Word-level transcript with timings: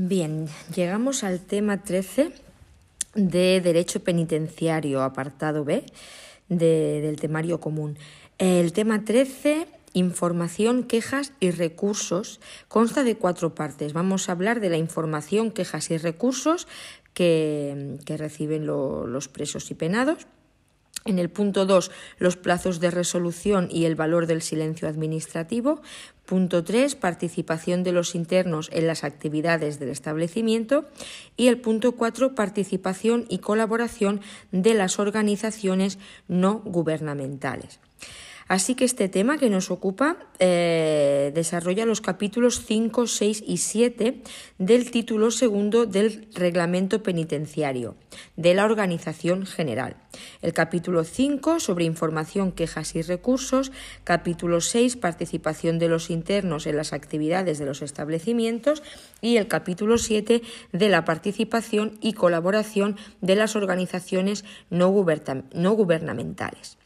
Bien, 0.00 0.46
llegamos 0.76 1.24
al 1.24 1.40
tema 1.40 1.82
13 1.82 2.30
de 3.16 3.60
Derecho 3.60 3.98
Penitenciario, 3.98 5.02
apartado 5.02 5.64
B 5.64 5.84
del 6.48 7.18
temario 7.18 7.58
común. 7.58 7.98
El 8.38 8.72
tema 8.72 9.04
13, 9.04 9.66
información, 9.94 10.84
quejas 10.84 11.32
y 11.40 11.50
recursos, 11.50 12.38
consta 12.68 13.02
de 13.02 13.16
cuatro 13.16 13.56
partes. 13.56 13.92
Vamos 13.92 14.28
a 14.28 14.32
hablar 14.32 14.60
de 14.60 14.70
la 14.70 14.76
información, 14.76 15.50
quejas 15.50 15.90
y 15.90 15.98
recursos 15.98 16.68
que, 17.12 17.98
reciben 18.06 18.66
los 18.68 19.26
presos 19.26 19.68
y 19.72 19.74
penados. 19.74 20.28
En 21.08 21.18
el 21.18 21.30
punto 21.30 21.64
2, 21.64 21.90
los 22.18 22.36
plazos 22.36 22.80
de 22.80 22.90
resolución 22.90 23.68
y 23.70 23.86
el 23.86 23.94
valor 23.94 24.26
del 24.26 24.42
silencio 24.42 24.86
administrativo. 24.86 25.80
Punto 26.26 26.62
3, 26.62 26.96
participación 26.96 27.82
de 27.82 27.92
los 27.92 28.14
internos 28.14 28.68
en 28.74 28.86
las 28.86 29.04
actividades 29.04 29.78
del 29.78 29.88
establecimiento. 29.88 30.84
Y 31.34 31.46
el 31.46 31.62
punto 31.62 31.92
4, 31.92 32.34
participación 32.34 33.24
y 33.30 33.38
colaboración 33.38 34.20
de 34.52 34.74
las 34.74 34.98
organizaciones 34.98 35.98
no 36.28 36.58
gubernamentales. 36.58 37.80
Así 38.48 38.74
que 38.74 38.86
este 38.86 39.10
tema 39.10 39.36
que 39.36 39.50
nos 39.50 39.70
ocupa 39.70 40.16
eh, 40.38 41.32
desarrolla 41.34 41.84
los 41.84 42.00
capítulos 42.00 42.64
5, 42.64 43.06
6 43.06 43.44
y 43.46 43.58
7 43.58 44.22
del 44.56 44.90
título 44.90 45.30
segundo 45.30 45.84
del 45.84 46.28
reglamento 46.34 47.02
penitenciario 47.02 47.96
de 48.36 48.54
la 48.54 48.64
Organización 48.64 49.44
General. 49.44 49.96
El 50.40 50.54
capítulo 50.54 51.04
5 51.04 51.60
sobre 51.60 51.84
información, 51.84 52.52
quejas 52.52 52.96
y 52.96 53.02
recursos, 53.02 53.70
capítulo 54.04 54.62
6 54.62 54.96
participación 54.96 55.78
de 55.78 55.88
los 55.88 56.08
internos 56.08 56.66
en 56.66 56.78
las 56.78 56.94
actividades 56.94 57.58
de 57.58 57.66
los 57.66 57.82
establecimientos 57.82 58.82
y 59.20 59.36
el 59.36 59.46
capítulo 59.46 59.98
7 59.98 60.40
de 60.72 60.88
la 60.88 61.04
participación 61.04 61.98
y 62.00 62.14
colaboración 62.14 62.96
de 63.20 63.36
las 63.36 63.56
organizaciones 63.56 64.46
no 64.70 64.88
gubernamentales. 64.88 66.77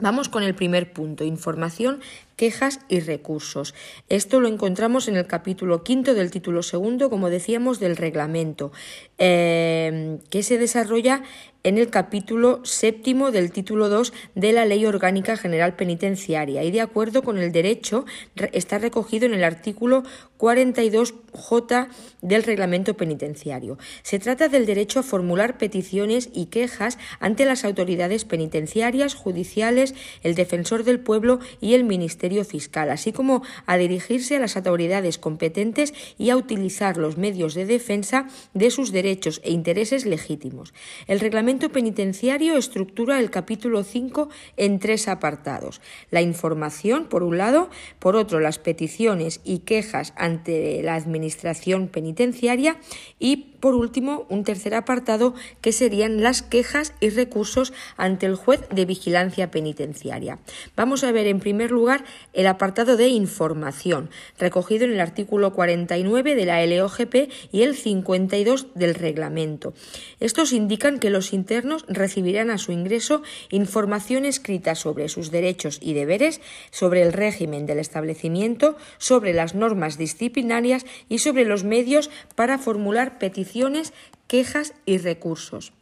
Vamos 0.00 0.28
con 0.28 0.42
el 0.42 0.54
primer 0.54 0.92
punto, 0.92 1.24
información 1.24 2.00
quejas 2.40 2.80
y 2.88 3.00
recursos. 3.00 3.74
Esto 4.08 4.40
lo 4.40 4.48
encontramos 4.48 5.08
en 5.08 5.16
el 5.16 5.26
capítulo 5.26 5.84
quinto 5.84 6.14
del 6.14 6.30
título 6.30 6.62
segundo, 6.62 7.10
como 7.10 7.28
decíamos, 7.28 7.80
del 7.80 7.98
reglamento, 7.98 8.72
eh, 9.18 10.16
que 10.30 10.42
se 10.42 10.56
desarrolla 10.56 11.22
en 11.62 11.76
el 11.76 11.90
capítulo 11.90 12.60
séptimo 12.64 13.30
del 13.30 13.52
título 13.52 13.88
2 13.88 14.12
de 14.34 14.52
la 14.52 14.64
Ley 14.64 14.86
Orgánica 14.86 15.36
General 15.36 15.76
Penitenciaria 15.76 16.64
y 16.64 16.70
de 16.70 16.80
acuerdo 16.80 17.22
con 17.22 17.36
el 17.38 17.52
derecho 17.52 18.06
está 18.52 18.78
recogido 18.78 19.26
en 19.26 19.34
el 19.34 19.44
artículo 19.44 20.02
42J 20.38 21.88
del 22.22 22.42
Reglamento 22.44 22.96
Penitenciario. 22.96 23.76
Se 24.02 24.18
trata 24.18 24.48
del 24.48 24.64
derecho 24.64 25.00
a 25.00 25.02
formular 25.02 25.58
peticiones 25.58 26.30
y 26.32 26.46
quejas 26.46 26.98
ante 27.18 27.44
las 27.44 27.64
autoridades 27.64 28.24
penitenciarias, 28.24 29.14
judiciales, 29.14 29.94
el 30.22 30.34
defensor 30.34 30.84
del 30.84 31.00
pueblo 31.00 31.40
y 31.60 31.74
el 31.74 31.84
Ministerio 31.84 32.29
Fiscal, 32.44 32.90
así 32.90 33.12
como 33.12 33.42
a 33.66 33.76
dirigirse 33.76 34.36
a 34.36 34.40
las 34.40 34.56
autoridades 34.56 35.18
competentes 35.18 35.92
y 36.16 36.30
a 36.30 36.36
utilizar 36.36 36.96
los 36.96 37.16
medios 37.16 37.54
de 37.54 37.66
defensa 37.66 38.28
de 38.54 38.70
sus 38.70 38.92
derechos 38.92 39.40
e 39.44 39.50
intereses 39.50 40.06
legítimos. 40.06 40.72
El 41.06 41.20
reglamento 41.20 41.70
penitenciario 41.70 42.56
estructura 42.56 43.18
el 43.18 43.30
capítulo 43.30 43.82
5 43.82 44.28
en 44.56 44.78
tres 44.78 45.08
apartados. 45.08 45.80
La 46.10 46.22
información, 46.22 47.06
por 47.06 47.22
un 47.22 47.36
lado, 47.36 47.68
por 47.98 48.16
otro, 48.16 48.40
las 48.40 48.58
peticiones 48.58 49.40
y 49.44 49.60
quejas 49.60 50.14
ante 50.16 50.82
la 50.82 50.94
Administración 50.94 51.88
penitenciaria 51.88 52.78
y 53.18 53.50
por 53.60 53.74
último, 53.74 54.26
un 54.30 54.42
tercer 54.42 54.74
apartado 54.74 55.34
que 55.60 55.72
serían 55.72 56.22
las 56.22 56.42
quejas 56.42 56.94
y 57.00 57.10
recursos 57.10 57.72
ante 57.96 58.24
el 58.24 58.34
juez 58.34 58.66
de 58.70 58.86
vigilancia 58.86 59.50
penitenciaria. 59.50 60.38
Vamos 60.76 61.04
a 61.04 61.12
ver 61.12 61.26
en 61.26 61.40
primer 61.40 61.70
lugar 61.70 62.04
el 62.32 62.46
apartado 62.46 62.96
de 62.96 63.08
información, 63.08 64.10
recogido 64.38 64.84
en 64.84 64.92
el 64.92 65.00
artículo 65.00 65.52
49 65.52 66.34
de 66.34 66.44
la 66.46 66.64
LOGP 66.64 67.30
y 67.52 67.62
el 67.62 67.76
52 67.76 68.68
del 68.74 68.94
reglamento. 68.94 69.74
Estos 70.20 70.52
indican 70.52 70.98
que 70.98 71.10
los 71.10 71.32
internos 71.32 71.84
recibirán 71.88 72.50
a 72.50 72.58
su 72.58 72.72
ingreso 72.72 73.22
información 73.50 74.24
escrita 74.24 74.74
sobre 74.74 75.08
sus 75.08 75.30
derechos 75.30 75.78
y 75.80 75.94
deberes, 75.94 76.40
sobre 76.70 77.02
el 77.02 77.12
régimen 77.12 77.66
del 77.66 77.78
establecimiento, 77.78 78.76
sobre 78.98 79.32
las 79.32 79.54
normas 79.54 79.98
disciplinarias 79.98 80.86
y 81.08 81.18
sobre 81.18 81.44
los 81.44 81.64
medios 81.64 82.10
para 82.34 82.58
formular 82.58 83.18
peticiones 83.18 83.92
quejas 84.26 84.74
y 84.86 84.98
recursos. 84.98 85.72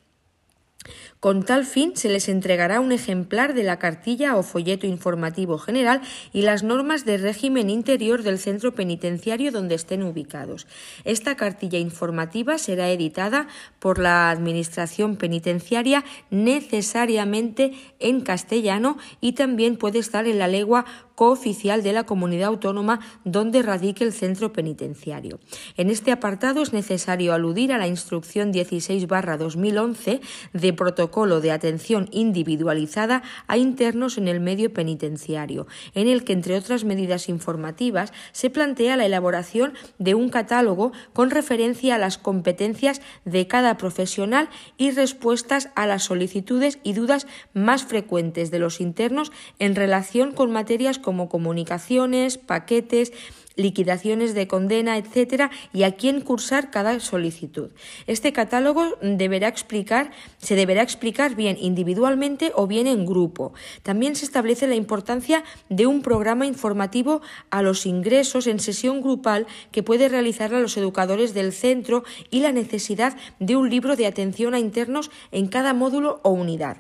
Con 1.20 1.42
tal 1.42 1.64
fin, 1.64 1.96
se 1.96 2.08
les 2.08 2.28
entregará 2.28 2.78
un 2.78 2.92
ejemplar 2.92 3.52
de 3.52 3.64
la 3.64 3.80
cartilla 3.80 4.36
o 4.36 4.44
folleto 4.44 4.86
informativo 4.86 5.58
general 5.58 6.00
y 6.32 6.42
las 6.42 6.62
normas 6.62 7.04
de 7.04 7.16
régimen 7.16 7.70
interior 7.70 8.22
del 8.22 8.38
centro 8.38 8.72
penitenciario 8.72 9.50
donde 9.50 9.74
estén 9.74 10.04
ubicados. 10.04 10.68
Esta 11.04 11.36
cartilla 11.36 11.80
informativa 11.80 12.56
será 12.56 12.88
editada 12.90 13.48
por 13.80 13.98
la 13.98 14.30
Administración 14.30 15.16
penitenciaria 15.16 16.04
necesariamente 16.30 17.72
en 17.98 18.20
castellano 18.20 18.96
y 19.20 19.32
también 19.32 19.76
puede 19.76 19.98
estar 19.98 20.28
en 20.28 20.38
la 20.38 20.46
lengua 20.46 20.84
cooficial 21.18 21.82
de 21.82 21.92
la 21.92 22.04
comunidad 22.04 22.46
autónoma 22.46 23.00
donde 23.24 23.62
radique 23.62 24.04
el 24.04 24.12
centro 24.12 24.52
penitenciario. 24.52 25.40
En 25.76 25.90
este 25.90 26.12
apartado 26.12 26.62
es 26.62 26.72
necesario 26.72 27.32
aludir 27.32 27.72
a 27.72 27.78
la 27.78 27.88
instrucción 27.88 28.52
16-2011 28.52 30.20
de 30.52 30.72
protocolo 30.72 31.40
de 31.40 31.50
atención 31.50 32.08
individualizada 32.12 33.24
a 33.48 33.56
internos 33.56 34.16
en 34.16 34.28
el 34.28 34.38
medio 34.38 34.72
penitenciario, 34.72 35.66
en 35.92 36.06
el 36.06 36.22
que, 36.22 36.34
entre 36.34 36.56
otras 36.56 36.84
medidas 36.84 37.28
informativas, 37.28 38.12
se 38.30 38.48
plantea 38.48 38.96
la 38.96 39.06
elaboración 39.06 39.72
de 39.98 40.14
un 40.14 40.28
catálogo 40.28 40.92
con 41.14 41.30
referencia 41.30 41.96
a 41.96 41.98
las 41.98 42.16
competencias 42.16 43.00
de 43.24 43.48
cada 43.48 43.76
profesional 43.76 44.50
y 44.76 44.92
respuestas 44.92 45.70
a 45.74 45.84
las 45.88 46.04
solicitudes 46.04 46.78
y 46.84 46.92
dudas 46.92 47.26
más 47.54 47.82
frecuentes 47.82 48.52
de 48.52 48.60
los 48.60 48.80
internos 48.80 49.32
en 49.58 49.74
relación 49.74 50.30
con 50.30 50.52
materias 50.52 51.00
como 51.08 51.30
comunicaciones, 51.30 52.36
paquetes, 52.36 53.14
liquidaciones 53.58 54.34
de 54.34 54.46
condena, 54.46 54.96
etcétera, 54.96 55.50
y 55.74 55.82
a 55.82 55.96
quién 55.96 56.22
cursar 56.22 56.70
cada 56.70 57.00
solicitud. 57.00 57.70
Este 58.06 58.32
catálogo 58.32 58.96
deberá 59.02 59.48
explicar, 59.48 60.12
se 60.38 60.54
deberá 60.54 60.82
explicar 60.82 61.34
bien 61.34 61.58
individualmente 61.60 62.52
o 62.54 62.66
bien 62.66 62.86
en 62.86 63.04
grupo. 63.04 63.52
También 63.82 64.16
se 64.16 64.24
establece 64.24 64.66
la 64.68 64.76
importancia 64.76 65.44
de 65.68 65.86
un 65.86 66.02
programa 66.02 66.46
informativo 66.46 67.20
a 67.50 67.60
los 67.60 67.84
ingresos 67.84 68.46
en 68.46 68.60
sesión 68.60 69.02
grupal 69.02 69.46
que 69.72 69.82
puede 69.82 70.08
realizar 70.08 70.54
a 70.54 70.60
los 70.60 70.76
educadores 70.76 71.34
del 71.34 71.52
centro 71.52 72.04
y 72.30 72.40
la 72.40 72.52
necesidad 72.52 73.16
de 73.40 73.56
un 73.56 73.68
libro 73.68 73.96
de 73.96 74.06
atención 74.06 74.54
a 74.54 74.60
internos 74.60 75.10
en 75.32 75.48
cada 75.48 75.74
módulo 75.74 76.20
o 76.22 76.30
unidad. 76.30 76.78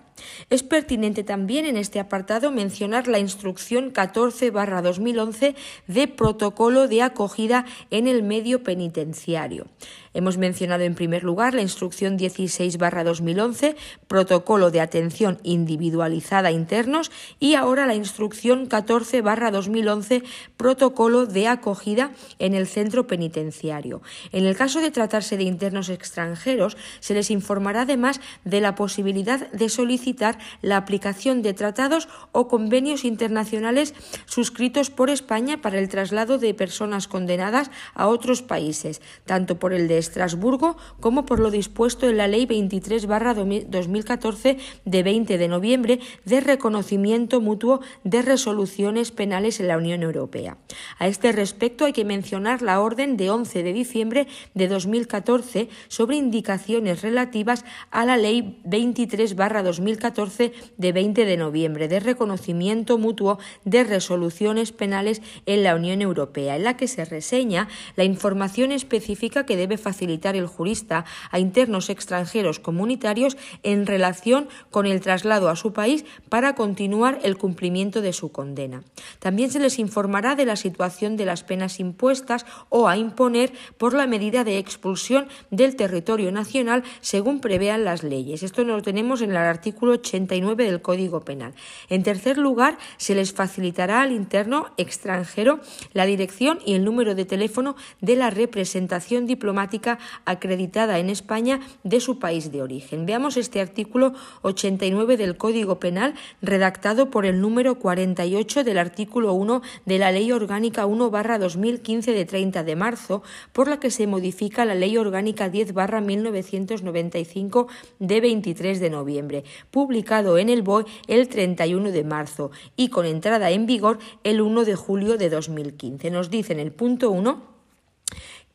Es 0.50 0.62
pertinente 0.62 1.22
también 1.22 1.64
en 1.64 1.76
este 1.76 2.00
apartado 2.00 2.50
mencionar 2.50 3.06
la 3.06 3.18
instrucción 3.18 3.92
14-2011 3.92 5.54
de 5.86 6.08
protocolo 6.08 6.67
de 6.68 7.02
acogida 7.02 7.64
en 7.90 8.06
el 8.06 8.22
medio 8.22 8.62
penitenciario. 8.62 9.66
Hemos 10.14 10.36
mencionado 10.36 10.84
en 10.84 10.94
primer 10.94 11.22
lugar 11.22 11.54
la 11.54 11.62
instrucción 11.62 12.18
16-2011, 12.18 13.76
protocolo 14.06 14.70
de 14.70 14.80
atención 14.80 15.38
individualizada 15.44 16.48
a 16.48 16.52
internos, 16.52 17.10
y 17.38 17.54
ahora 17.54 17.86
la 17.86 17.94
instrucción 17.94 18.68
14-2011, 18.68 20.24
protocolo 20.56 21.26
de 21.26 21.46
acogida 21.46 22.10
en 22.38 22.54
el 22.54 22.66
centro 22.66 23.06
penitenciario. 23.06 24.02
En 24.32 24.44
el 24.44 24.56
caso 24.56 24.80
de 24.80 24.90
tratarse 24.90 25.36
de 25.36 25.44
internos 25.44 25.88
extranjeros, 25.88 26.76
se 27.00 27.14
les 27.14 27.30
informará 27.30 27.82
además 27.82 28.20
de 28.44 28.60
la 28.60 28.74
posibilidad 28.74 29.50
de 29.52 29.68
solicitar 29.68 30.38
la 30.62 30.76
aplicación 30.76 31.42
de 31.42 31.54
tratados 31.54 32.08
o 32.32 32.48
convenios 32.48 33.04
internacionales 33.04 33.94
suscritos 34.26 34.90
por 34.90 35.10
España 35.10 35.60
para 35.62 35.78
el 35.78 35.88
traslado 35.88 36.38
de 36.38 36.54
personas 36.58 37.08
condenadas 37.08 37.70
a 37.94 38.08
otros 38.08 38.42
países, 38.42 39.00
tanto 39.24 39.58
por 39.58 39.72
el 39.72 39.88
de 39.88 39.96
Estrasburgo 39.96 40.76
como 41.00 41.24
por 41.24 41.40
lo 41.40 41.50
dispuesto 41.50 42.06
en 42.06 42.18
la 42.18 42.28
Ley 42.28 42.46
23-2014 42.46 44.58
de 44.84 45.02
20 45.02 45.38
de 45.38 45.48
noviembre 45.48 46.00
de 46.26 46.40
reconocimiento 46.40 47.40
mutuo 47.40 47.80
de 48.04 48.20
resoluciones 48.20 49.10
penales 49.10 49.60
en 49.60 49.68
la 49.68 49.78
Unión 49.78 50.02
Europea. 50.02 50.58
A 50.98 51.08
este 51.08 51.32
respecto 51.32 51.86
hay 51.86 51.94
que 51.94 52.04
mencionar 52.04 52.60
la 52.60 52.80
orden 52.80 53.16
de 53.16 53.30
11 53.30 53.62
de 53.62 53.72
diciembre 53.72 54.26
de 54.54 54.66
2014 54.68 55.68
sobre 55.88 56.16
indicaciones 56.16 57.02
relativas 57.02 57.64
a 57.90 58.04
la 58.04 58.16
Ley 58.16 58.60
23-2014 58.64 60.52
de 60.76 60.92
20 60.92 61.24
de 61.24 61.36
noviembre 61.36 61.86
de 61.88 62.00
reconocimiento 62.00 62.98
mutuo 62.98 63.38
de 63.64 63.84
resoluciones 63.84 64.72
penales 64.72 65.22
en 65.46 65.62
la 65.62 65.76
Unión 65.76 66.02
Europea 66.02 66.47
En 66.56 66.64
la 66.64 66.76
que 66.76 66.88
se 66.88 67.04
reseña 67.04 67.68
la 67.96 68.04
información 68.04 68.72
específica 68.72 69.46
que 69.46 69.56
debe 69.56 69.78
facilitar 69.78 70.36
el 70.36 70.46
jurista 70.46 71.04
a 71.30 71.38
internos 71.38 71.90
extranjeros 71.90 72.58
comunitarios 72.58 73.36
en 73.62 73.86
relación 73.86 74.48
con 74.70 74.86
el 74.86 75.00
traslado 75.00 75.48
a 75.48 75.56
su 75.56 75.72
país 75.72 76.04
para 76.28 76.54
continuar 76.54 77.18
el 77.22 77.36
cumplimiento 77.36 78.00
de 78.00 78.12
su 78.12 78.30
condena. 78.30 78.82
También 79.18 79.50
se 79.50 79.58
les 79.58 79.78
informará 79.78 80.34
de 80.34 80.46
la 80.46 80.56
situación 80.56 81.16
de 81.16 81.26
las 81.26 81.44
penas 81.44 81.80
impuestas 81.80 82.46
o 82.68 82.88
a 82.88 82.96
imponer 82.96 83.52
por 83.76 83.94
la 83.94 84.06
medida 84.06 84.44
de 84.44 84.58
expulsión 84.58 85.28
del 85.50 85.76
territorio 85.76 86.32
nacional 86.32 86.82
según 87.00 87.40
prevean 87.40 87.84
las 87.84 88.02
leyes. 88.02 88.42
Esto 88.42 88.64
lo 88.64 88.82
tenemos 88.82 89.22
en 89.22 89.30
el 89.30 89.36
artículo 89.36 89.92
89 89.92 90.64
del 90.64 90.82
Código 90.82 91.20
Penal. 91.20 91.54
En 91.88 92.02
tercer 92.02 92.38
lugar, 92.38 92.78
se 92.96 93.14
les 93.14 93.32
facilitará 93.32 94.02
al 94.02 94.12
interno 94.12 94.70
extranjero 94.76 95.60
la 95.92 96.06
dirección 96.06 96.27
y 96.64 96.74
el 96.74 96.84
número 96.84 97.14
de 97.14 97.24
teléfono 97.24 97.76
de 98.00 98.16
la 98.16 98.30
representación 98.30 99.26
diplomática 99.26 99.98
acreditada 100.24 100.98
en 100.98 101.10
España 101.10 101.60
de 101.84 102.00
su 102.00 102.18
país 102.18 102.52
de 102.52 102.62
origen. 102.62 103.06
Veamos 103.06 103.36
este 103.36 103.60
artículo 103.60 104.12
89 104.42 105.16
del 105.16 105.36
Código 105.36 105.80
Penal 105.80 106.14
redactado 106.42 107.10
por 107.10 107.26
el 107.26 107.40
número 107.40 107.78
48 107.78 108.64
del 108.64 108.78
artículo 108.78 109.32
1 109.32 109.62
de 109.86 109.98
la 109.98 110.12
Ley 110.12 110.30
Orgánica 110.32 110.86
1 110.86 111.10
2015 111.10 112.12
de 112.12 112.24
30 112.24 112.64
de 112.64 112.76
marzo, 112.76 113.22
por 113.52 113.68
la 113.68 113.80
que 113.80 113.90
se 113.90 114.06
modifica 114.06 114.64
la 114.64 114.74
Ley 114.74 114.96
Orgánica 114.96 115.48
10 115.48 115.74
1995 115.74 117.68
de 117.98 118.20
23 118.20 118.80
de 118.80 118.90
noviembre, 118.90 119.44
publicado 119.70 120.38
en 120.38 120.48
el 120.48 120.62
BOE 120.62 120.84
el 121.06 121.28
31 121.28 121.90
de 121.90 122.04
marzo 122.04 122.50
y 122.76 122.88
con 122.88 123.06
entrada 123.06 123.50
en 123.50 123.66
vigor 123.66 123.98
el 124.24 124.40
1 124.40 124.64
de 124.64 124.74
julio 124.74 125.16
de 125.16 125.30
2015. 125.30 126.10
Nos 126.18 126.30
dice 126.30 126.52
en 126.52 126.58
el 126.58 126.72
punto 126.72 127.12
1 127.12 127.57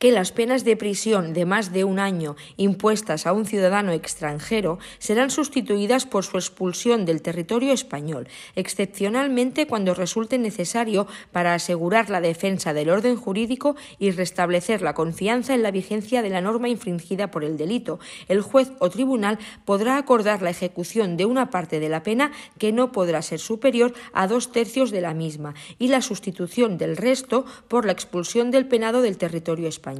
que 0.04 0.12
las 0.12 0.34
penas 0.34 0.66
de 0.66 0.76
prisión 0.76 1.32
de 1.32 1.46
más 1.46 1.72
de 1.72 1.86
un 1.86 1.98
año 1.98 2.36
impuestas 2.58 3.26
a 3.26 3.32
un 3.32 3.46
ciudadano 3.46 3.94
extranjero 3.94 4.78
serán 5.00 5.30
sustituidas 5.30 6.06
por 6.06 6.26
su 6.26 6.36
expulsión 6.36 7.06
del 7.06 7.22
territorio 7.22 7.72
español, 7.72 8.28
excepcionalmente 8.58 9.66
cuando 9.66 9.94
resulte 9.94 10.38
necesario 10.38 11.08
para 11.32 11.54
asegurar 11.54 12.10
la 12.10 12.20
defensa 12.20 12.74
del 12.74 12.90
orden 12.90 13.16
jurídico 13.16 13.78
y 13.98 14.12
restablecer 14.12 14.82
la 14.82 14.94
confianza 14.94 15.56
en 15.56 15.64
la 15.64 15.72
vigencia 15.72 16.22
de 16.22 16.32
la 16.32 16.42
norma 16.42 16.68
infringida 16.68 17.32
por 17.32 17.46
el 17.46 17.56
delito. 17.56 18.02
El 18.28 18.42
juez 18.42 18.74
o 18.80 18.90
tribunal 18.90 19.40
podrá 19.64 19.96
acordar 19.96 20.42
la 20.42 20.50
ejecución 20.50 21.16
de 21.16 21.28
una 21.28 21.50
parte 21.50 21.80
de 21.80 21.88
la 21.88 22.04
pena 22.04 22.34
que 22.58 22.74
no 22.74 22.92
podrá 22.92 23.22
ser 23.22 23.40
superior 23.40 23.94
a 24.12 24.28
dos 24.28 24.52
tercios 24.52 24.92
de 24.92 25.00
la 25.00 25.14
misma 25.14 25.54
y 25.80 25.88
la 25.88 26.02
sustitución 26.02 26.78
del 26.78 26.98
resto 26.98 27.46
por 27.70 27.86
la 27.86 27.94
expulsión 27.94 28.52
del 28.52 28.68
penado 28.68 29.02
del 29.02 29.18
territorio 29.18 29.70
español. 29.70 29.93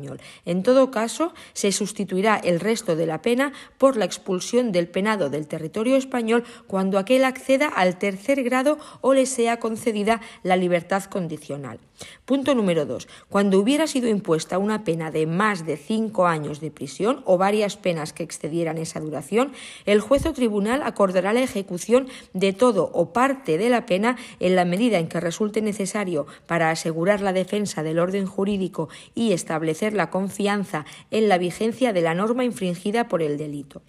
En 0.46 0.64
todo 0.64 0.92
caso, 0.92 1.34
se 1.54 1.72
sustituirá 1.72 2.38
el 2.38 2.60
resto 2.60 2.96
de 2.96 3.06
la 3.06 3.22
pena 3.22 3.54
por 3.78 3.98
la 3.98 4.06
expulsión 4.06 4.72
del 4.72 4.88
penado 4.88 5.30
del 5.30 5.48
territorio 5.48 5.96
español 5.96 6.44
cuando 6.68 6.98
aquel 6.98 7.26
acceda 7.26 7.68
al 7.68 7.98
tercer 7.98 8.44
grado 8.44 8.78
o 9.02 9.14
le 9.14 9.26
sea 9.26 9.60
concedida 9.60 10.22
la 10.44 10.56
libertad 10.56 11.04
condicional. 11.06 11.80
Punto 12.26 12.56
número 12.56 12.86
dos. 12.86 13.08
Cuando 13.30 13.60
hubiera 13.60 13.88
sido 13.88 14.10
impuesta 14.10 14.58
una 14.58 14.84
pena 14.84 15.12
de 15.12 15.28
más 15.28 15.66
de 15.66 15.78
cinco 15.78 16.28
años 16.28 16.60
de 16.60 16.72
prisión 16.72 17.22
o 17.26 17.38
varias 17.38 17.78
penas 17.78 18.14
que 18.14 18.24
excedieran 18.24 18.78
esa 18.78 19.00
duración, 19.00 19.54
el 19.86 20.02
juez 20.02 20.26
o 20.26 20.34
tribunal 20.34 20.82
acordará 20.84 21.34
la 21.34 21.42
ejecución 21.42 22.08
de 22.34 22.54
todo 22.54 22.90
o 22.94 23.14
parte 23.14 23.58
de 23.58 23.70
la 23.70 23.86
pena 23.86 24.18
en 24.40 24.56
la 24.56 24.66
medida 24.66 25.00
en 25.00 25.08
que 25.08 25.20
resulte 25.20 25.62
necesario 25.62 26.26
para 26.46 26.70
asegurar 26.70 27.22
la 27.22 27.34
defensa 27.34 27.84
del 27.84 28.00
orden 28.00 28.26
jurídico 28.26 28.90
y 29.16 29.34
establecer 29.34 29.73
la 29.82 30.10
confianza 30.10 30.86
en 31.12 31.28
la 31.28 31.38
vigencia 31.38 31.94
de 31.94 32.02
la 32.02 32.14
norma 32.14 32.44
infringida 32.44 33.08
por 33.08 33.22
el 33.22 33.38
delito. 33.38 33.82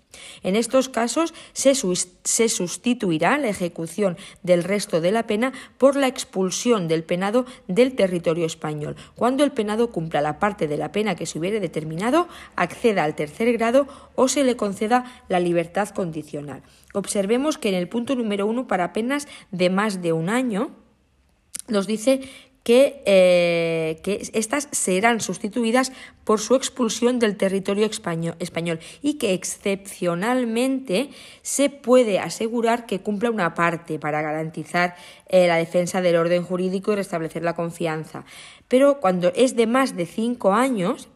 En 0.43 0.57
estos 0.57 0.89
casos 0.89 1.35
se, 1.53 1.75
se, 1.75 2.49
sustituirá 2.49 3.37
la 3.39 3.49
ejecución 3.49 4.17
del 4.43 4.65
resto 4.65 5.01
de 5.01 5.13
la 5.13 5.27
pena 5.27 5.53
por 5.79 5.97
la 5.97 6.07
expulsión 6.07 6.89
del 6.89 7.05
penado 7.05 7.47
del 7.69 7.95
territorio 7.95 8.47
español, 8.47 8.97
cuando 9.17 9.45
el 9.45 9.53
penado 9.53 9.91
cumpla 9.91 10.21
la 10.21 10.39
parte 10.39 10.69
de 10.69 10.77
la 10.77 10.93
pena 10.93 11.17
que 11.17 11.27
se 11.27 11.39
hubiere 11.39 11.61
determinado, 11.61 12.29
acceda 12.57 13.05
al 13.05 13.15
tercer 13.15 13.53
grado 13.53 13.87
o 14.15 14.29
se 14.29 14.45
le 14.45 14.57
conceda 14.57 15.23
la 15.29 15.41
libertad 15.41 15.89
condicional. 15.89 16.63
Observemos 16.93 17.59
que 17.59 17.69
en 17.69 17.75
el 17.75 17.89
punto 17.89 18.15
número 18.15 18.47
uno, 18.47 18.67
para 18.67 18.93
penas 18.93 19.27
de 19.51 19.69
más 19.71 20.01
de 20.01 20.13
un 20.13 20.29
año, 20.29 20.71
nos 21.69 21.87
dice 21.87 22.21
eh, 22.67 24.01
que, 24.03 24.23
estas 24.33 24.69
serán 24.73 25.21
sustituidas 25.21 25.93
por 26.25 26.41
su 26.41 26.55
expulsión 26.55 27.19
del 27.19 27.37
territorio 27.37 27.85
español, 27.87 28.79
y 29.03 29.15
que 29.15 29.35
excepcionalmente 29.35 31.11
se 31.43 31.69
puede 31.69 32.19
asegurar 32.19 32.87
que 32.87 33.01
cumpla 33.01 33.31
una 33.31 33.55
parte 33.55 33.99
para 33.99 34.23
garantizar 34.23 34.97
eh, 35.29 35.47
la 35.47 35.57
defensa 35.57 36.01
del 36.01 36.17
orden 36.17 36.43
jurídico 36.43 36.93
y 36.93 36.97
restablecer 36.97 37.43
la 37.43 37.55
confianza. 37.55 38.25
Pero 38.69 38.99
cuando 39.01 39.31
es 39.35 39.57
de 39.57 39.67
más 39.67 39.95
de 39.97 40.07
cinco 40.07 40.55
años, 40.55 41.09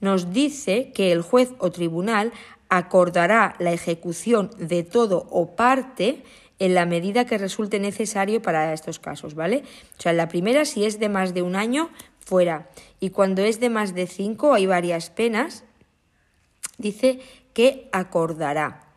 nos 0.00 0.32
dice 0.32 0.92
que 0.92 1.12
el 1.12 1.22
juez 1.22 1.52
o 1.58 1.70
tribunal 1.70 2.32
acordará 2.68 3.54
la 3.58 3.72
ejecución 3.72 4.50
de 4.58 4.82
todo 4.82 5.26
o 5.30 5.54
parte 5.56 6.22
en 6.58 6.74
la 6.74 6.86
medida 6.86 7.24
que 7.24 7.38
resulte 7.38 7.78
necesario 7.78 8.42
para 8.42 8.72
estos 8.72 8.98
casos, 8.98 9.34
¿vale? 9.34 9.62
O 9.98 10.02
sea, 10.02 10.12
la 10.12 10.28
primera, 10.28 10.64
si 10.64 10.84
es 10.84 10.98
de 10.98 11.08
más 11.08 11.34
de 11.34 11.42
un 11.42 11.56
año, 11.56 11.90
fuera. 12.18 12.68
Y 13.00 13.10
cuando 13.10 13.42
es 13.42 13.60
de 13.60 13.70
más 13.70 13.94
de 13.94 14.06
cinco, 14.06 14.54
hay 14.54 14.66
varias 14.66 15.10
penas, 15.10 15.64
dice 16.78 17.20
que 17.54 17.88
acordará. 17.92 18.87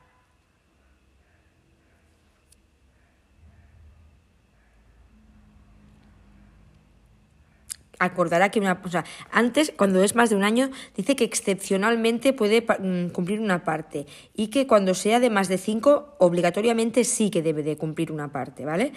Acordará 8.02 8.50
que 8.50 8.60
una, 8.60 8.82
o 8.84 8.90
antes, 9.32 9.72
cuando 9.76 10.04
es 10.04 10.16
más 10.16 10.30
de 10.32 10.36
un 10.36 10.44
año, 10.44 10.70
dice 10.98 11.16
que 11.16 11.24
excepcionalmente 11.24 12.34
puede 12.34 12.62
mm, 12.62 13.10
cumplir 13.12 13.40
una 13.40 13.64
parte 13.64 14.08
y 14.36 14.48
que 14.48 14.66
cuando 14.68 14.94
sea 14.96 15.20
de 15.20 15.30
más 15.30 15.48
de 15.48 15.58
cinco, 15.58 16.16
obligatoriamente 16.18 17.04
sí 17.04 17.30
que 17.30 17.42
debe 17.42 17.64
de 17.64 17.78
cumplir 17.78 18.12
una 18.12 18.32
parte, 18.32 18.66
¿vale? 18.66 18.94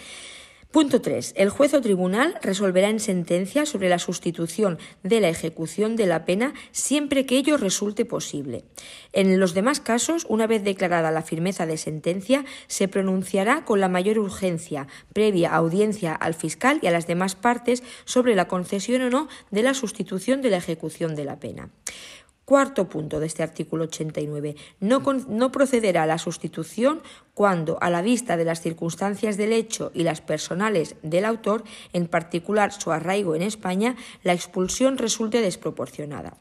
Punto 0.75 1.01
3. 1.01 1.35
El 1.37 1.51
juez 1.51 1.73
o 1.73 1.81
tribunal 1.81 2.35
resolverá 2.43 2.89
en 2.89 2.99
sentencia 2.99 3.65
sobre 3.65 3.89
la 3.89 4.01
sustitución 4.01 4.81
de 5.05 5.21
la 5.21 5.29
ejecución 5.29 5.95
de 5.95 6.07
la 6.07 6.25
pena 6.25 6.53
siempre 6.73 7.27
que 7.27 7.37
ello 7.37 7.57
resulte 7.59 8.05
posible. 8.05 8.65
En 9.13 9.39
los 9.39 9.55
demás 9.55 9.79
casos, 9.79 10.27
una 10.29 10.49
vez 10.49 10.65
declarada 10.65 11.13
la 11.13 11.23
firmeza 11.23 11.65
de 11.65 11.77
sentencia, 11.77 12.45
se 12.67 12.89
pronunciará 12.89 13.65
con 13.65 13.79
la 13.79 13.89
mayor 13.89 14.19
urgencia, 14.19 14.89
previa 15.13 15.55
audiencia 15.55 16.13
al 16.13 16.35
fiscal 16.35 16.81
y 16.83 16.89
a 16.89 16.91
las 16.91 17.07
demás 17.07 17.37
partes 17.37 17.85
sobre 18.05 18.35
la 18.35 18.49
concesión 18.49 19.03
o 19.03 19.11
no 19.11 19.29
de 19.53 19.63
la 19.63 19.75
sustitución 19.75 20.43
de 20.43 20.51
la 20.51 20.57
ejecución 20.57 21.15
de 21.15 21.25
la 21.25 21.39
pena. 21.39 21.71
Cuarto 22.45 22.91
punto 22.91 23.21
de 23.21 23.27
este 23.27 23.43
artículo 23.43 23.85
89. 23.85 24.55
No, 24.81 25.03
no, 25.29 25.51
procederá 25.51 26.05
la 26.05 26.19
sustitución 26.19 27.01
cuando, 27.35 27.79
a 27.81 27.91
la 27.91 28.03
vista 28.03 28.37
de 28.37 28.45
las 28.45 28.61
circunstancias 28.61 29.37
del 29.37 29.53
hecho 29.53 29.91
y 29.95 30.05
las 30.05 30.21
personales 30.21 30.97
del 31.03 31.25
autor, 31.25 31.65
en 31.93 32.07
particular 32.07 32.73
su 32.73 32.93
arraigo 32.93 33.35
en 33.35 33.43
España, 33.43 33.97
la 34.23 34.33
expulsión 34.33 34.99
resulte 34.99 35.41
desproporcionada. 35.41 36.37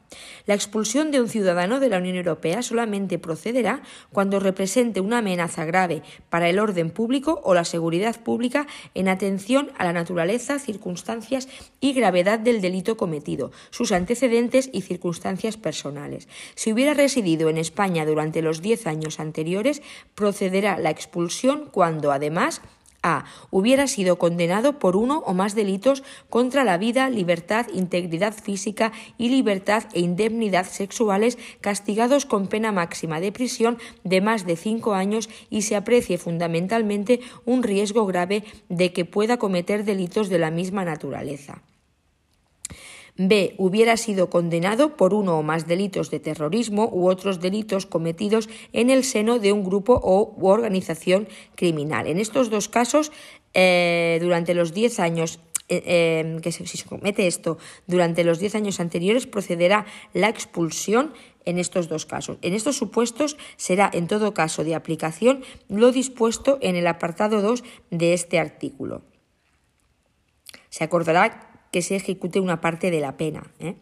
La 0.46 0.54
expulsión 0.54 1.10
de 1.10 1.20
un 1.20 1.28
ciudadano 1.28 1.80
de 1.80 1.88
la 1.88 1.98
Unión 1.98 2.16
Europea 2.16 2.62
solamente 2.62 3.18
procederá 3.18 3.82
cuando 4.12 4.40
represente 4.40 5.00
una 5.00 5.18
amenaza 5.18 5.64
grave 5.64 6.02
para 6.30 6.48
el 6.48 6.58
orden 6.58 6.90
público 6.90 7.40
o 7.44 7.54
la 7.54 7.64
seguridad 7.64 8.20
pública 8.22 8.66
en 8.94 9.08
atención 9.08 9.72
a 9.76 9.84
la 9.84 9.92
naturaleza, 9.92 10.58
circunstancias 10.58 11.48
y 11.80 11.92
gravedad 11.92 12.38
del 12.38 12.60
delito 12.60 12.96
cometido, 12.96 13.50
sus 13.70 13.92
antecedentes 13.92 14.70
y 14.72 14.82
circunstancias 14.82 15.56
personales 15.56 16.14
si 16.54 16.72
hubiera 16.72 16.94
residido 16.94 17.48
en 17.48 17.58
España 17.58 18.06
durante 18.06 18.42
los 18.42 18.62
diez 18.62 18.86
años 18.86 19.20
anteriores, 19.20 19.82
procederá 20.14 20.78
la 20.84 20.90
expulsión 20.90 21.68
cuando, 21.72 22.12
además, 22.12 22.60
a. 23.02 23.24
Hubiera 23.50 23.86
sido 23.86 24.16
condenado 24.18 24.78
por 24.78 24.96
uno 24.96 25.18
o 25.26 25.34
más 25.34 25.54
delitos 25.54 26.02
contra 26.30 26.64
la 26.64 26.78
vida, 26.78 27.10
libertad, 27.10 27.66
integridad 27.72 28.32
física 28.32 28.92
y 29.18 29.28
libertad 29.28 29.84
e 29.92 30.00
indemnidad 30.00 30.66
sexuales 30.66 31.38
castigados 31.60 32.24
con 32.24 32.46
pena 32.46 32.72
máxima 32.72 33.20
de 33.20 33.30
prisión 33.30 33.78
de 34.04 34.20
más 34.20 34.46
de 34.46 34.56
cinco 34.56 34.94
años 34.94 35.28
y 35.50 35.62
se 35.62 35.76
aprecie 35.76 36.16
fundamentalmente 36.18 37.20
un 37.44 37.62
riesgo 37.62 38.06
grave 38.06 38.44
de 38.68 38.92
que 38.92 39.04
pueda 39.04 39.38
cometer 39.38 39.84
delitos 39.84 40.28
de 40.28 40.38
la 40.38 40.50
misma 40.50 40.84
naturaleza. 40.84 41.62
B. 43.16 43.54
Hubiera 43.58 43.96
sido 43.96 44.28
condenado 44.28 44.96
por 44.96 45.14
uno 45.14 45.38
o 45.38 45.42
más 45.42 45.66
delitos 45.66 46.10
de 46.10 46.20
terrorismo 46.20 46.88
u 46.92 47.08
otros 47.08 47.40
delitos 47.40 47.86
cometidos 47.86 48.48
en 48.72 48.90
el 48.90 49.04
seno 49.04 49.38
de 49.38 49.52
un 49.52 49.64
grupo 49.64 50.00
o 50.02 50.34
organización 50.42 51.28
criminal. 51.54 52.06
En 52.06 52.18
estos 52.18 52.50
dos 52.50 52.68
casos, 52.68 53.12
eh, 53.54 54.18
durante 54.20 54.54
los 54.54 54.74
diez 54.74 54.98
años 54.98 55.38
eh, 55.68 56.20
em, 56.20 56.40
que 56.40 56.52
si 56.52 56.66
se 56.66 56.84
comete 56.84 57.26
esto 57.26 57.56
durante 57.86 58.22
los 58.22 58.38
10 58.38 58.54
años 58.54 58.80
anteriores, 58.80 59.26
procederá 59.26 59.86
la 60.12 60.28
expulsión 60.28 61.14
en 61.46 61.58
estos 61.58 61.88
dos 61.88 62.04
casos. 62.04 62.36
En 62.42 62.52
estos 62.52 62.76
supuestos 62.76 63.38
será, 63.56 63.90
en 63.92 64.06
todo 64.06 64.34
caso, 64.34 64.62
de 64.62 64.74
aplicación 64.74 65.42
lo 65.68 65.90
dispuesto 65.90 66.58
en 66.60 66.76
el 66.76 66.86
apartado 66.86 67.40
2 67.40 67.64
de 67.90 68.12
este 68.12 68.38
artículo. 68.38 69.02
Se 70.68 70.84
acordará 70.84 71.53
que 71.74 71.82
se 71.82 71.96
ejecute 71.96 72.38
una 72.38 72.60
parte 72.60 72.92
de 72.92 73.00
la 73.00 73.16
pena. 73.16 73.52
¿eh? 73.58 73.74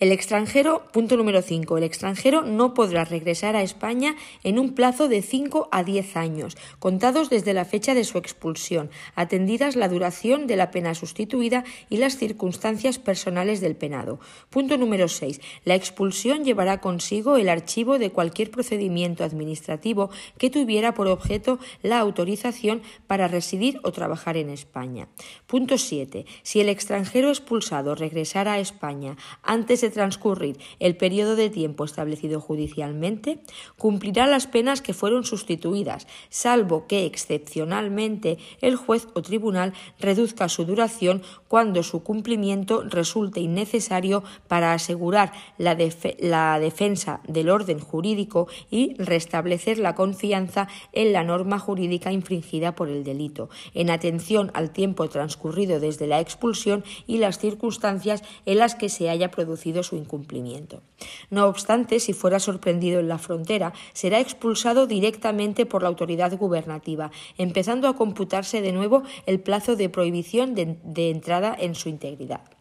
El 0.00 0.12
extranjero, 0.12 0.84
punto 0.92 1.16
número 1.16 1.42
5, 1.42 1.76
el 1.76 1.82
extranjero 1.82 2.42
no 2.42 2.72
podrá 2.72 3.04
regresar 3.04 3.56
a 3.56 3.62
España 3.62 4.14
en 4.44 4.60
un 4.60 4.74
plazo 4.74 5.08
de 5.08 5.22
5 5.22 5.68
a 5.72 5.82
10 5.82 6.16
años, 6.16 6.56
contados 6.78 7.30
desde 7.30 7.52
la 7.52 7.64
fecha 7.64 7.94
de 7.94 8.04
su 8.04 8.16
expulsión, 8.16 8.90
atendidas 9.16 9.74
la 9.74 9.88
duración 9.88 10.46
de 10.46 10.54
la 10.54 10.70
pena 10.70 10.94
sustituida 10.94 11.64
y 11.90 11.96
las 11.96 12.16
circunstancias 12.16 13.00
personales 13.00 13.60
del 13.60 13.74
penado. 13.74 14.20
Punto 14.50 14.78
número 14.78 15.08
6. 15.08 15.40
La 15.64 15.74
expulsión 15.74 16.44
llevará 16.44 16.80
consigo 16.80 17.36
el 17.36 17.48
archivo 17.48 17.98
de 17.98 18.10
cualquier 18.10 18.52
procedimiento 18.52 19.24
administrativo 19.24 20.10
que 20.38 20.48
tuviera 20.48 20.94
por 20.94 21.08
objeto 21.08 21.58
la 21.82 21.98
autorización 21.98 22.82
para 23.08 23.26
residir 23.26 23.80
o 23.82 23.90
trabajar 23.90 24.36
en 24.36 24.50
España. 24.50 25.08
Punto 25.48 25.76
7. 25.76 26.24
Si 26.44 26.60
el 26.60 26.68
extranjero 26.68 27.30
expulsado 27.30 27.96
regresara 27.96 28.52
a 28.52 28.60
España 28.60 29.16
antes 29.42 29.80
de 29.80 29.87
transcurrir 29.90 30.58
el 30.78 30.96
periodo 30.96 31.36
de 31.36 31.50
tiempo 31.50 31.84
establecido 31.84 32.40
judicialmente, 32.40 33.40
cumplirá 33.76 34.26
las 34.26 34.46
penas 34.46 34.82
que 34.82 34.94
fueron 34.94 35.24
sustituidas, 35.24 36.06
salvo 36.28 36.86
que 36.86 37.06
excepcionalmente 37.06 38.38
el 38.60 38.76
juez 38.76 39.08
o 39.14 39.22
tribunal 39.22 39.72
reduzca 39.98 40.48
su 40.48 40.64
duración 40.64 41.22
cuando 41.48 41.82
su 41.82 42.02
cumplimiento 42.02 42.82
resulte 42.82 43.40
innecesario 43.40 44.22
para 44.48 44.72
asegurar 44.72 45.32
la, 45.56 45.76
la 46.18 46.58
defensa 46.58 47.20
del 47.26 47.50
orden 47.50 47.80
jurídico 47.80 48.48
y 48.70 48.94
restablecer 48.98 49.78
la 49.78 49.94
confianza 49.94 50.68
en 50.92 51.12
la 51.12 51.24
norma 51.24 51.58
jurídica 51.58 52.12
infringida 52.12 52.74
por 52.74 52.88
el 52.88 53.04
delito, 53.04 53.48
en 53.74 53.90
atención 53.90 54.50
al 54.54 54.70
tiempo 54.70 55.08
transcurrido 55.08 55.80
desde 55.80 56.06
la 56.06 56.20
expulsión 56.20 56.84
y 57.06 57.18
las 57.18 57.38
circunstancias 57.38 58.22
en 58.46 58.58
las 58.58 58.74
que 58.74 58.88
se 58.88 59.10
haya 59.10 59.30
producido 59.30 59.77
su 59.82 59.96
incumplimiento. 59.96 60.82
No 61.30 61.46
obstante, 61.46 62.00
si 62.00 62.12
fuera 62.12 62.40
sorprendido 62.40 63.00
en 63.00 63.08
la 63.08 63.18
frontera, 63.18 63.72
será 63.92 64.20
expulsado 64.20 64.86
directamente 64.86 65.66
por 65.66 65.82
la 65.82 65.88
autoridad 65.88 66.36
gubernativa, 66.36 67.10
empezando 67.36 67.88
a 67.88 67.96
computarse 67.96 68.60
de 68.60 68.72
nuevo 68.72 69.02
el 69.26 69.40
plazo 69.40 69.76
de 69.76 69.88
prohibición 69.88 70.54
de, 70.54 71.10
entrada 71.10 71.56
en 71.58 71.74
su 71.74 71.88
integridad. 71.88 72.57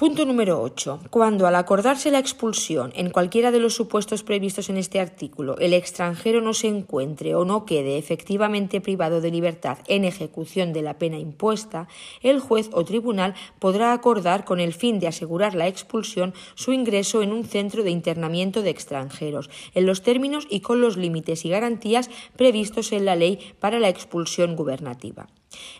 Punto 0.00 0.24
número 0.24 0.62
8. 0.62 0.98
Cuando 1.10 1.46
al 1.46 1.54
acordarse 1.56 2.10
la 2.10 2.18
expulsión 2.18 2.90
en 2.96 3.10
cualquiera 3.10 3.50
de 3.50 3.60
los 3.60 3.74
supuestos 3.74 4.22
previstos 4.22 4.70
en 4.70 4.78
este 4.78 4.98
artículo 4.98 5.58
el 5.58 5.74
extranjero 5.74 6.40
no 6.40 6.54
se 6.54 6.68
encuentre 6.68 7.34
o 7.34 7.44
no 7.44 7.66
quede 7.66 7.98
efectivamente 7.98 8.80
privado 8.80 9.20
de 9.20 9.30
libertad 9.30 9.76
en 9.88 10.06
ejecución 10.06 10.72
de 10.72 10.80
la 10.80 10.96
pena 10.96 11.18
impuesta, 11.18 11.86
el 12.22 12.40
juez 12.40 12.70
o 12.72 12.82
tribunal 12.82 13.34
podrá 13.58 13.92
acordar 13.92 14.46
con 14.46 14.58
el 14.58 14.72
fin 14.72 15.00
de 15.00 15.08
asegurar 15.08 15.54
la 15.54 15.68
expulsión 15.68 16.32
su 16.54 16.72
ingreso 16.72 17.20
en 17.20 17.30
un 17.34 17.44
centro 17.44 17.82
de 17.82 17.90
internamiento 17.90 18.62
de 18.62 18.70
extranjeros, 18.70 19.50
en 19.74 19.84
los 19.84 20.00
términos 20.00 20.46
y 20.48 20.60
con 20.60 20.80
los 20.80 20.96
límites 20.96 21.44
y 21.44 21.50
garantías 21.50 22.08
previstos 22.36 22.92
en 22.92 23.04
la 23.04 23.16
ley 23.16 23.38
para 23.60 23.78
la 23.78 23.90
expulsión 23.90 24.56
gubernativa. 24.56 25.28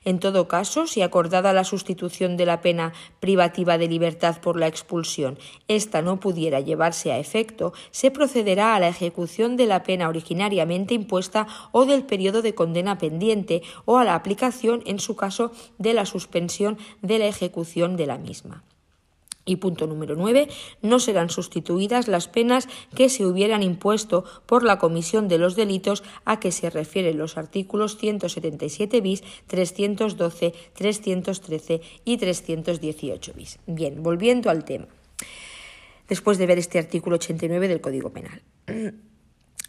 En 0.04 0.18
todo 0.18 0.48
caso, 0.48 0.86
si 0.86 1.02
acordada 1.02 1.52
la 1.52 1.64
sustitución 1.64 2.36
de 2.36 2.46
la 2.46 2.60
pena 2.60 2.92
privativa 3.20 3.78
de 3.78 3.88
libertad 3.88 4.40
por 4.40 4.58
la 4.58 4.66
expulsión, 4.66 5.38
ésta 5.68 6.02
no 6.02 6.18
pudiera 6.18 6.60
llevarse 6.60 7.12
a 7.12 7.18
efecto, 7.18 7.72
se 7.90 8.10
procederá 8.10 8.74
a 8.74 8.80
la 8.80 8.88
ejecución 8.88 9.56
de 9.56 9.66
la 9.66 9.82
pena 9.82 10.08
originariamente 10.08 10.94
impuesta 10.94 11.46
o 11.72 11.86
del 11.86 12.04
periodo 12.04 12.42
de 12.42 12.54
condena 12.54 12.98
pendiente 12.98 13.62
o 13.84 13.98
a 13.98 14.04
la 14.04 14.14
aplicación, 14.14 14.82
en 14.86 14.98
su 14.98 15.16
caso, 15.16 15.52
de 15.78 15.94
la 15.94 16.06
suspensión 16.06 16.78
de 17.02 17.18
la 17.18 17.26
ejecución 17.26 17.96
de 17.96 18.06
la 18.06 18.18
misma. 18.18 18.64
Y 19.50 19.56
punto 19.56 19.88
número 19.88 20.14
9. 20.14 20.46
No 20.80 21.00
serán 21.00 21.28
sustituidas 21.28 22.06
las 22.06 22.28
penas 22.28 22.68
que 22.94 23.08
se 23.08 23.26
hubieran 23.26 23.64
impuesto 23.64 24.22
por 24.46 24.62
la 24.62 24.78
comisión 24.78 25.26
de 25.26 25.38
los 25.38 25.56
delitos 25.56 26.04
a 26.24 26.38
que 26.38 26.52
se 26.52 26.70
refieren 26.70 27.18
los 27.18 27.36
artículos 27.36 27.96
177 27.96 29.00
bis, 29.00 29.24
312, 29.48 30.54
313 30.72 31.80
y 32.04 32.16
318 32.18 33.32
bis. 33.34 33.58
Bien, 33.66 34.04
volviendo 34.04 34.50
al 34.50 34.64
tema. 34.64 34.86
Después 36.08 36.38
de 36.38 36.46
ver 36.46 36.58
este 36.58 36.78
artículo 36.78 37.16
89 37.16 37.66
del 37.66 37.80
Código 37.80 38.10
Penal. 38.10 38.42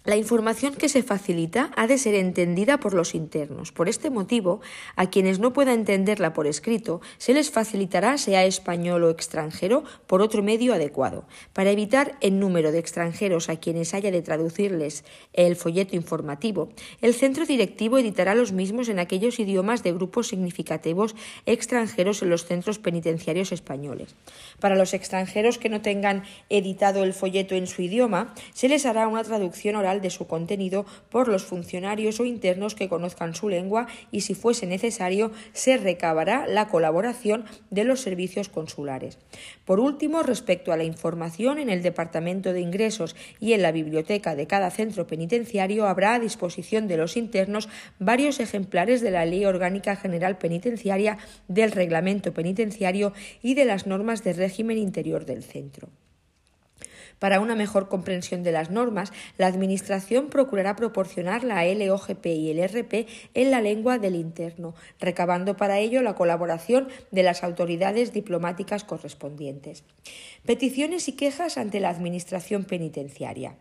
La 0.04 0.18
información 0.18 0.74
que 0.74 0.90
se 0.90 1.04
facilita 1.04 1.70
ha 1.76 1.86
de 1.86 2.00
ser 2.00 2.16
entendida 2.16 2.80
por 2.80 2.96
los 2.96 3.14
internos. 3.14 3.72
Por 3.72 3.88
este 3.88 4.10
motivo, 4.10 4.60
a 4.96 5.12
quienes 5.12 5.38
no 5.38 5.54
pueda 5.54 5.74
entenderla 5.74 6.34
por 6.34 6.48
escrito, 6.48 7.02
se 7.20 7.36
les 7.36 7.52
facilitará, 7.52 8.18
sea 8.18 8.44
español 8.46 9.04
o 9.04 9.12
extranjero, 9.12 9.84
por 10.08 10.24
otro 10.24 10.42
medio 10.42 10.74
adecuado. 10.74 11.26
Para 11.54 11.70
evitar 11.70 12.18
el 12.22 12.40
número 12.40 12.72
de 12.72 12.80
extranjeros 12.80 13.48
a 13.48 13.58
quienes 13.58 13.94
haya 13.94 14.10
de 14.10 14.24
traducirles 14.24 15.04
el 15.34 15.56
folleto 15.56 15.96
informativo, 15.96 16.70
el 17.02 17.14
centro 17.14 17.46
directivo 17.46 18.00
editará 18.00 18.34
los 18.34 18.54
mismos 18.54 18.90
en 18.90 18.98
aquellos 18.98 19.40
idiomas 19.40 19.84
de 19.84 19.94
grupos 19.94 20.30
significativos 20.30 21.16
extranjeros 21.46 22.24
en 22.24 22.32
los 22.32 22.46
centros 22.46 22.80
penitenciarios 22.80 23.52
españoles. 23.52 24.16
Para 24.62 24.76
los 24.76 24.94
extranjeros 24.94 25.58
que 25.58 25.70
no 25.70 25.82
tengan 25.82 26.24
editado 26.50 27.04
el 27.04 27.14
folleto 27.14 27.56
en 27.56 27.66
su 27.66 27.82
idioma, 27.82 28.36
se 28.54 28.70
les 28.70 28.86
hará 28.86 29.08
una 29.08 29.24
traducción 29.24 29.76
oral 29.76 30.02
de 30.02 30.12
su 30.12 30.28
contenido 30.28 30.86
por 31.10 31.28
los 31.28 31.44
funcionarios 31.44 32.20
o 32.20 32.26
internos 32.26 32.76
que 32.76 32.88
conozcan 32.88 33.34
su 33.34 33.50
lengua 33.50 33.88
y, 34.12 34.22
si 34.22 34.36
fuese 34.36 34.68
necesario, 34.68 35.32
se 35.52 35.78
recabará 35.78 36.46
la 36.46 36.68
colaboración 36.68 37.46
de 37.72 37.86
los 37.86 38.02
servicios 38.02 38.50
consulares. 38.50 39.18
Por 39.66 39.80
último, 39.80 40.22
respecto 40.22 40.72
a 40.72 40.78
la 40.78 40.84
información 40.84 41.58
en 41.58 41.72
el 41.72 41.82
Departamento 41.82 42.54
de 42.54 42.62
Ingresos 42.62 43.16
y 43.40 43.54
en 43.54 43.64
la 43.64 43.72
biblioteca 43.72 44.36
de 44.36 44.46
cada 44.46 44.70
centro 44.70 45.08
penitenciario, 45.08 45.88
habrá 45.88 46.14
a 46.14 46.20
disposición 46.20 46.88
de 46.88 46.98
los 46.98 47.18
internos 47.18 47.68
varios 47.98 48.40
ejemplares 48.40 49.02
de 49.02 49.10
la 49.10 49.26
Ley 49.26 49.44
Orgánica 49.44 49.96
General 49.96 50.38
Penitenciaria, 50.38 51.18
del 51.48 51.72
Reglamento 51.72 52.32
Penitenciario 52.32 53.14
y 53.42 53.56
de 53.56 53.66
las 53.66 53.88
normas 53.88 54.24
de 54.24 54.34
régimen 54.34 54.51
interior 54.60 55.26
del 55.26 55.44
centro. 55.44 55.90
Para 57.22 57.40
una 57.40 57.54
mejor 57.54 57.88
comprensión 57.88 58.42
de 58.42 58.52
las 58.52 58.72
normas, 58.72 59.14
la 59.38 59.46
Administración 59.46 60.30
procurará 60.30 60.76
proporcionar 60.76 61.44
la 61.44 61.64
LOGP 61.64 62.26
y 62.26 62.50
el 62.50 62.68
RP 62.68 63.08
en 63.36 63.52
la 63.52 63.62
lengua 63.62 64.00
del 64.00 64.16
interno, 64.16 64.74
recabando 65.00 65.56
para 65.56 65.78
ello 65.78 66.02
la 66.02 66.16
colaboración 66.16 66.88
de 67.12 67.22
las 67.22 67.44
autoridades 67.44 68.12
diplomáticas 68.12 68.84
correspondientes. 68.84 69.84
Peticiones 70.48 71.08
y 71.10 71.12
quejas 71.12 71.60
ante 71.60 71.80
la 71.80 71.90
Administración 71.90 72.64
penitenciaria. 72.64 73.56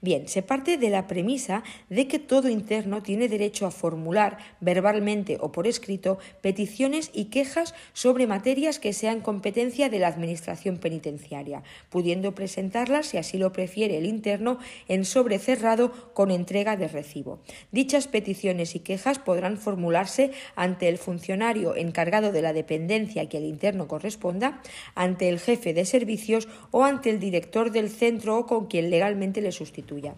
Bien, 0.00 0.28
se 0.28 0.42
parte 0.42 0.78
de 0.78 0.90
la 0.90 1.06
premisa 1.06 1.62
de 1.88 2.08
que 2.08 2.18
todo 2.18 2.48
interno 2.48 3.02
tiene 3.02 3.28
derecho 3.28 3.66
a 3.66 3.70
formular 3.70 4.38
verbalmente 4.60 5.38
o 5.40 5.52
por 5.52 5.66
escrito 5.66 6.18
peticiones 6.40 7.10
y 7.12 7.26
quejas 7.26 7.74
sobre 7.92 8.26
materias 8.26 8.78
que 8.78 8.92
sean 8.92 9.20
competencia 9.20 9.88
de 9.88 9.98
la 9.98 10.08
Administración 10.08 10.78
penitenciaria, 10.78 11.62
pudiendo 11.88 12.34
presentarlas, 12.34 13.08
si 13.08 13.18
así 13.18 13.38
lo 13.38 13.52
prefiere 13.52 13.98
el 13.98 14.06
interno, 14.06 14.58
en 14.88 15.04
sobre 15.04 15.38
cerrado 15.38 15.92
con 16.14 16.30
entrega 16.30 16.76
de 16.76 16.88
recibo. 16.88 17.40
Dichas 17.70 18.08
peticiones 18.08 18.74
y 18.74 18.80
quejas 18.80 19.18
podrán 19.18 19.58
formularse 19.58 20.30
ante 20.56 20.88
el 20.88 20.98
funcionario 20.98 21.76
encargado 21.76 22.32
de 22.32 22.42
la 22.42 22.52
dependencia 22.52 23.28
que 23.28 23.38
el 23.38 23.44
interno 23.44 23.88
corresponda, 23.88 24.62
ante 24.94 25.28
el 25.28 25.40
jefe 25.40 25.74
de 25.74 25.84
servicios 25.84 26.48
o 26.70 26.84
ante 26.84 27.10
el 27.10 27.20
director 27.20 27.70
del 27.70 27.90
centro 27.90 28.38
o 28.38 28.46
con 28.46 28.66
quien 28.66 28.90
legalmente 28.90 29.40
le 29.40 29.52
sustituya. 29.60 30.14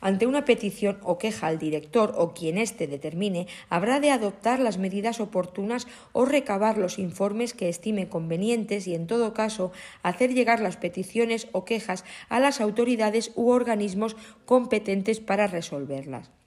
Ante 0.00 0.26
una 0.26 0.44
petición 0.44 0.98
o 1.02 1.16
queja 1.16 1.46
al 1.46 1.58
director 1.58 2.12
o 2.16 2.34
quien 2.34 2.58
éste 2.58 2.88
determine, 2.88 3.46
habrá 3.68 4.00
de 4.00 4.10
adoptar 4.10 4.58
las 4.58 4.78
medidas 4.78 5.20
oportunas 5.20 5.86
o 6.12 6.24
recabar 6.24 6.76
los 6.76 6.98
informes 6.98 7.54
que 7.54 7.68
estime 7.68 8.08
convenientes 8.08 8.88
y, 8.88 8.94
en 8.94 9.06
todo 9.06 9.32
caso, 9.32 9.70
hacer 10.02 10.34
llegar 10.34 10.58
las 10.58 10.76
peticiones 10.76 11.46
o 11.52 11.64
quejas 11.64 12.04
a 12.28 12.40
las 12.40 12.60
autoridades 12.60 13.30
u 13.36 13.50
organismos 13.50 14.16
competentes 14.44 15.20
para 15.20 15.46
resolverlas. 15.46 16.39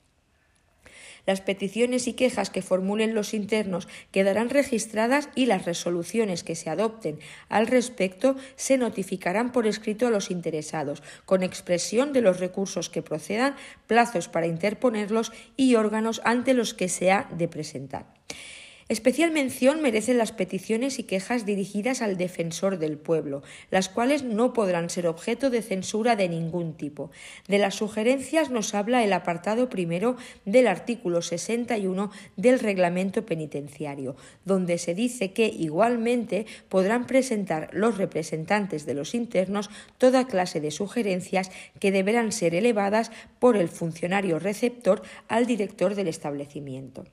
Las 1.26 1.42
peticiones 1.42 2.08
y 2.08 2.14
quejas 2.14 2.50
que 2.50 2.62
formulen 2.62 3.16
los 3.16 3.34
internos 3.34 3.88
quedarán 4.12 4.50
registradas 4.50 5.30
y 5.36 5.46
las 5.46 5.66
resoluciones 5.66 6.44
que 6.44 6.56
se 6.56 6.70
adopten 6.70 7.20
al 7.50 7.68
respecto 7.68 8.36
se 8.56 8.78
notificarán 8.78 9.52
por 9.52 9.66
escrito 9.66 10.08
a 10.08 10.10
los 10.10 10.32
interesados, 10.32 11.02
con 11.26 11.44
expresión 11.44 12.12
de 12.12 12.22
los 12.22 12.40
recursos 12.40 12.90
que 12.90 13.02
procedan, 13.02 13.56
plazos 13.88 14.28
para 14.28 14.48
interponerlos 14.48 15.32
y 15.56 15.76
órganos 15.76 16.22
ante 16.26 16.54
los 16.54 16.74
que 16.74 16.90
se 16.90 17.12
ha 17.12 17.30
de 17.32 17.48
presentar. 17.48 18.06
Especial 18.90 19.32
mención 19.32 19.82
merecen 19.82 20.18
las 20.18 20.34
peticiones 20.34 21.00
y 21.00 21.04
quejas 21.04 21.46
dirigidas 21.46 22.02
al 22.02 22.18
defensor 22.18 22.80
del 22.80 22.98
pueblo, 22.98 23.42
las 23.72 23.88
cuales 23.88 24.24
no 24.24 24.52
podrán 24.52 24.90
ser 24.90 25.08
objeto 25.08 25.50
de 25.50 25.62
censura 25.62 26.18
de 26.18 26.28
ningún 26.28 26.74
tipo. 26.74 27.10
De 27.48 27.60
las 27.60 27.76
sugerencias 27.76 28.50
nos 28.50 28.74
habla 28.74 29.04
el 29.04 29.14
apartado 29.14 29.70
primero 29.70 30.18
del 30.46 30.68
artículo 30.68 31.22
61 31.22 32.12
del 32.36 32.60
reglamento 32.60 33.26
penitenciario, 33.26 34.18
donde 34.44 34.78
se 34.78 34.94
dice 34.94 35.32
que 35.32 35.48
igualmente 35.48 36.46
podrán 36.68 37.08
presentar 37.08 37.70
los 37.72 37.98
representantes 37.98 38.86
de 38.86 38.96
los 38.96 39.16
internos 39.16 39.70
toda 39.98 40.28
clase 40.28 40.60
de 40.60 40.72
sugerencias 40.72 41.52
que 41.80 41.92
deberán 41.92 42.32
ser 42.34 42.54
elevadas 42.54 43.12
por 43.40 43.56
el 43.56 43.70
funcionario 43.70 44.40
receptor 44.40 45.02
al 45.30 45.46
director 45.46 45.96
del 45.96 46.10
establecimiento. 46.10 47.06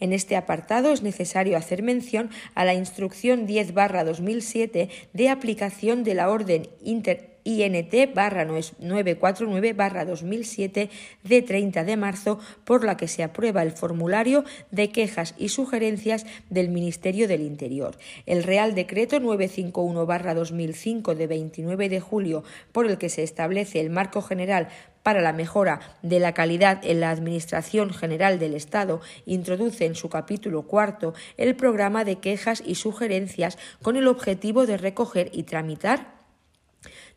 En 0.00 0.12
este 0.12 0.36
apartado 0.36 0.92
es 0.92 1.02
necesario 1.02 1.56
hacer 1.56 1.82
mención 1.82 2.30
a 2.54 2.64
la 2.64 2.74
Instrucción 2.74 3.46
10-2007 3.46 4.90
de 5.12 5.28
aplicación 5.28 6.04
de 6.04 6.14
la 6.14 6.30
Orden 6.30 6.68
Inter 6.82 7.33
INT 7.44 7.94
949 8.14 10.04
2007 10.06 10.90
de 11.22 11.42
30 11.42 11.84
de 11.84 11.96
marzo 11.96 12.38
por 12.64 12.84
la 12.84 12.96
que 12.96 13.08
se 13.08 13.22
aprueba 13.22 13.62
el 13.62 13.72
formulario 13.72 14.44
de 14.70 14.90
quejas 14.90 15.34
y 15.38 15.50
sugerencias 15.50 16.26
del 16.50 16.70
Ministerio 16.70 17.28
del 17.28 17.42
Interior. 17.42 17.96
El 18.26 18.42
Real 18.42 18.74
Decreto 18.74 19.20
951 19.20 20.34
2005 20.34 21.14
de 21.14 21.26
29 21.26 21.88
de 21.88 22.00
julio 22.00 22.44
por 22.72 22.86
el 22.86 22.98
que 22.98 23.08
se 23.08 23.22
establece 23.22 23.80
el 23.80 23.90
marco 23.90 24.22
general 24.22 24.68
para 25.02 25.20
la 25.20 25.34
mejora 25.34 25.80
de 26.02 26.18
la 26.18 26.32
calidad 26.32 26.80
en 26.82 27.00
la 27.00 27.10
Administración 27.10 27.90
General 27.90 28.38
del 28.38 28.54
Estado 28.54 29.00
introduce 29.26 29.84
en 29.84 29.94
su 29.94 30.08
capítulo 30.08 30.62
cuarto 30.62 31.14
el 31.36 31.54
programa 31.54 32.04
de 32.04 32.16
quejas 32.16 32.62
y 32.64 32.76
sugerencias 32.76 33.58
con 33.82 33.96
el 33.96 34.08
objetivo 34.08 34.66
de 34.66 34.78
recoger 34.78 35.30
y 35.32 35.42
tramitar 35.42 36.23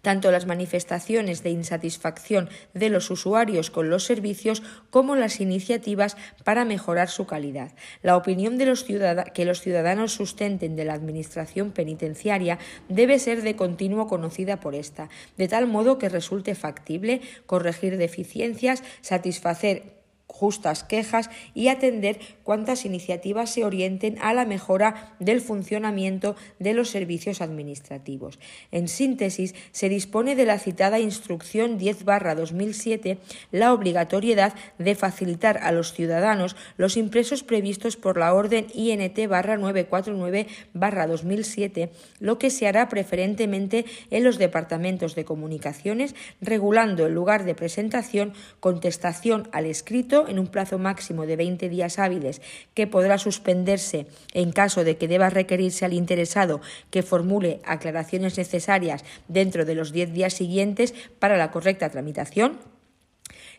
tanto 0.08 0.32
las 0.32 0.46
manifestaciones 0.46 1.44
de 1.44 1.50
insatisfacción 1.50 2.48
de 2.74 2.90
los 2.90 3.12
usuarios 3.12 3.70
con 3.70 3.90
los 3.90 4.06
servicios 4.06 4.64
como 4.90 5.18
las 5.18 5.42
iniciativas 5.42 6.16
para 6.46 6.64
mejorar 6.64 7.10
su 7.10 7.26
calidad. 7.26 7.74
La 8.04 8.16
opinión 8.16 8.58
de 8.58 8.68
los 8.68 8.86
que 8.86 9.44
los 9.44 9.60
ciudadanos 9.60 10.14
sustenten 10.14 10.78
de 10.78 10.86
la 10.86 10.94
Administración 10.94 11.72
penitenciaria 11.72 12.58
debe 12.88 13.20
ser 13.20 13.42
de 13.42 13.58
continuo 13.58 14.08
conocida 14.08 14.62
por 14.62 14.76
esta, 14.76 15.10
de 15.36 15.50
tal 15.50 15.68
modo 15.68 15.98
que 15.98 16.08
resulte 16.08 16.56
factible 16.56 17.20
corregir 17.46 17.98
deficiencias, 17.98 18.84
satisfacer 19.02 19.97
justas 20.28 20.84
quejas 20.84 21.30
y 21.54 21.70
atender 21.70 22.20
cuantas 22.44 22.84
iniciativas 22.86 23.50
se 23.50 23.64
orienten 23.64 24.18
a 24.22 24.34
la 24.34 24.46
mejora 24.46 25.16
del 25.20 25.40
funcionamiento 25.42 26.36
de 26.60 26.74
los 26.74 26.90
servicios 26.90 27.42
administrativos. 27.42 28.40
En 28.72 28.88
síntesis, 28.88 29.54
se 29.72 29.90
dispone 29.90 30.36
de 30.36 30.46
la 30.46 30.60
citada 30.60 31.00
Instrucción 31.00 31.80
10-2007 31.80 33.18
la 33.52 33.74
obligatoriedad 33.74 34.54
de 34.78 34.94
facilitar 34.96 35.60
a 35.64 35.72
los 35.72 35.94
ciudadanos 35.94 36.56
los 36.78 36.98
impresos 36.98 37.44
previstos 37.44 37.96
por 37.96 38.18
la 38.18 38.34
Orden 38.34 38.68
INT 38.74 39.18
949-2007, 39.18 41.90
lo 42.20 42.38
que 42.38 42.50
se 42.50 42.68
hará 42.68 42.90
preferentemente 42.90 43.86
en 44.12 44.24
los 44.24 44.38
departamentos 44.38 45.16
de 45.16 45.26
comunicaciones, 45.26 46.16
regulando 46.42 47.06
el 47.06 47.14
lugar 47.14 47.46
de 47.46 47.56
presentación, 47.56 48.34
contestación 48.60 49.48
al 49.52 49.66
escrito 49.66 50.17
en 50.28 50.40
un 50.40 50.48
plazo 50.48 50.80
máximo 50.80 51.28
de 51.28 51.36
20 51.36 51.70
días 51.70 52.00
hábiles 52.00 52.42
que 52.74 52.88
podrá 52.88 53.20
suspenderse 53.20 54.08
en 54.34 54.52
caso 54.52 54.84
de 54.84 54.98
que 54.98 55.08
deba 55.08 55.30
requerirse 55.30 55.86
al 55.86 55.94
interesado 55.94 56.62
que 56.90 57.04
formule 57.04 57.60
aclaraciones 57.66 58.38
necesarias 58.38 59.04
dentro 59.28 59.66
de 59.66 59.76
los 59.76 59.92
10 59.92 60.14
días 60.14 60.34
siguientes 60.34 60.96
para 61.20 61.38
la 61.38 61.52
correcta 61.52 61.90
tramitación 61.90 62.77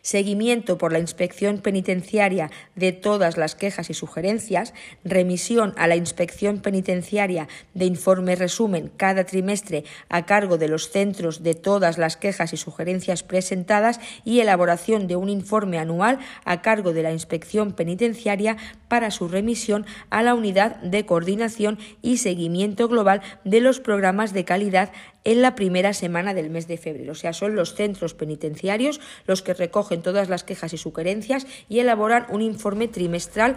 seguimiento 0.01 0.77
por 0.77 0.91
la 0.93 0.99
inspección 0.99 1.59
penitenciaria 1.59 2.51
de 2.75 2.91
todas 2.91 3.37
las 3.37 3.55
quejas 3.55 3.89
y 3.89 3.93
sugerencias, 3.93 4.73
remisión 5.03 5.73
a 5.77 5.87
la 5.87 5.95
inspección 5.95 6.59
penitenciaria 6.59 7.47
de 7.73 7.85
informe 7.85 8.35
resumen 8.35 8.91
cada 8.97 9.23
trimestre 9.23 9.83
a 10.09 10.25
cargo 10.25 10.57
de 10.57 10.67
los 10.67 10.89
centros 10.89 11.43
de 11.43 11.53
todas 11.53 11.97
las 11.97 12.17
quejas 12.17 12.53
y 12.53 12.57
sugerencias 12.57 13.23
presentadas 13.23 13.99
y 14.23 14.39
elaboración 14.39 15.07
de 15.07 15.15
un 15.15 15.29
informe 15.29 15.77
anual 15.77 16.19
a 16.45 16.61
cargo 16.61 16.93
de 16.93 17.03
la 17.03 17.11
inspección 17.11 17.73
penitenciaria 17.73 18.57
para 18.87 19.11
su 19.11 19.27
remisión 19.27 19.85
a 20.09 20.23
la 20.23 20.33
unidad 20.33 20.77
de 20.77 21.05
coordinación 21.05 21.79
y 22.01 22.17
seguimiento 22.17 22.87
global 22.87 23.21
de 23.43 23.61
los 23.61 23.79
programas 23.79 24.33
de 24.33 24.45
calidad 24.45 24.91
en 25.29 25.43
la 25.43 25.53
primera 25.53 25.93
semana 25.93 26.33
del 26.33 26.49
mes 26.49 26.67
de 26.67 26.79
febrero. 26.79 27.11
O 27.11 27.15
sea, 27.15 27.33
son 27.33 27.55
los 27.55 27.75
centros 27.75 28.15
penitenciarios 28.15 28.99
los 29.27 29.43
que 29.43 29.53
recogen 29.53 30.01
todas 30.01 30.27
las 30.27 30.43
quejas 30.43 30.73
y 30.73 30.77
sugerencias 30.77 31.45
y 31.69 31.77
elaboran 31.77 32.25
un 32.29 32.41
informe 32.41 32.87
trimestral 32.87 33.55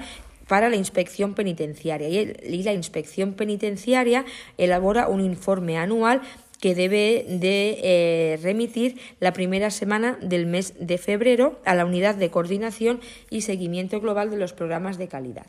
para 0.48 0.68
la 0.68 0.76
inspección 0.76 1.35
penitenciaria. 1.35 2.11
Y 2.11 2.62
la 2.62 2.74
inspección 2.74 3.32
penitenciaria 3.32 4.26
elabora 4.58 5.08
un 5.08 5.22
informe 5.22 5.78
anual 5.78 6.20
que 6.61 6.74
debe 6.74 7.24
de 7.26 7.80
eh, 7.82 8.38
remitir 8.42 9.00
la 9.18 9.32
primera 9.32 9.70
semana 9.70 10.18
del 10.20 10.44
mes 10.44 10.74
de 10.78 10.98
febrero 10.98 11.58
a 11.64 11.74
la 11.74 11.87
unidad 11.87 12.16
de 12.16 12.30
coordinación 12.30 13.00
y 13.30 13.40
seguimiento 13.40 13.98
global 13.98 14.30
de 14.30 14.37
los 14.37 14.52
programas 14.52 14.98
de 14.98 15.08
calidad. 15.08 15.46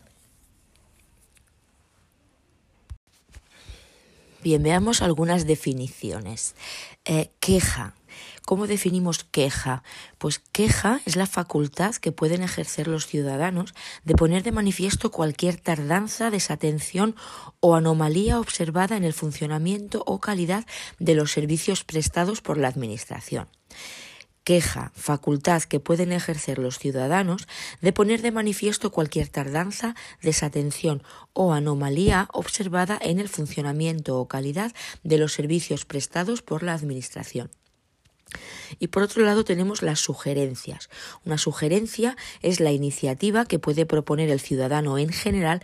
Bien, 4.44 4.62
veamos 4.62 5.02
algunas 5.02 5.48
definiciones. 5.48 6.56
Eh, 7.06 7.32
queja. 7.40 7.96
¿Cómo 8.46 8.68
definimos 8.68 9.24
queja? 9.24 9.84
Pues 10.18 10.40
queja 10.40 11.00
es 11.06 11.16
la 11.16 11.28
facultad 11.28 11.96
que 11.96 12.12
pueden 12.12 12.44
ejercer 12.44 12.90
los 12.90 13.08
ciudadanos 13.08 13.74
de 14.04 14.16
poner 14.16 14.44
de 14.44 14.52
manifiesto 14.52 15.12
cualquier 15.12 15.56
tardanza, 15.56 16.30
desatención 16.30 17.16
o 17.62 17.76
anomalía 17.76 18.42
observada 18.42 18.98
en 18.98 19.06
el 19.06 19.14
funcionamiento 19.14 20.04
o 20.06 20.20
calidad 20.20 20.66
de 21.00 21.16
los 21.16 21.32
servicios 21.32 21.86
prestados 21.86 22.42
por 22.42 22.58
la 22.58 22.68
Administración 22.68 23.48
queja, 24.44 24.92
facultad 24.96 25.64
que 25.64 25.80
pueden 25.80 26.12
ejercer 26.12 26.60
los 26.60 26.78
ciudadanos 26.78 27.48
de 27.82 27.94
poner 27.94 28.22
de 28.22 28.32
manifiesto 28.32 28.92
cualquier 28.92 29.28
tardanza, 29.28 29.96
desatención 30.22 31.04
o 31.34 31.54
anomalía 31.54 32.28
observada 32.34 32.98
en 33.02 33.20
el 33.20 33.30
funcionamiento 33.30 34.20
o 34.20 34.28
calidad 34.28 34.74
de 35.04 35.18
los 35.18 35.34
servicios 35.34 35.86
prestados 35.86 36.42
por 36.42 36.64
la 36.64 36.74
Administración. 36.74 37.50
Y 38.80 38.88
por 38.88 39.04
otro 39.04 39.24
lado 39.24 39.44
tenemos 39.44 39.82
las 39.82 40.00
sugerencias. 40.00 40.90
Una 41.24 41.38
sugerencia 41.38 42.18
es 42.42 42.60
la 42.60 42.72
iniciativa 42.72 43.46
que 43.46 43.60
puede 43.60 43.86
proponer 43.86 44.30
el 44.30 44.40
ciudadano 44.40 44.98
en 44.98 45.10
general 45.10 45.62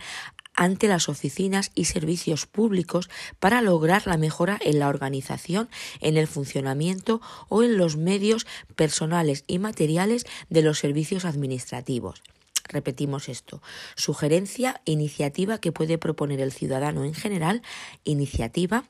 ante 0.54 0.88
las 0.88 1.08
oficinas 1.08 1.70
y 1.74 1.86
servicios 1.86 2.46
públicos 2.46 3.08
para 3.38 3.62
lograr 3.62 4.06
la 4.06 4.16
mejora 4.16 4.58
en 4.62 4.78
la 4.78 4.88
organización, 4.88 5.68
en 6.00 6.16
el 6.16 6.26
funcionamiento 6.26 7.20
o 7.48 7.62
en 7.62 7.76
los 7.76 7.96
medios 7.96 8.46
personales 8.76 9.44
y 9.46 9.58
materiales 9.58 10.26
de 10.48 10.62
los 10.62 10.78
servicios 10.78 11.24
administrativos. 11.24 12.22
Repetimos 12.70 13.28
esto. 13.28 13.60
Sugerencia, 13.96 14.80
iniciativa 14.84 15.58
que 15.58 15.72
puede 15.72 15.98
proponer 15.98 16.40
el 16.40 16.52
ciudadano 16.52 17.04
en 17.04 17.14
general, 17.14 17.62
iniciativa, 18.04 18.84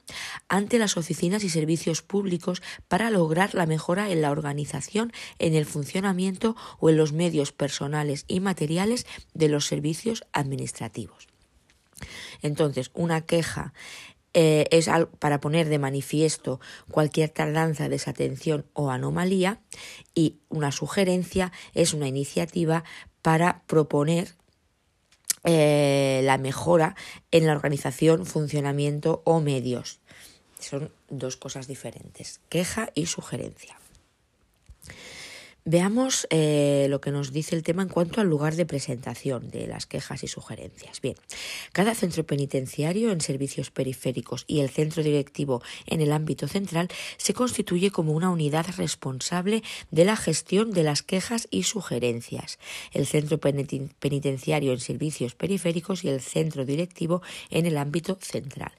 ante 0.49 0.79
las 0.79 0.99
oficinas 0.99 1.44
y 1.44 1.49
servicios 1.49 2.03
públicos 2.03 2.62
para 2.88 3.11
lograr 3.11 3.55
la 3.55 3.64
mejora 3.64 4.11
en 4.11 4.20
la 4.20 4.33
organización, 4.33 5.12
en 5.38 5.55
el 5.55 5.64
funcionamiento 5.64 6.57
o 6.79 6.90
en 6.90 6.99
los 6.99 7.12
medios 7.12 7.53
personales 7.53 8.27
y 8.29 8.40
materiales 8.40 9.07
de 9.33 9.49
los 9.49 9.66
servicios 9.66 10.25
administrativos. 10.33 11.29
Entonces, 12.42 12.90
una 12.94 13.22
queja 13.22 13.72
eh, 14.32 14.66
es 14.70 14.88
para 15.18 15.40
poner 15.40 15.68
de 15.68 15.78
manifiesto 15.78 16.60
cualquier 16.90 17.30
tardanza, 17.30 17.88
desatención 17.88 18.64
o 18.74 18.90
anomalía 18.90 19.60
y 20.14 20.38
una 20.48 20.70
sugerencia 20.70 21.50
es 21.74 21.94
una 21.94 22.06
iniciativa 22.06 22.84
para 23.22 23.62
proponer 23.66 24.34
eh, 25.42 26.20
la 26.22 26.38
mejora 26.38 26.94
en 27.30 27.46
la 27.46 27.52
organización, 27.52 28.24
funcionamiento 28.24 29.22
o 29.24 29.40
medios. 29.40 30.00
Son 30.60 30.92
dos 31.08 31.36
cosas 31.36 31.66
diferentes, 31.66 32.40
queja 32.48 32.90
y 32.94 33.06
sugerencia. 33.06 33.78
Veamos 35.70 36.26
eh, 36.30 36.88
lo 36.90 37.00
que 37.00 37.12
nos 37.12 37.30
dice 37.30 37.54
el 37.54 37.62
tema 37.62 37.83
en 37.83 37.88
cuanto 37.88 38.20
al 38.20 38.26
lugar 38.26 38.56
de 38.56 38.66
presentación 38.66 39.50
de 39.52 39.68
las 39.68 39.87
quejas 39.87 40.24
y 40.24 40.26
sugerencias. 40.26 41.00
Bien, 41.00 41.14
cada 41.70 41.94
centro 41.94 42.26
penitenciario 42.26 43.12
en 43.12 43.20
servicios 43.20 43.70
periféricos 43.70 44.44
y 44.48 44.62
el 44.62 44.70
centro 44.70 45.04
directivo 45.04 45.62
en 45.87 46.00
el 46.00 46.11
ámbito 46.11 46.48
central 46.48 46.88
se 47.18 47.35
constituye 47.35 47.92
como 47.92 48.11
una 48.14 48.30
unidad 48.30 48.66
responsable 48.78 49.62
de 49.92 50.04
la 50.04 50.16
gestión 50.16 50.72
de 50.72 50.83
las 50.83 51.04
quejas 51.04 51.46
y 51.52 51.62
sugerencias. 51.62 52.59
El 52.90 53.06
centro 53.06 53.38
penitenciario 53.38 54.72
en 54.72 54.80
servicios 54.80 55.37
periféricos 55.37 56.02
y 56.02 56.09
el 56.09 56.20
centro 56.20 56.64
directivo 56.64 57.22
en 57.48 57.66
el 57.66 57.76
ámbito 57.76 58.18
central 58.20 58.72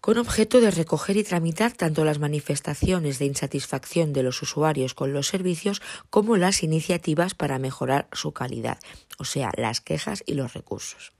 con 0.00 0.18
objeto 0.18 0.60
de 0.60 0.70
recoger 0.70 1.16
y 1.16 1.24
tramitar 1.24 1.72
tanto 1.72 2.04
las 2.04 2.18
manifestaciones 2.18 3.18
de 3.18 3.26
insatisfacción 3.26 4.12
de 4.12 4.22
los 4.22 4.42
usuarios 4.42 4.94
con 4.94 5.12
los 5.12 5.28
servicios 5.28 5.82
como 6.10 6.36
las 6.36 6.62
iniciativas 6.62 7.34
para 7.34 7.58
mejorar 7.58 8.08
su 8.12 8.32
calidad, 8.32 8.78
o 9.18 9.24
sea, 9.24 9.50
las 9.56 9.80
quejas 9.80 10.22
y 10.26 10.34
los 10.34 10.54
recursos 10.54 11.15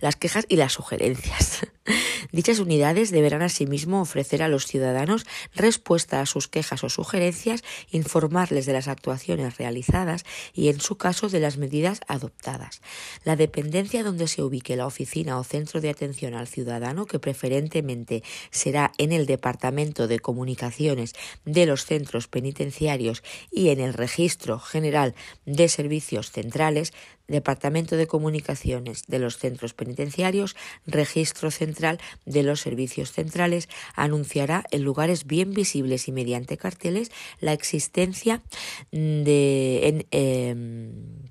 las 0.00 0.16
quejas 0.16 0.46
y 0.48 0.56
las 0.56 0.72
sugerencias. 0.72 1.66
Dichas 2.32 2.58
unidades 2.58 3.10
deberán 3.10 3.42
asimismo 3.42 4.00
ofrecer 4.00 4.42
a 4.42 4.48
los 4.48 4.66
ciudadanos 4.66 5.26
respuesta 5.54 6.20
a 6.20 6.26
sus 6.26 6.48
quejas 6.48 6.84
o 6.84 6.88
sugerencias, 6.88 7.62
informarles 7.90 8.66
de 8.66 8.72
las 8.72 8.88
actuaciones 8.88 9.58
realizadas 9.58 10.24
y, 10.52 10.68
en 10.68 10.80
su 10.80 10.96
caso, 10.96 11.28
de 11.28 11.40
las 11.40 11.56
medidas 11.56 12.00
adoptadas. 12.06 12.80
La 13.24 13.36
dependencia 13.36 14.04
donde 14.04 14.28
se 14.28 14.42
ubique 14.42 14.76
la 14.76 14.86
oficina 14.86 15.38
o 15.38 15.44
centro 15.44 15.80
de 15.80 15.90
atención 15.90 16.34
al 16.34 16.48
ciudadano, 16.48 17.06
que 17.06 17.18
preferentemente 17.18 18.22
será 18.50 18.92
en 18.98 19.12
el 19.12 19.26
Departamento 19.26 20.06
de 20.06 20.20
Comunicaciones 20.20 21.14
de 21.44 21.66
los 21.66 21.84
centros 21.84 22.28
penitenciarios 22.28 23.22
y 23.50 23.70
en 23.70 23.80
el 23.80 23.94
Registro 23.94 24.58
General 24.58 25.14
de 25.46 25.68
Servicios 25.68 26.30
Centrales, 26.30 26.92
Departamento 27.30 27.96
de 27.96 28.06
Comunicaciones 28.06 29.04
de 29.06 29.18
los 29.18 29.38
Centros 29.38 29.74
Penitenciarios, 29.74 30.56
Registro 30.86 31.50
Central 31.50 31.98
de 32.26 32.42
los 32.42 32.60
Servicios 32.60 33.12
Centrales, 33.12 33.68
anunciará 33.94 34.64
en 34.70 34.82
lugares 34.82 35.26
bien 35.26 35.52
visibles 35.52 36.08
y 36.08 36.12
mediante 36.12 36.56
carteles 36.56 37.10
la 37.40 37.52
existencia 37.52 38.42
de. 38.90 40.06
Em, 40.10 41.30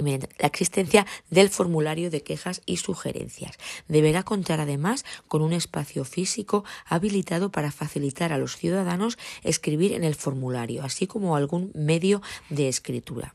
la 0.00 0.46
existencia 0.46 1.06
del 1.30 1.48
formulario 1.48 2.10
de 2.10 2.22
quejas 2.22 2.62
y 2.66 2.76
sugerencias. 2.76 3.56
Deberá 3.88 4.22
contar 4.22 4.60
además 4.60 5.04
con 5.26 5.42
un 5.42 5.52
espacio 5.52 6.04
físico 6.04 6.64
habilitado 6.86 7.50
para 7.50 7.72
facilitar 7.72 8.32
a 8.32 8.38
los 8.38 8.56
ciudadanos 8.56 9.18
escribir 9.42 9.92
en 9.92 10.04
el 10.04 10.14
formulario, 10.14 10.84
así 10.84 11.06
como 11.06 11.36
algún 11.36 11.72
medio 11.74 12.22
de 12.48 12.68
escritura. 12.68 13.34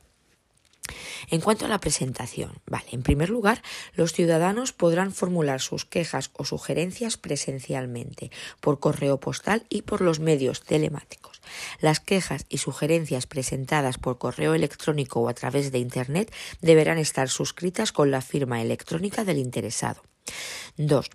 En 1.30 1.42
cuanto 1.42 1.66
a 1.66 1.70
la 1.70 1.80
presentación, 1.80 2.60
vale, 2.66 2.88
en 2.92 3.04
primer 3.04 3.30
lugar, 3.30 3.62
los 3.94 4.14
ciudadanos 4.14 4.74
podrán 4.74 5.14
formular 5.14 5.62
sus 5.62 5.86
quejas 5.86 6.32
o 6.34 6.46
sugerencias 6.46 7.18
presencialmente, 7.18 8.32
por 8.60 8.80
correo 8.80 9.20
postal 9.20 9.66
y 9.70 9.84
por 9.84 10.02
los 10.02 10.20
medios 10.20 10.64
telemáticos. 10.64 11.42
Las 11.80 12.00
quejas 12.00 12.46
y 12.50 12.58
sugerencias 12.58 13.28
presentadas 13.28 13.98
por 13.98 14.18
correo 14.18 14.54
electrónico 14.54 15.22
o 15.22 15.30
a 15.30 15.34
través 15.34 15.72
de 15.72 15.80
Internet 15.80 16.34
deberán 16.62 16.98
estar 16.98 17.30
suscritas 17.30 17.92
con 17.92 18.12
la 18.12 18.22
firma 18.22 18.62
electrónica 18.62 19.24
del 19.24 19.38
interesado. 19.38 20.04
2. 20.78 21.10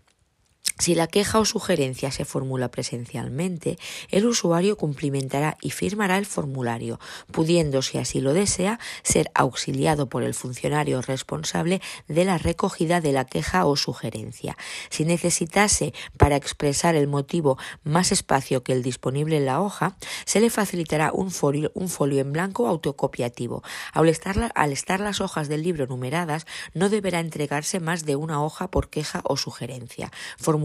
Si 0.79 0.95
la 0.95 1.09
queja 1.09 1.41
o 1.41 1.45
sugerencia 1.45 2.13
se 2.13 2.25
formula 2.25 2.71
presencialmente, 2.71 3.79
el 4.11 4.27
usuario 4.27 4.77
cumplimentará 4.77 5.57
y 5.61 5.71
firmará 5.71 6.19
el 6.19 6.27
formulario, 6.27 7.01
pudiendo, 7.33 7.83
si 7.83 7.99
así 7.99 8.21
lo 8.21 8.33
desea, 8.33 8.79
ser 9.03 9.31
auxiliado 9.35 10.09
por 10.09 10.23
el 10.23 10.35
funcionario 10.35 11.03
responsable 11.03 11.81
de 12.07 12.25
la 12.25 12.39
recogida 12.39 13.01
de 13.01 13.11
la 13.11 13.25
queja 13.25 13.67
o 13.67 13.75
sugerencia. 13.75 14.57
Si 14.89 15.05
necesitase 15.05 15.93
para 16.17 16.37
expresar 16.37 16.95
el 16.95 17.09
motivo 17.09 17.59
más 17.83 18.13
espacio 18.13 18.63
que 18.63 18.73
el 18.73 18.85
disponible 18.85 19.37
en 19.39 19.47
la 19.47 19.61
hoja, 19.61 19.97
se 20.27 20.41
le 20.41 20.49
facilitará 20.49 21.11
un 21.13 21.31
folio, 21.31 21.73
en 22.21 22.33
blanco 22.33 22.69
autocopiativo. 22.69 23.63
Al 23.93 24.09
estar 24.09 25.01
las 25.01 25.21
hojas 25.21 25.49
del 25.49 25.63
libro 25.63 25.87
numeradas, 25.87 26.47
no 26.73 26.89
deberá 26.89 27.19
entregarse 27.19 27.81
más 27.81 28.05
de 28.05 28.15
una 28.15 28.43
hoja 28.45 28.71
por 28.71 28.91
queja 28.91 29.23
o 29.25 29.37
sugerencia 29.37 30.13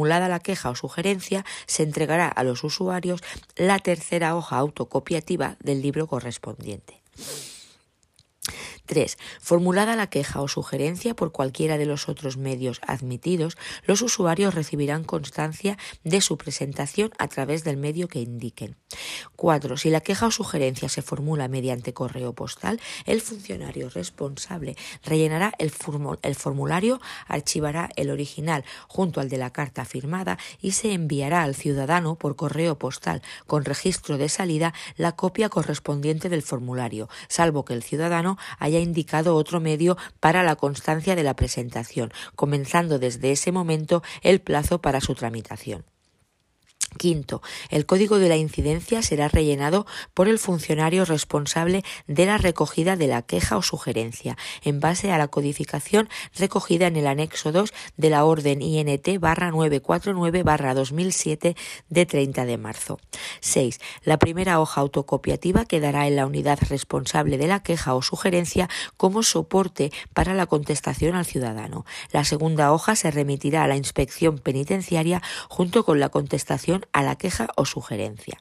formulada 0.04 0.28
la 0.28 0.42
queja 0.42 0.70
o 0.70 0.76
sugerencia, 0.76 1.46
se 1.66 1.82
entregará 1.82 2.28
a 2.28 2.44
los 2.44 2.66
usuarios 2.66 3.24
la 3.56 3.80
tercera 3.80 4.36
hoja 4.36 4.58
autocopiativa 4.58 5.56
del 5.62 5.82
libro 5.82 6.08
correspondiente. 6.08 7.02
3. 8.86 9.18
Formulada 9.40 9.96
la 9.96 10.08
queja 10.08 10.42
o 10.42 10.48
sugerencia 10.48 11.16
por 11.16 11.32
cualquiera 11.32 11.78
de 11.78 11.86
los 11.86 12.10
otros 12.10 12.38
medios 12.38 12.82
admitidos, 12.86 13.58
los 13.86 14.02
usuarios 14.02 14.54
recibirán 14.54 15.04
constancia 15.04 15.78
de 16.04 16.22
su 16.22 16.38
presentación 16.38 17.12
a 17.18 17.28
través 17.28 17.64
del 17.64 17.78
medio 17.78 18.08
que 18.08 18.20
indiquen. 18.20 18.76
4. 19.36 19.78
Si 19.78 19.90
la 19.90 20.02
queja 20.02 20.28
o 20.28 20.32
sugerencia 20.32 20.90
se 20.90 21.02
formula 21.02 21.48
mediante 21.48 21.94
correo 21.94 22.34
postal, 22.34 22.80
el 23.06 23.22
funcionario 23.22 23.90
responsable 23.90 24.76
rellenará 25.04 25.54
el, 25.58 25.72
formulario, 25.72 27.02
archivará 27.28 27.90
el 27.96 28.10
original 28.10 28.64
junto 28.88 29.20
al 29.20 29.30
de 29.30 29.38
la 29.38 29.52
carta 29.52 29.86
firmada 29.86 30.38
y 30.62 30.72
se 30.72 30.94
enviará 30.94 31.44
al 31.44 31.56
ciudadano 31.56 32.16
por 32.16 32.36
correo 32.36 32.78
postal 32.78 33.22
con 33.48 33.66
registro 33.66 34.18
de 34.18 34.30
salida 34.30 34.74
la 34.98 35.14
copia 35.14 35.50
correspondiente 35.50 36.30
del 36.30 36.42
formulario, 36.42 37.10
salvo 37.28 37.66
que 37.66 37.74
el 37.74 37.84
ciudadano 37.84 38.38
haya 38.60 38.80
indicado 38.84 39.36
otro 39.36 39.60
medio 39.60 39.98
para 40.20 40.44
la 40.44 40.56
constancia 40.56 41.16
de 41.16 41.24
la 41.24 41.36
presentación, 41.36 42.14
comenzando 42.36 43.00
desde 43.00 43.32
ese 43.32 43.52
momento 43.52 44.04
el 44.22 44.42
plazo 44.42 44.82
para 44.82 45.02
su 45.02 45.16
tramitación. 45.16 45.86
Quinto, 46.94 47.42
el 47.70 47.86
código 47.86 48.20
de 48.20 48.30
la 48.30 48.38
incidencia 48.38 49.02
será 49.02 49.28
rellenado 49.28 49.86
por 50.14 50.28
el 50.28 50.40
funcionario 50.40 51.06
responsable 51.06 51.84
de 52.08 52.26
la 52.26 52.38
recogida 52.38 52.96
de 52.96 53.08
la 53.08 53.22
queja 53.22 53.58
o 53.58 53.62
sugerencia, 53.62 54.38
en 54.64 54.80
base 54.80 55.12
a 55.12 55.18
la 55.18 55.28
codificación 55.28 56.10
recogida 56.38 56.88
en 56.88 56.96
el 56.96 57.08
anexo 57.08 57.52
2 57.52 57.74
de 57.98 58.10
la 58.10 58.26
orden 58.26 58.62
INT 58.62 59.08
949 59.08 60.44
2007 60.76 61.56
de 61.90 62.06
30 62.06 62.46
de 62.46 62.58
marzo. 62.58 63.00
6. 63.42 63.80
La 64.04 64.18
primera 64.18 64.60
hoja 64.60 64.82
autocopiativa 64.82 65.66
quedará 65.66 66.08
en 66.08 66.16
la 66.16 66.26
unidad 66.26 66.60
responsable 66.70 67.38
de 67.38 67.48
la 67.48 67.62
queja 67.62 67.96
o 67.96 68.02
sugerencia 68.02 68.70
como 68.98 69.24
soporte 69.24 69.92
para 70.14 70.34
la 70.34 70.46
contestación 70.46 71.16
al 71.16 71.26
ciudadano. 71.26 71.86
La 72.12 72.24
segunda 72.24 72.72
hoja 72.72 72.96
se 72.96 73.12
remitirá 73.12 73.64
a 73.64 73.68
la 73.68 73.78
inspección 73.78 74.38
penitenciaria 74.38 75.22
junto 75.50 75.84
con 75.84 76.00
la 76.00 76.10
contestación 76.10 76.83
a 76.92 77.04
la 77.04 77.16
queja 77.16 77.48
o 77.56 77.66
sugerencia. 77.66 78.40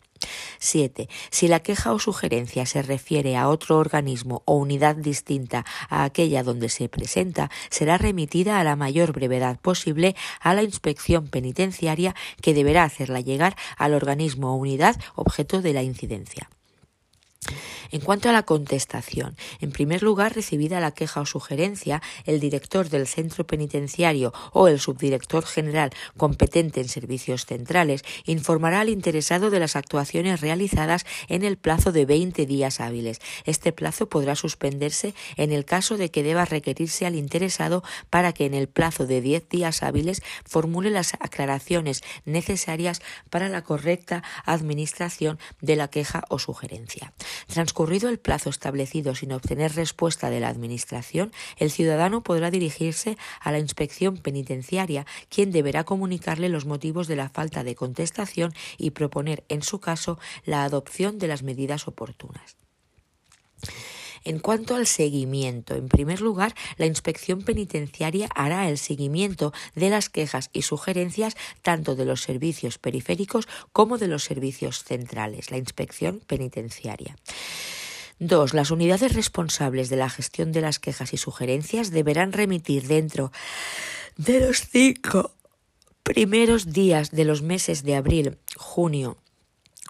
7. 0.58 1.08
Si 1.30 1.48
la 1.48 1.60
queja 1.60 1.92
o 1.92 1.98
sugerencia 1.98 2.66
se 2.66 2.82
refiere 2.82 3.36
a 3.36 3.48
otro 3.48 3.78
organismo 3.78 4.42
o 4.44 4.54
unidad 4.56 4.96
distinta 4.96 5.64
a 5.88 6.04
aquella 6.04 6.42
donde 6.42 6.68
se 6.68 6.88
presenta, 6.88 7.50
será 7.70 7.98
remitida 7.98 8.60
a 8.60 8.64
la 8.64 8.76
mayor 8.76 9.12
brevedad 9.12 9.58
posible 9.60 10.14
a 10.40 10.54
la 10.54 10.62
inspección 10.62 11.28
penitenciaria 11.28 12.14
que 12.40 12.54
deberá 12.54 12.84
hacerla 12.84 13.20
llegar 13.20 13.56
al 13.76 13.94
organismo 13.94 14.52
o 14.52 14.56
unidad 14.56 14.96
objeto 15.14 15.62
de 15.62 15.72
la 15.72 15.82
incidencia. 15.82 16.48
En 17.92 18.00
cuanto 18.00 18.30
a 18.30 18.32
la 18.32 18.44
contestación, 18.44 19.36
en 19.60 19.70
primer 19.70 20.02
lugar, 20.02 20.34
recibida 20.34 20.80
la 20.80 20.92
queja 20.92 21.20
o 21.20 21.26
sugerencia, 21.26 22.00
el 22.24 22.40
director 22.40 22.88
del 22.88 23.06
centro 23.06 23.46
penitenciario 23.46 24.32
o 24.52 24.66
el 24.66 24.80
subdirector 24.80 25.44
general 25.44 25.90
competente 26.16 26.80
en 26.80 26.88
servicios 26.88 27.44
centrales 27.44 28.02
informará 28.24 28.80
al 28.80 28.88
interesado 28.88 29.50
de 29.50 29.60
las 29.60 29.76
actuaciones 29.76 30.40
realizadas 30.40 31.04
en 31.28 31.44
el 31.44 31.58
plazo 31.58 31.92
de 31.92 32.06
20 32.06 32.46
días 32.46 32.80
hábiles. 32.80 33.20
Este 33.44 33.72
plazo 33.72 34.08
podrá 34.08 34.36
suspenderse 34.36 35.14
en 35.36 35.52
el 35.52 35.66
caso 35.66 35.98
de 35.98 36.10
que 36.10 36.22
deba 36.22 36.46
requerirse 36.46 37.04
al 37.04 37.14
interesado 37.14 37.82
para 38.08 38.32
que 38.32 38.46
en 38.46 38.54
el 38.54 38.68
plazo 38.68 39.06
de 39.06 39.20
10 39.20 39.50
días 39.50 39.82
hábiles 39.82 40.22
formule 40.46 40.90
las 40.90 41.12
aclaraciones 41.14 42.00
necesarias 42.24 43.02
para 43.28 43.50
la 43.50 43.62
correcta 43.62 44.22
administración 44.46 45.38
de 45.60 45.76
la 45.76 45.88
queja 45.88 46.24
o 46.30 46.38
sugerencia. 46.38 47.12
Transcurrido 47.46 48.08
el 48.08 48.18
plazo 48.18 48.50
establecido 48.50 49.14
sin 49.14 49.32
obtener 49.32 49.74
respuesta 49.74 50.30
de 50.30 50.40
la 50.40 50.48
Administración, 50.48 51.32
el 51.56 51.70
ciudadano 51.70 52.22
podrá 52.22 52.50
dirigirse 52.50 53.16
a 53.40 53.52
la 53.52 53.58
inspección 53.58 54.16
penitenciaria, 54.16 55.06
quien 55.28 55.52
deberá 55.52 55.84
comunicarle 55.84 56.48
los 56.48 56.66
motivos 56.66 57.08
de 57.08 57.16
la 57.16 57.28
falta 57.28 57.64
de 57.64 57.74
contestación 57.74 58.52
y 58.78 58.90
proponer, 58.90 59.44
en 59.48 59.62
su 59.62 59.80
caso, 59.80 60.18
la 60.44 60.64
adopción 60.64 61.18
de 61.18 61.28
las 61.28 61.42
medidas 61.42 61.88
oportunas. 61.88 62.56
En 64.24 64.38
cuanto 64.38 64.76
al 64.76 64.86
seguimiento, 64.86 65.74
en 65.74 65.88
primer 65.88 66.20
lugar, 66.20 66.54
la 66.76 66.86
inspección 66.86 67.42
penitenciaria 67.42 68.28
hará 68.34 68.68
el 68.68 68.78
seguimiento 68.78 69.52
de 69.74 69.90
las 69.90 70.08
quejas 70.08 70.50
y 70.52 70.62
sugerencias 70.62 71.36
tanto 71.62 71.96
de 71.96 72.04
los 72.04 72.22
servicios 72.22 72.78
periféricos 72.78 73.48
como 73.72 73.98
de 73.98 74.08
los 74.08 74.24
servicios 74.24 74.84
centrales, 74.84 75.50
la 75.50 75.58
inspección 75.58 76.20
penitenciaria. 76.26 77.16
Dos, 78.18 78.54
las 78.54 78.70
unidades 78.70 79.14
responsables 79.14 79.88
de 79.88 79.96
la 79.96 80.08
gestión 80.08 80.52
de 80.52 80.60
las 80.60 80.78
quejas 80.78 81.12
y 81.12 81.16
sugerencias 81.16 81.90
deberán 81.90 82.32
remitir 82.32 82.86
dentro 82.86 83.32
de 84.16 84.40
los 84.40 84.60
cinco 84.68 85.32
primeros 86.02 86.72
días 86.72 87.10
de 87.10 87.24
los 87.24 87.42
meses 87.42 87.82
de 87.82 87.96
abril, 87.96 88.38
junio, 88.56 89.16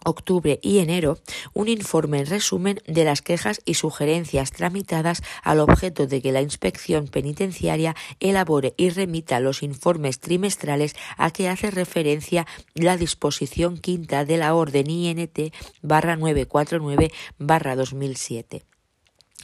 octubre 0.05 0.59
y 0.63 0.79
enero 0.79 1.19
un 1.55 1.69
informe 1.69 2.21
en 2.21 2.27
resumen 2.27 2.81
de 2.87 3.05
las 3.05 3.23
quejas 3.23 3.61
y 3.65 3.75
sugerencias 3.75 4.51
tramitadas 4.53 5.23
al 5.43 5.61
objeto 5.61 6.07
de 6.07 6.23
que 6.23 6.33
la 6.33 6.43
inspección 6.43 7.09
penitenciaria 7.09 7.95
elabore 8.21 8.75
y 8.77 8.91
remita 8.91 9.41
los 9.41 9.63
informes 9.63 10.21
trimestrales 10.21 10.95
a 11.17 11.31
que 11.31 11.49
hace 11.49 11.71
referencia 11.71 12.47
la 12.75 12.97
disposición 12.97 13.79
quinta 13.79 14.25
de 14.25 14.37
la 14.37 14.55
orden 14.55 14.91
INT 14.91 15.53
barra 15.83 16.17
949 16.17 17.13
barra 17.39 17.77
2007. 17.77 18.63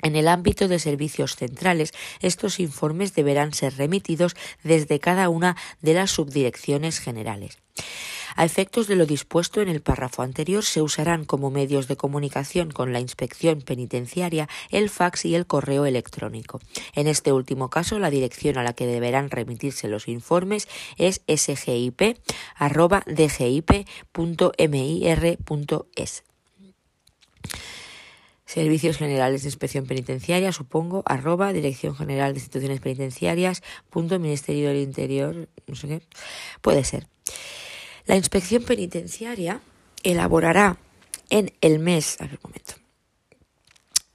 En 0.02 0.14
el 0.14 0.28
ámbito 0.28 0.68
de 0.68 0.78
servicios 0.78 1.34
centrales, 1.34 1.92
estos 2.20 2.60
informes 2.60 3.14
deberán 3.14 3.52
ser 3.52 3.76
remitidos 3.76 4.36
desde 4.62 5.00
cada 5.00 5.28
una 5.28 5.56
de 5.80 5.94
las 5.94 6.12
subdirecciones 6.12 7.00
generales. 7.00 7.58
A 8.36 8.44
efectos 8.44 8.86
de 8.86 8.96
lo 8.96 9.06
dispuesto 9.06 9.60
en 9.60 9.68
el 9.68 9.80
párrafo 9.80 10.22
anterior, 10.22 10.64
se 10.64 10.82
usarán 10.82 11.24
como 11.24 11.50
medios 11.50 11.88
de 11.88 11.96
comunicación 11.96 12.70
con 12.70 12.92
la 12.92 13.00
inspección 13.00 13.62
penitenciaria 13.62 14.48
el 14.70 14.90
fax 14.90 15.24
y 15.24 15.34
el 15.34 15.46
correo 15.46 15.86
electrónico. 15.86 16.60
En 16.94 17.06
este 17.06 17.32
último 17.32 17.70
caso, 17.70 17.98
la 17.98 18.10
dirección 18.10 18.58
a 18.58 18.62
la 18.62 18.74
que 18.74 18.86
deberán 18.86 19.30
remitirse 19.30 19.88
los 19.88 20.08
informes 20.08 20.68
es 20.96 21.22
sgip.dgip.mir.es. 21.28 22.18
Servicios 28.48 28.96
Generales 28.96 29.42
de 29.42 29.48
Inspección 29.48 29.86
Penitenciaria, 29.86 30.52
supongo, 30.52 31.02
arroba, 31.04 31.52
Dirección 31.52 31.94
General 31.94 32.32
de 32.32 32.38
Instituciones 32.38 32.80
Penitenciarias, 32.80 33.62
punto, 33.90 34.18
Ministerio 34.18 34.68
del 34.68 34.78
Interior, 34.78 35.50
no 35.66 35.74
sé 35.74 35.88
qué. 35.88 36.00
Puede 36.62 36.82
ser. 36.82 37.08
La 38.08 38.16
inspección 38.16 38.62
penitenciaria 38.62 39.60
elaborará 40.02 40.78
en 41.28 41.52
el 41.60 41.78
mes, 41.78 42.18
a 42.20 42.24
ver 42.24 42.38
un 42.42 42.50
momento, 42.50 42.72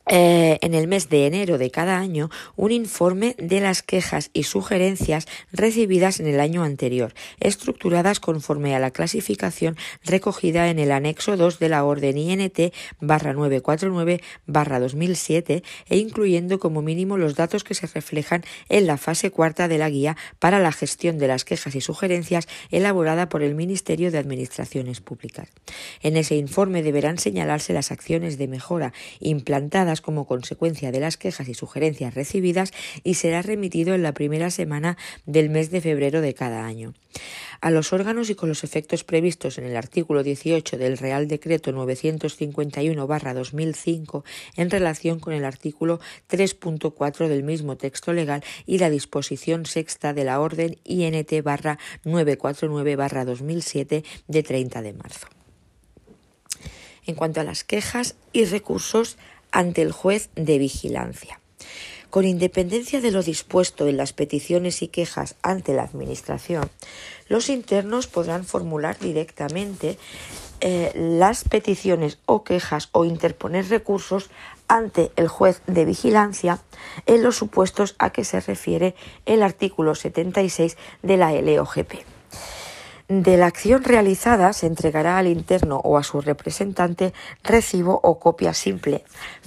eh, 0.06 0.58
en 0.62 0.74
el 0.74 0.88
mes 0.88 1.10
de 1.10 1.28
enero 1.28 1.58
de 1.58 1.72
cada 1.72 1.98
año 1.98 2.30
un 2.58 2.72
informe 2.72 3.36
de 3.38 3.62
las 3.62 3.84
quejas 3.84 4.32
y 4.34 4.44
sugerencias 4.44 5.28
recibidas 5.52 6.20
en 6.20 6.28
el 6.28 6.42
año 6.42 6.64
anterior, 6.64 7.14
estructuradas 7.40 8.20
conforme 8.20 8.76
a 8.76 8.80
la 8.80 8.92
clasificación 8.92 9.78
recogida 10.04 10.70
en 10.70 10.80
el 10.80 10.92
anexo 10.92 11.38
2 11.38 11.58
de 11.60 11.70
la 11.70 11.86
orden 11.86 12.18
INT 12.18 12.74
barra 13.00 13.32
949 13.34 14.22
barra 14.46 14.80
2007 14.80 15.64
e 15.88 15.98
incluyendo 15.98 16.60
como 16.60 16.82
mínimo 16.82 17.18
los 17.18 17.36
datos 17.36 17.64
que 17.64 17.74
se 17.74 17.88
reflejan 17.88 18.44
en 18.68 18.88
la 18.88 18.98
fase 18.98 19.32
cuarta 19.32 19.68
de 19.70 19.78
la 19.78 19.90
guía 19.90 20.18
para 20.40 20.60
la 20.60 20.74
gestión 20.74 21.18
de 21.18 21.28
las 21.30 21.46
quejas 21.46 21.76
y 21.76 21.82
sugerencias 21.82 22.48
elaborada 22.72 23.30
por 23.30 23.42
el 23.42 23.56
Ministerio 23.56 24.12
de 24.12 24.18
Administraciones 24.18 25.00
Públicas. 25.00 25.50
En 26.02 26.18
ese 26.18 26.36
informe 26.36 26.84
deberán 26.84 27.18
señalarse 27.18 27.72
las 27.72 27.92
acciones 27.92 28.38
de 28.38 28.48
mejora 28.48 28.94
implantadas 29.20 29.93
como 30.02 30.26
consecuencia 30.26 30.92
de 30.92 31.00
las 31.00 31.16
quejas 31.18 31.48
y 31.48 31.54
sugerencias 31.54 32.14
recibidas 32.14 32.74
y 33.04 33.14
será 33.16 33.42
remitido 33.42 33.96
en 33.96 34.04
la 34.04 34.14
primera 34.14 34.52
semana 34.52 34.98
del 35.26 35.50
mes 35.50 35.72
de 35.72 35.80
febrero 35.82 36.22
de 36.22 36.34
cada 36.34 36.66
año. 36.66 36.94
A 37.62 37.72
los 37.72 37.94
órganos 37.94 38.30
y 38.30 38.36
con 38.36 38.50
los 38.50 38.66
efectos 38.66 39.04
previstos 39.04 39.58
en 39.58 39.66
el 39.66 39.76
artículo 39.78 40.24
18 40.24 40.78
del 40.78 40.98
Real 40.98 41.28
Decreto 41.28 41.72
951-2005 41.72 44.24
en 44.58 44.70
relación 44.70 45.20
con 45.20 45.34
el 45.34 45.46
artículo 45.46 46.00
3.4 46.30 47.28
del 47.28 47.44
mismo 47.44 47.78
texto 47.78 48.12
legal 48.12 48.44
y 48.66 48.80
la 48.80 48.90
disposición 48.90 49.66
sexta 49.66 50.14
de 50.14 50.26
la 50.26 50.42
Orden 50.42 50.78
INT 50.84 51.32
949 52.04 52.98
2007 53.26 54.04
de 54.28 54.44
30 54.44 54.82
de 54.82 54.94
marzo. 54.94 55.28
En 57.06 57.16
cuanto 57.16 57.42
a 57.42 57.44
las 57.44 57.64
quejas 57.64 58.16
y 58.32 58.46
recursos 58.46 59.18
ante 59.54 59.82
el 59.82 59.94
juez 59.94 60.30
de 60.36 60.58
vigilancia. 60.58 61.40
Con 62.10 62.26
independencia 62.26 63.02
de 63.02 63.10
lo 63.10 63.24
dispuesto 63.24 63.88
en 63.88 63.98
las 63.98 64.14
peticiones 64.14 64.84
y 64.84 64.88
quejas 64.88 65.36
ante 65.42 65.74
la 65.74 65.82
Administración, 65.82 66.70
los 67.28 67.50
internos 67.50 68.06
podrán 68.06 68.46
formular 68.46 69.00
directamente 69.00 69.98
eh, 70.62 70.92
las 70.94 71.44
peticiones 71.44 72.20
o 72.28 72.44
quejas 72.44 72.90
o 72.92 73.06
interponer 73.06 73.68
recursos 73.70 74.30
ante 74.68 75.12
el 75.16 75.28
juez 75.28 75.62
de 75.66 75.86
vigilancia 75.86 76.60
en 77.08 77.24
los 77.24 77.36
supuestos 77.36 77.96
a 77.98 78.12
que 78.12 78.24
se 78.24 78.40
refiere 78.42 78.94
el 79.26 79.42
artículo 79.42 79.96
76 79.96 80.78
de 81.02 81.18
la 81.18 81.32
LOGP. 81.32 82.06
De 83.10 83.36
la 83.36 83.48
acción 83.48 83.84
realizada 83.84 84.54
se 84.54 84.66
entregará 84.66 85.18
al 85.18 85.28
interno 85.28 85.82
o 85.84 85.98
a 85.98 86.04
su 86.04 86.22
representante 86.22 87.14
recibo 87.44 88.00
o 88.02 88.18
copia 88.18 88.54
simple, 88.54 89.04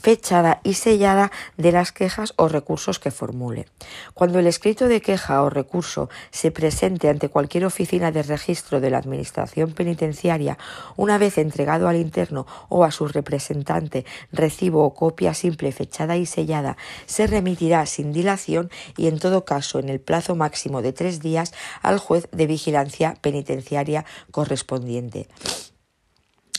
fechada 0.07 0.61
y 0.63 0.75
sellada 0.75 1.33
de 1.57 1.73
las 1.73 1.91
quejas 1.91 2.33
o 2.37 2.47
recursos 2.47 3.01
que 3.01 3.11
formule. 3.11 3.67
Cuando 4.15 4.39
el 4.39 4.47
escrito 4.47 4.87
de 4.87 5.01
queja 5.01 5.43
o 5.43 5.51
recurso 5.51 6.09
se 6.31 6.53
presente 6.53 7.09
ante 7.09 7.29
cualquier 7.29 7.65
oficina 7.65 8.13
de 8.13 8.23
registro 8.23 8.81
de 8.81 8.91
la 8.91 8.99
Administración 8.99 9.73
Penitenciaria, 9.73 10.59
una 10.95 11.19
vez 11.19 11.39
entregado 11.39 11.89
al 11.89 11.97
interno 11.97 12.47
o 12.69 12.85
a 12.85 12.93
su 12.93 13.09
representante 13.09 14.05
recibo 14.31 14.85
o 14.85 14.95
copia 14.95 15.35
simple, 15.35 15.73
fechada 15.73 16.17
y 16.17 16.25
sellada, 16.25 16.77
se 17.07 17.27
remitirá 17.27 17.85
sin 17.85 18.13
dilación 18.13 18.71
y 18.97 19.09
en 19.09 19.19
todo 19.19 19.45
caso 19.45 19.81
en 19.81 19.89
el 19.89 19.99
plazo 19.99 20.37
máximo 20.37 20.83
de 20.83 20.93
tres 20.93 21.19
días 21.19 21.53
al 21.83 21.99
juez 21.99 22.29
de 22.31 22.47
vigilancia 22.47 23.17
penitenciaria 23.23 24.05
correspondiente. 24.31 25.27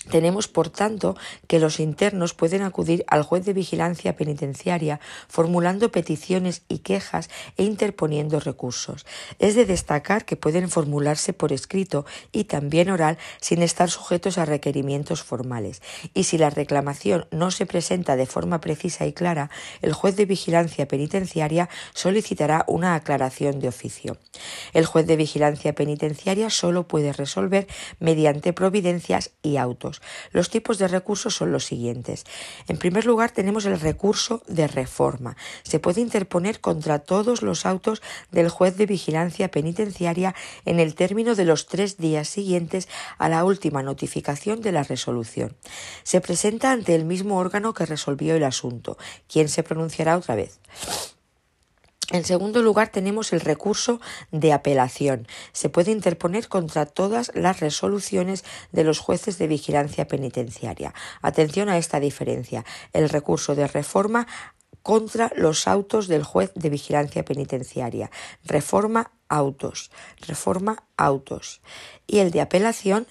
Tenemos, 0.10 0.48
por 0.48 0.70
tanto, 0.70 1.16
que 1.48 1.60
los 1.60 1.80
internos 1.80 2.34
pueden 2.34 2.62
acudir 2.62 3.04
al 3.08 3.24
juez 3.24 3.46
de 3.46 3.54
vigilancia 3.54 4.16
penitenciaria 4.16 5.00
formulando 5.28 5.92
peticiones 5.92 6.62
y 6.68 6.80
quejas 6.80 7.30
e 7.58 7.64
interponiendo 7.64 8.40
recursos. 8.40 9.06
Es 9.40 9.56
de 9.56 9.66
destacar 9.66 10.26
que 10.26 10.38
pueden 10.38 10.70
formularse 10.70 11.34
por 11.34 11.52
escrito 11.52 12.06
y 12.32 12.46
también 12.46 12.90
oral 12.90 13.18
sin 13.42 13.62
estar 13.62 13.90
sujetos 13.90 14.38
a 14.38 14.46
requerimientos 14.46 15.24
formales. 15.24 15.82
Y 16.14 16.24
si 16.24 16.38
la 16.38 16.50
reclamación 16.50 17.28
no 17.32 17.52
se 17.52 17.66
presenta 17.66 18.16
de 18.16 18.26
forma 18.26 18.62
precisa 18.62 19.06
y 19.06 19.14
clara, 19.14 19.50
el 19.82 19.94
juez 19.94 20.16
de 20.16 20.26
vigilancia 20.26 20.88
penitenciaria 20.88 21.70
solicitará 21.94 22.64
una 22.68 22.96
aclaración 22.96 23.60
de 23.60 23.68
oficio. 23.68 24.18
El 24.74 24.86
juez 24.86 25.06
de 25.08 25.16
vigilancia 25.16 25.74
penitenciaria 25.74 26.50
solo 26.50 26.88
puede 26.88 27.14
resolver 27.14 27.68
mediante 28.00 28.54
providencias 28.54 29.32
y 29.42 29.58
autos. 29.58 29.97
Los 30.32 30.50
tipos 30.50 30.78
de 30.78 30.88
recursos 30.88 31.36
son 31.36 31.52
los 31.52 31.66
siguientes. 31.66 32.26
En 32.68 32.78
primer 32.78 33.06
lugar, 33.06 33.32
tenemos 33.32 33.66
el 33.66 33.80
recurso 33.80 34.42
de 34.48 34.68
reforma. 34.68 35.38
Se 35.64 35.80
puede 35.80 36.02
interponer 36.02 36.60
contra 36.60 37.00
todos 37.00 37.42
los 37.42 37.66
autos 37.66 38.02
del 38.32 38.50
juez 38.50 38.78
de 38.78 38.86
vigilancia 38.86 39.50
penitenciaria 39.50 40.36
en 40.66 40.80
el 40.80 40.96
término 40.96 41.36
de 41.36 41.46
los 41.46 41.68
tres 41.68 41.98
días 41.98 42.28
siguientes 42.28 42.88
a 43.18 43.30
la 43.30 43.44
última 43.44 43.84
notificación 43.84 44.62
de 44.62 44.72
la 44.72 44.84
resolución. 44.84 45.56
Se 46.04 46.22
presenta 46.22 46.72
ante 46.72 46.96
el 46.96 47.06
mismo 47.06 47.38
órgano 47.38 47.74
que 47.74 47.86
resolvió 47.86 48.36
el 48.36 48.44
asunto, 48.44 48.98
quien 49.28 49.50
se 49.50 49.64
pronunciará 49.64 50.18
otra 50.18 50.36
vez. 50.36 50.60
En 52.12 52.24
segundo 52.24 52.62
lugar, 52.62 52.88
tenemos 52.88 53.34
el 53.34 53.42
recurso 53.42 54.00
de 54.32 54.54
apelación. 54.54 55.28
Se 55.52 55.68
puede 55.68 55.92
interponer 55.92 56.48
contra 56.48 56.86
todas 56.86 57.32
las 57.36 57.60
resoluciones 57.60 58.46
de 58.72 58.86
los 58.86 59.00
jueces 59.00 59.38
de 59.38 59.48
vigilancia 59.48 60.08
penitenciaria. 60.08 60.94
Atención 61.22 61.68
a 61.68 61.78
esta 61.78 62.00
diferencia. 62.00 62.64
El 62.94 63.10
recurso 63.10 63.56
de 63.56 63.68
reforma 63.68 64.26
contra 64.84 65.34
los 65.36 65.68
autos 65.68 66.08
del 66.08 66.24
juez 66.24 66.54
de 66.56 66.70
vigilancia 66.70 67.26
penitenciaria. 67.26 68.10
Reforma 68.46 69.12
autos. 69.28 69.92
Reforma 70.26 70.86
autos. 70.96 71.62
Y 72.08 72.20
el 72.20 72.32
de 72.32 72.40
apelación 72.40 73.06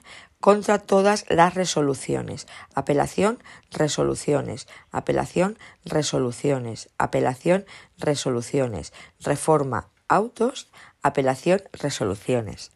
contra 0.47 0.79
todas 0.79 1.25
las 1.29 1.55
resoluciones. 1.55 2.47
Apelación, 2.73 3.43
resoluciones. 3.73 4.69
Apelación, 4.93 5.59
resoluciones. 5.85 6.89
Apelación, 6.99 7.67
resoluciones. 7.99 8.93
Reforma, 9.19 9.89
autos. 10.07 10.71
Apelación, 11.03 11.63
resoluciones. 11.73 12.71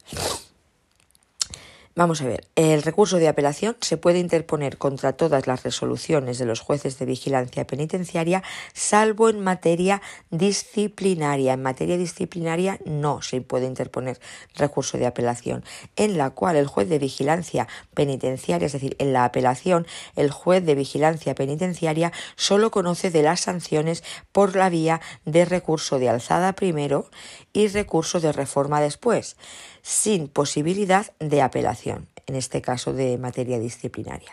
Vamos 1.93 2.21
a 2.21 2.25
ver, 2.25 2.47
el 2.55 2.83
recurso 2.83 3.17
de 3.17 3.27
apelación 3.27 3.75
se 3.81 3.97
puede 3.97 4.19
interponer 4.19 4.77
contra 4.77 5.11
todas 5.11 5.45
las 5.45 5.63
resoluciones 5.63 6.37
de 6.37 6.45
los 6.45 6.61
jueces 6.61 6.97
de 6.97 7.05
vigilancia 7.05 7.67
penitenciaria, 7.67 8.43
salvo 8.73 9.27
en 9.27 9.41
materia 9.41 10.01
disciplinaria. 10.29 11.51
En 11.51 11.61
materia 11.61 11.97
disciplinaria 11.97 12.79
no 12.85 13.21
se 13.21 13.41
puede 13.41 13.65
interponer 13.65 14.21
recurso 14.55 14.97
de 14.97 15.05
apelación, 15.05 15.65
en 15.97 16.17
la 16.17 16.29
cual 16.29 16.55
el 16.55 16.65
juez 16.65 16.87
de 16.87 16.97
vigilancia 16.97 17.67
penitenciaria, 17.93 18.67
es 18.67 18.71
decir, 18.71 18.95
en 18.97 19.11
la 19.11 19.25
apelación, 19.25 19.85
el 20.15 20.31
juez 20.31 20.65
de 20.65 20.75
vigilancia 20.75 21.35
penitenciaria 21.35 22.13
solo 22.37 22.71
conoce 22.71 23.11
de 23.11 23.23
las 23.23 23.41
sanciones 23.41 24.01
por 24.31 24.55
la 24.55 24.69
vía 24.69 25.01
de 25.25 25.43
recurso 25.43 25.99
de 25.99 26.07
alzada 26.07 26.53
primero 26.53 27.09
y 27.51 27.67
recurso 27.67 28.21
de 28.21 28.31
reforma 28.31 28.79
después 28.79 29.35
sin 29.81 30.27
posibilidad 30.27 31.11
de 31.19 31.41
apelación, 31.41 32.07
en 32.27 32.35
este 32.35 32.61
caso 32.61 32.93
de 32.93 33.17
materia 33.17 33.59
disciplinaria. 33.59 34.31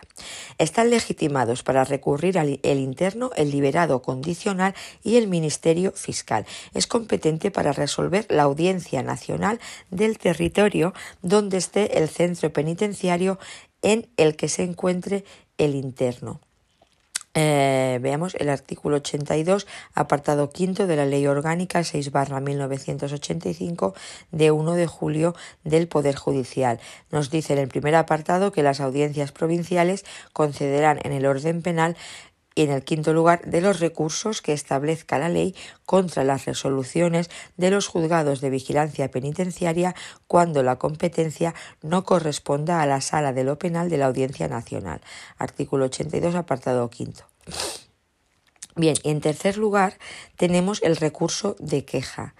Están 0.59 0.91
legitimados 0.91 1.63
para 1.63 1.85
recurrir 1.85 2.39
al 2.39 2.61
interno, 2.65 3.31
el 3.37 3.51
liberado 3.51 4.03
condicional 4.03 4.75
y 5.03 5.17
el 5.17 5.29
Ministerio 5.29 5.93
Fiscal. 5.93 6.47
Es 6.75 6.87
competente 6.87 7.51
para 7.51 7.73
resolver 7.73 8.27
la 8.29 8.45
Audiencia 8.45 9.03
Nacional 9.03 9.61
del 9.91 10.19
territorio 10.19 10.95
donde 11.23 11.57
esté 11.57 11.99
el 11.99 12.09
centro 12.09 12.53
penitenciario 12.53 13.39
en 13.83 14.09
el 14.17 14.37
que 14.37 14.49
se 14.49 14.65
encuentre 14.65 15.25
el 15.57 15.75
interno. 15.75 16.41
Eh, 17.41 18.01
veamos 18.03 18.35
el 18.35 18.49
artículo 18.49 18.97
82, 18.97 19.69
apartado 19.95 20.51
quinto 20.51 20.89
de 20.89 20.97
la 20.97 21.07
Ley 21.07 21.25
Orgánica 21.29 21.85
6 21.85 22.11
barra 22.11 22.41
1985 22.41 23.95
de 24.33 24.51
1 24.51 24.75
de 24.75 24.89
julio 24.89 25.37
del 25.63 25.87
Poder 25.87 26.17
Judicial. 26.17 26.81
Nos 27.13 27.31
dice 27.31 27.53
en 27.53 27.61
el 27.61 27.69
primer 27.69 27.95
apartado 27.95 28.51
que 28.51 28.65
las 28.65 28.81
audiencias 28.81 29.31
provinciales 29.31 30.05
concederán 30.33 30.99
en 31.05 31.13
el 31.13 31.27
orden 31.27 31.63
penal 31.63 31.97
y 32.59 32.63
en 32.63 32.73
el 32.73 32.83
quinto 32.83 33.13
lugar 33.13 33.43
de 33.45 33.61
los 33.61 33.79
recursos 33.79 34.43
que 34.43 34.53
establezca 34.53 35.17
la 35.21 35.29
ley 35.29 35.55
contra 35.87 36.25
las 36.25 36.45
resoluciones 36.45 37.31
de 37.57 37.71
los 37.71 37.87
juzgados 37.87 38.41
de 38.41 38.51
vigilancia 38.51 39.13
penitenciaria 39.13 39.95
cuando 40.27 40.65
la 40.65 40.75
competencia 40.75 41.55
no 41.83 42.03
corresponda 42.03 42.83
a 42.83 42.87
la 42.87 43.01
sala 43.01 43.33
de 43.33 43.45
lo 43.45 43.61
penal 43.61 43.89
de 43.89 43.99
la 43.99 44.07
Audiencia 44.07 44.49
Nacional. 44.49 45.01
Artículo 45.37 45.85
82, 45.85 46.35
apartado 46.35 46.91
quinto. 46.91 47.27
Bien, 48.75 48.97
y 49.05 49.11
en 49.11 49.21
tercer 49.21 49.57
lugar 49.57 49.97
tenemos 50.37 50.83
el 50.83 50.97
recurso 50.97 51.55
de 51.61 51.85
queja, 51.85 52.35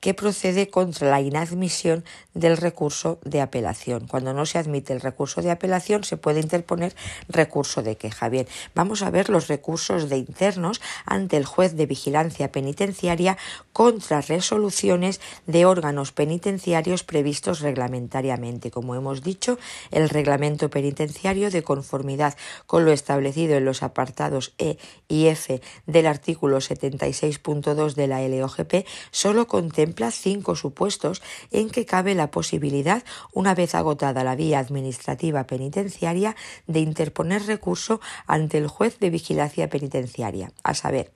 que 0.00 0.14
procede 0.14 0.68
contra 0.68 1.10
la 1.10 1.20
inadmisión 1.20 2.04
del 2.34 2.56
recurso 2.56 3.18
de 3.24 3.40
apelación. 3.40 4.06
Cuando 4.06 4.32
no 4.32 4.46
se 4.46 4.58
admite 4.58 4.92
el 4.92 5.00
recurso 5.00 5.42
de 5.42 5.50
apelación, 5.50 6.04
se 6.04 6.16
puede 6.16 6.40
interponer 6.40 6.94
recurso 7.28 7.82
de 7.82 7.96
queja. 7.96 8.28
Bien, 8.28 8.46
vamos 8.74 9.02
a 9.02 9.10
ver 9.10 9.28
los 9.28 9.48
recursos 9.48 10.08
de 10.08 10.16
internos 10.16 10.80
ante 11.04 11.36
el 11.36 11.44
juez 11.44 11.76
de 11.76 11.86
vigilancia 11.86 12.50
penitenciaria 12.50 13.36
contra 13.72 14.22
resoluciones 14.22 15.20
de 15.46 15.66
órganos 15.66 16.12
penitenciarios 16.12 17.04
previstos 17.04 17.60
reglamentariamente. 17.60 18.70
Como 18.70 18.94
hemos 18.94 19.22
dicho, 19.22 19.58
el 19.90 20.08
reglamento 20.08 20.70
penitenciario 20.70 21.50
de 21.50 21.62
conformidad 21.62 22.36
con 22.66 22.84
lo 22.84 22.92
establecido 22.92 23.56
en 23.56 23.64
los 23.64 23.82
apartados 23.82 24.54
E 24.58 24.78
y 25.08 25.26
F 25.26 25.60
del 25.86 26.06
artículo 26.06 26.58
76.2 26.58 27.94
de 27.94 28.06
la 28.06 28.20
LOGP 28.26 28.86
solo 29.10 29.46
contempla 29.46 29.89
cinco 30.12 30.56
supuestos 30.56 31.22
en 31.50 31.70
que 31.70 31.86
cabe 31.86 32.14
la 32.14 32.30
posibilidad, 32.30 33.04
una 33.32 33.54
vez 33.54 33.74
agotada 33.74 34.24
la 34.24 34.36
vía 34.36 34.58
administrativa 34.58 35.44
penitenciaria, 35.44 36.36
de 36.66 36.80
interponer 36.80 37.46
recurso 37.46 38.00
ante 38.26 38.58
el 38.58 38.68
juez 38.68 38.98
de 38.98 39.10
vigilancia 39.10 39.68
penitenciaria, 39.68 40.52
a 40.62 40.74
saber, 40.74 41.12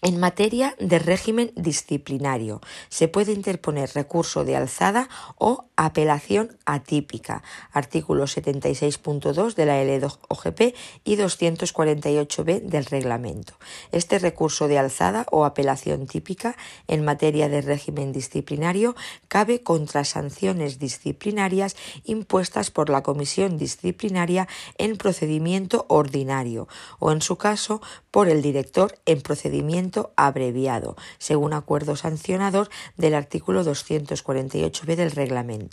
en 0.00 0.20
materia 0.20 0.76
de 0.78 0.98
régimen 1.00 1.52
disciplinario, 1.56 2.60
se 2.88 3.08
puede 3.08 3.32
interponer 3.32 3.90
recurso 3.94 4.44
de 4.44 4.54
alzada 4.54 5.08
o 5.38 5.67
apelación 5.78 6.58
atípica, 6.66 7.44
artículo 7.70 8.24
76.2 8.24 9.54
de 9.54 9.64
la 9.64 9.84
LOGP 9.84 10.74
y 11.04 11.16
248b 11.16 12.62
del 12.62 12.84
reglamento. 12.84 13.54
Este 13.92 14.18
recurso 14.18 14.66
de 14.66 14.76
alzada 14.76 15.24
o 15.30 15.44
apelación 15.44 16.08
típica 16.08 16.56
en 16.88 17.04
materia 17.04 17.48
de 17.48 17.60
régimen 17.60 18.10
disciplinario 18.10 18.96
cabe 19.28 19.62
contra 19.62 20.02
sanciones 20.02 20.80
disciplinarias 20.80 21.76
impuestas 22.02 22.72
por 22.72 22.90
la 22.90 23.04
comisión 23.04 23.56
disciplinaria 23.56 24.48
en 24.78 24.96
procedimiento 24.96 25.86
ordinario 25.88 26.66
o, 26.98 27.12
en 27.12 27.22
su 27.22 27.36
caso, 27.36 27.80
por 28.10 28.28
el 28.28 28.42
director 28.42 28.98
en 29.06 29.20
procedimiento 29.20 30.12
abreviado, 30.16 30.96
según 31.18 31.52
acuerdo 31.52 31.94
sancionador 31.94 32.68
del 32.96 33.14
artículo 33.14 33.62
248b 33.62 34.96
del 34.96 35.12
reglamento. 35.12 35.67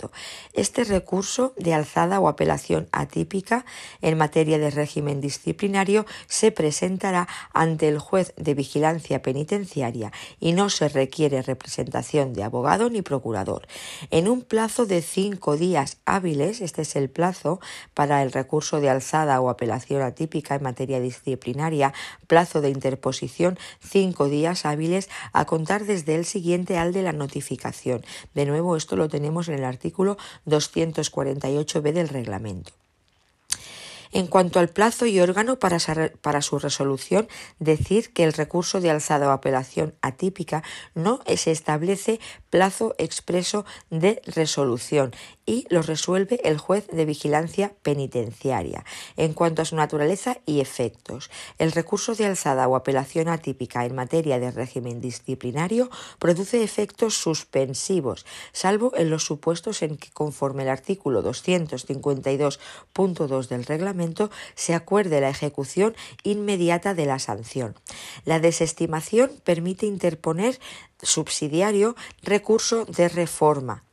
Este 0.53 0.83
recurso 0.83 1.53
de 1.57 1.73
alzada 1.73 2.19
o 2.19 2.27
apelación 2.27 2.87
atípica 2.91 3.65
en 4.01 4.17
materia 4.17 4.57
de 4.57 4.69
régimen 4.69 5.21
disciplinario 5.21 6.05
se 6.27 6.51
presentará 6.51 7.27
ante 7.53 7.87
el 7.87 7.99
juez 7.99 8.33
de 8.37 8.53
vigilancia 8.53 9.21
penitenciaria 9.21 10.11
y 10.39 10.53
no 10.53 10.69
se 10.69 10.89
requiere 10.89 11.41
representación 11.41 12.33
de 12.33 12.43
abogado 12.43 12.89
ni 12.89 13.01
procurador. 13.01 13.67
En 14.11 14.27
un 14.27 14.41
plazo 14.41 14.85
de 14.85 15.01
cinco 15.01 15.57
días 15.57 15.97
hábiles, 16.05 16.61
este 16.61 16.81
es 16.81 16.95
el 16.95 17.09
plazo 17.09 17.59
para 17.93 18.23
el 18.23 18.31
recurso 18.31 18.79
de 18.79 18.89
alzada 18.89 19.39
o 19.41 19.49
apelación 19.49 20.01
atípica 20.01 20.55
en 20.55 20.63
materia 20.63 20.99
disciplinaria, 20.99 21.93
plazo 22.27 22.61
de 22.61 22.69
interposición 22.69 23.57
cinco 23.79 24.27
días 24.27 24.65
hábiles 24.65 25.09
a 25.33 25.45
contar 25.45 25.85
desde 25.85 26.15
el 26.15 26.25
siguiente 26.25 26.77
al 26.77 26.93
de 26.93 27.03
la 27.03 27.13
notificación. 27.13 28.03
De 28.33 28.45
nuevo, 28.45 28.75
esto 28.75 28.95
lo 28.95 29.09
tenemos 29.09 29.47
en 29.47 29.55
el 29.55 29.63
artículo 29.63 29.84
248b 29.93 31.93
del 31.93 32.09
reglamento. 32.09 32.73
En 34.15 34.27
cuanto 34.27 34.59
al 34.59 34.69
plazo 34.69 35.05
y 35.05 35.19
órgano 35.19 35.59
para, 35.59 36.41
su 36.41 36.57
resolución, 36.57 37.27
decir 37.59 38.13
que 38.13 38.23
el 38.23 38.31
recurso 38.31 38.79
de 38.79 38.89
alzada 38.89 39.27
o 39.27 39.31
apelación 39.31 39.93
atípica 40.01 40.63
no 40.93 41.19
se 41.35 41.51
establece 41.51 42.21
plazo 42.49 42.95
expreso 42.97 43.65
de 43.89 44.21
resolución 44.25 45.13
y 45.45 45.65
lo 45.69 45.81
resuelve 45.81 46.39
el 46.43 46.57
juez 46.57 46.87
de 46.87 47.05
vigilancia 47.05 47.73
penitenciaria. 47.83 48.83
En 49.17 49.33
cuanto 49.33 49.61
a 49.61 49.65
su 49.65 49.75
naturaleza 49.75 50.37
y 50.45 50.61
efectos, 50.61 51.29
el 51.57 51.71
recurso 51.71 52.15
de 52.15 52.25
alzada 52.25 52.67
o 52.67 52.75
apelación 52.75 53.27
atípica 53.27 53.85
en 53.85 53.95
materia 53.95 54.39
de 54.39 54.51
régimen 54.51 55.01
disciplinario 55.01 55.89
produce 56.19 56.63
efectos 56.63 57.15
suspensivos, 57.15 58.25
salvo 58.53 58.93
en 58.95 59.09
los 59.09 59.25
supuestos 59.25 59.81
en 59.81 59.97
que, 59.97 60.11
conforme 60.11 60.63
el 60.63 60.69
artículo 60.69 61.23
252.2 61.23 63.47
del 63.47 63.65
reglamento, 63.65 64.29
se 64.55 64.73
acuerde 64.73 65.21
la 65.21 65.29
ejecución 65.29 65.95
inmediata 66.23 66.93
de 66.93 67.05
la 67.05 67.19
sanción. 67.19 67.75
La 68.25 68.39
desestimación 68.39 69.31
permite 69.43 69.85
interponer 69.85 70.59
subsidiario 71.01 71.95
recurso 72.23 72.85
de 72.85 73.09
reforma 73.09 73.83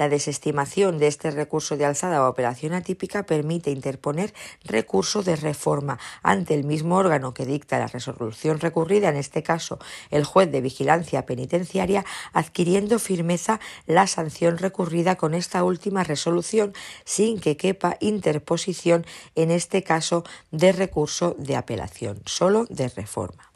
la 0.00 0.08
desestimación 0.08 0.96
de 0.96 1.08
este 1.08 1.30
recurso 1.30 1.76
de 1.76 1.84
alzada 1.84 2.24
o 2.24 2.30
operación 2.30 2.72
atípica 2.72 3.24
permite 3.24 3.70
interponer 3.70 4.32
recurso 4.64 5.22
de 5.22 5.36
reforma 5.36 5.98
ante 6.22 6.54
el 6.54 6.64
mismo 6.64 6.96
órgano 6.96 7.34
que 7.34 7.44
dicta 7.44 7.78
la 7.78 7.86
resolución 7.86 8.60
recurrida, 8.60 9.10
en 9.10 9.16
este 9.16 9.42
caso 9.42 9.78
el 10.10 10.24
juez 10.24 10.50
de 10.50 10.62
vigilancia 10.62 11.26
penitenciaria, 11.26 12.06
adquiriendo 12.32 12.98
firmeza 12.98 13.60
la 13.86 14.06
sanción 14.06 14.56
recurrida 14.56 15.16
con 15.16 15.34
esta 15.34 15.64
última 15.64 16.02
resolución 16.02 16.72
sin 17.04 17.38
que 17.38 17.58
quepa 17.58 17.98
interposición, 18.00 19.04
en 19.34 19.50
este 19.50 19.82
caso 19.82 20.24
de 20.50 20.72
recurso 20.72 21.36
de 21.38 21.56
apelación, 21.56 22.22
solo 22.24 22.64
de 22.70 22.88
reforma. 22.88 23.52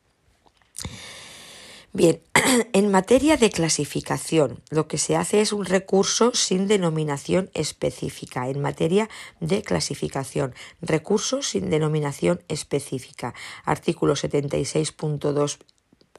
Bien, 1.96 2.20
en 2.72 2.90
materia 2.90 3.37
de 3.37 3.50
clasificación, 3.50 4.61
lo 4.68 4.88
que 4.88 4.98
se 4.98 5.14
hace 5.14 5.40
es 5.40 5.52
un 5.52 5.64
recurso 5.64 6.33
sin 6.35 6.66
denominación 6.66 7.50
específica. 7.54 8.48
En 8.48 8.61
materia 8.61 9.09
de 9.38 9.62
clasificación, 9.62 10.54
recurso 10.83 11.40
sin 11.40 11.70
denominación 11.70 12.42
específica. 12.48 13.33
Artículo 13.64 14.14
76.2 14.14 15.59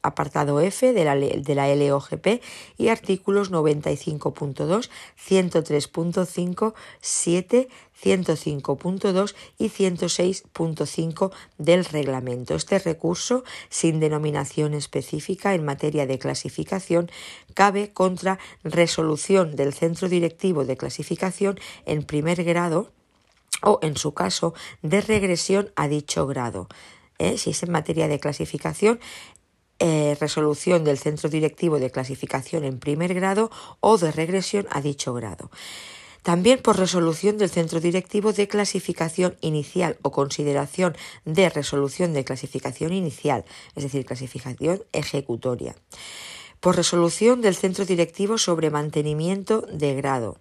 apartado 0.06 0.60
F 0.62 0.94
de 0.94 1.04
la, 1.06 1.16
de 1.16 1.56
la 1.56 1.74
LOGP 1.76 2.42
y 2.78 2.90
artículos 2.90 3.52
95.2, 3.52 4.90
103.5, 5.18 6.74
7, 7.02 7.68
105.2 8.02 9.36
y 9.58 9.70
106.5 9.70 11.32
del 11.58 11.86
reglamento. 11.86 12.56
Este 12.56 12.80
recurso, 12.80 13.44
sin 13.70 14.00
denominación 14.00 14.74
específica 14.74 15.54
en 15.54 15.66
materia 15.66 16.06
de 16.06 16.20
clasificación, 16.20 17.10
cabe 17.54 17.92
contra 17.94 18.38
resolución 18.64 19.56
del 19.56 19.74
centro 19.74 20.10
directivo 20.10 20.66
de 20.66 20.78
clasificación 20.78 21.60
en 21.86 22.04
primer 22.04 22.44
grado 22.44 22.92
o, 23.62 23.80
en 23.82 23.98
su 23.98 24.14
caso, 24.14 24.54
de 24.82 25.02
regresión 25.02 25.72
a 25.76 25.88
dicho 25.88 26.28
grado. 26.28 26.68
¿Eh? 27.18 27.38
Si 27.38 27.52
es 27.52 27.64
en 27.64 27.72
materia 27.72 28.10
de 28.10 28.20
clasificación, 28.20 29.00
eh, 29.80 30.16
resolución 30.20 30.84
del 30.84 30.98
centro 30.98 31.30
directivo 31.30 31.80
de 31.80 31.92
clasificación 31.92 32.64
en 32.64 32.80
primer 32.80 33.14
grado 33.14 33.52
o 33.80 33.98
de 33.98 34.12
regresión 34.12 34.68
a 34.70 34.82
dicho 34.82 35.14
grado. 35.14 35.52
También 36.24 36.60
por 36.60 36.80
resolución 36.80 37.38
del 37.38 37.52
centro 37.52 37.80
directivo 37.80 38.34
de 38.34 38.48
clasificación 38.48 39.38
inicial 39.42 39.98
o 40.02 40.12
consideración 40.12 40.98
de 41.24 41.50
resolución 41.50 42.14
de 42.14 42.26
clasificación 42.26 42.94
inicial, 42.94 43.46
es 43.76 43.84
decir, 43.84 44.06
clasificación 44.06 44.82
ejecutoria. 44.92 45.76
Por 46.60 46.78
resolución 46.78 47.42
del 47.42 47.56
centro 47.56 47.86
directivo 47.86 48.40
sobre 48.40 48.72
mantenimiento 48.72 49.62
de 49.72 49.94
grado 49.94 50.40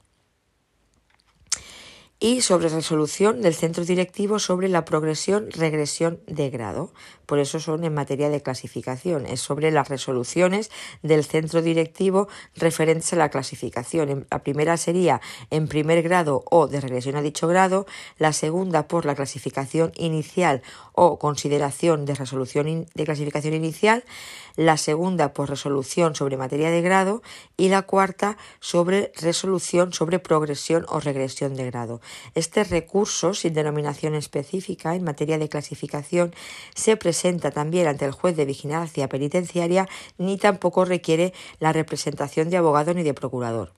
y 2.24 2.40
sobre 2.40 2.70
resolución 2.70 3.42
del 3.42 3.54
centro 3.54 3.84
directivo 3.84 4.38
sobre 4.38 4.70
la 4.70 4.86
progresión 4.86 5.50
regresión 5.50 6.20
de 6.26 6.48
grado. 6.48 6.90
Por 7.26 7.38
eso 7.38 7.60
son 7.60 7.84
en 7.84 7.92
materia 7.92 8.30
de 8.30 8.40
clasificación, 8.40 9.26
es 9.26 9.42
sobre 9.42 9.70
las 9.70 9.90
resoluciones 9.90 10.70
del 11.02 11.24
centro 11.24 11.60
directivo 11.60 12.28
referentes 12.56 13.12
a 13.12 13.16
la 13.16 13.28
clasificación. 13.28 14.26
La 14.30 14.42
primera 14.42 14.78
sería 14.78 15.20
en 15.50 15.68
primer 15.68 16.02
grado 16.02 16.44
o 16.50 16.66
de 16.66 16.80
regresión 16.80 17.16
a 17.16 17.20
dicho 17.20 17.46
grado, 17.46 17.84
la 18.16 18.32
segunda 18.32 18.88
por 18.88 19.04
la 19.04 19.14
clasificación 19.14 19.92
inicial 19.96 20.62
o 20.94 21.18
consideración 21.18 22.06
de 22.06 22.14
resolución 22.14 22.86
de 22.94 23.04
clasificación 23.04 23.52
inicial, 23.52 24.02
la 24.56 24.76
segunda 24.78 25.34
por 25.34 25.50
resolución 25.50 26.14
sobre 26.14 26.36
materia 26.36 26.70
de 26.70 26.80
grado 26.80 27.22
y 27.56 27.68
la 27.68 27.82
cuarta 27.82 28.38
sobre 28.60 29.12
resolución 29.20 29.92
sobre 29.92 30.20
progresión 30.20 30.86
o 30.88 31.00
regresión 31.00 31.54
de 31.54 31.66
grado. 31.66 32.00
Este 32.34 32.64
recurso, 32.64 33.34
sin 33.34 33.54
denominación 33.54 34.14
específica 34.14 34.94
en 34.94 35.04
materia 35.04 35.38
de 35.38 35.48
clasificación, 35.48 36.34
se 36.74 36.96
presenta 36.96 37.50
también 37.50 37.86
ante 37.86 38.04
el 38.04 38.12
juez 38.12 38.36
de 38.36 38.44
vigilancia 38.44 39.08
penitenciaria 39.08 39.88
ni 40.18 40.36
tampoco 40.38 40.84
requiere 40.84 41.32
la 41.58 41.72
representación 41.72 42.50
de 42.50 42.56
abogado 42.56 42.94
ni 42.94 43.02
de 43.02 43.14
procurador. 43.14 43.72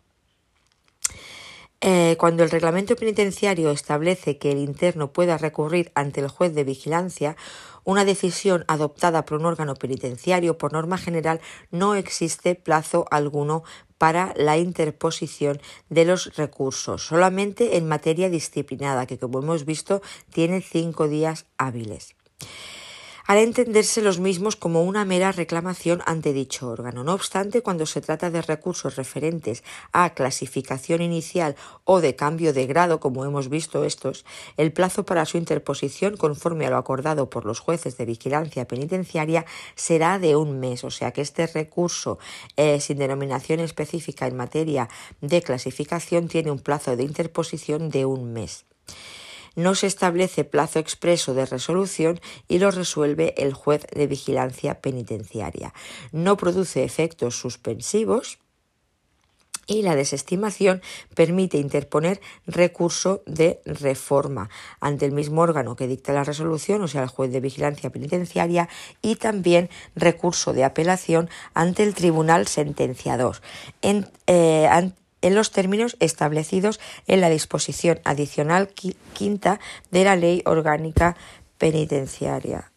Eh, 1.82 2.16
cuando 2.18 2.42
el 2.42 2.50
reglamento 2.50 2.96
penitenciario 2.96 3.70
establece 3.70 4.38
que 4.38 4.50
el 4.50 4.58
interno 4.58 5.12
pueda 5.12 5.36
recurrir 5.36 5.92
ante 5.94 6.20
el 6.20 6.28
juez 6.28 6.54
de 6.54 6.64
vigilancia, 6.64 7.36
una 7.86 8.04
decisión 8.04 8.64
adoptada 8.66 9.24
por 9.24 9.38
un 9.38 9.46
órgano 9.46 9.74
penitenciario, 9.74 10.58
por 10.58 10.74
norma 10.74 10.98
general, 10.98 11.40
no 11.70 11.94
existe 11.94 12.56
plazo 12.56 13.06
alguno 13.10 13.62
para 13.96 14.34
la 14.36 14.58
interposición 14.58 15.62
de 15.88 16.04
los 16.04 16.36
recursos, 16.36 17.06
solamente 17.06 17.78
en 17.78 17.88
materia 17.88 18.28
disciplinada, 18.28 19.06
que 19.06 19.18
como 19.18 19.38
hemos 19.38 19.64
visto 19.64 20.02
tiene 20.30 20.60
cinco 20.60 21.08
días 21.08 21.46
hábiles 21.56 22.14
al 23.26 23.38
entenderse 23.38 24.02
los 24.02 24.20
mismos 24.20 24.56
como 24.56 24.84
una 24.84 25.04
mera 25.04 25.32
reclamación 25.32 26.02
ante 26.06 26.32
dicho 26.32 26.68
órgano. 26.68 27.02
No 27.02 27.14
obstante, 27.14 27.62
cuando 27.62 27.86
se 27.86 28.00
trata 28.00 28.30
de 28.30 28.42
recursos 28.42 28.96
referentes 28.96 29.64
a 29.92 30.14
clasificación 30.14 31.02
inicial 31.02 31.56
o 31.84 32.00
de 32.00 32.14
cambio 32.14 32.52
de 32.52 32.66
grado, 32.66 33.00
como 33.00 33.24
hemos 33.24 33.48
visto 33.48 33.84
estos, 33.84 34.24
el 34.56 34.72
plazo 34.72 35.04
para 35.04 35.26
su 35.26 35.38
interposición, 35.38 36.16
conforme 36.16 36.66
a 36.66 36.70
lo 36.70 36.76
acordado 36.76 37.28
por 37.28 37.44
los 37.44 37.58
jueces 37.58 37.96
de 37.96 38.04
vigilancia 38.04 38.68
penitenciaria, 38.68 39.44
será 39.74 40.18
de 40.18 40.36
un 40.36 40.60
mes. 40.60 40.84
O 40.84 40.90
sea 40.90 41.12
que 41.12 41.22
este 41.22 41.46
recurso 41.46 42.18
eh, 42.56 42.80
sin 42.80 42.98
denominación 42.98 43.60
específica 43.60 44.26
en 44.26 44.36
materia 44.36 44.88
de 45.20 45.42
clasificación 45.42 46.28
tiene 46.28 46.50
un 46.50 46.60
plazo 46.60 46.96
de 46.96 47.02
interposición 47.02 47.90
de 47.90 48.04
un 48.04 48.32
mes 48.32 48.64
no 49.56 49.74
se 49.74 49.88
establece 49.88 50.44
plazo 50.44 50.78
expreso 50.78 51.34
de 51.34 51.46
resolución 51.46 52.20
y 52.46 52.60
lo 52.60 52.70
resuelve 52.70 53.34
el 53.36 53.52
juez 53.52 53.86
de 53.92 54.06
vigilancia 54.06 54.80
penitenciaria. 54.80 55.74
No 56.12 56.36
produce 56.36 56.84
efectos 56.84 57.36
suspensivos 57.36 58.38
y 59.66 59.82
la 59.82 59.96
desestimación 59.96 60.80
permite 61.14 61.58
interponer 61.58 62.20
recurso 62.46 63.22
de 63.26 63.60
reforma 63.64 64.48
ante 64.80 65.06
el 65.06 65.12
mismo 65.12 65.42
órgano 65.42 65.74
que 65.74 65.88
dicta 65.88 66.12
la 66.12 66.24
resolución, 66.24 66.82
o 66.82 66.88
sea, 66.88 67.02
el 67.02 67.08
juez 67.08 67.32
de 67.32 67.40
vigilancia 67.40 67.90
penitenciaria, 67.90 68.68
y 69.02 69.16
también 69.16 69.68
recurso 69.96 70.52
de 70.52 70.64
apelación 70.64 71.28
ante 71.52 71.82
el 71.82 71.94
tribunal 71.94 72.46
sentenciador. 72.46 73.38
En, 73.82 74.08
eh, 74.28 74.68
en 75.26 75.34
los 75.34 75.50
términos 75.50 75.96
establecidos 75.98 76.78
en 77.08 77.20
la 77.20 77.28
disposición 77.28 77.98
adicional 78.04 78.70
quinta 79.12 79.58
de 79.90 80.04
la 80.04 80.14
Ley 80.14 80.42
Orgánica 80.46 81.16
Penitenciaria. 81.58 82.70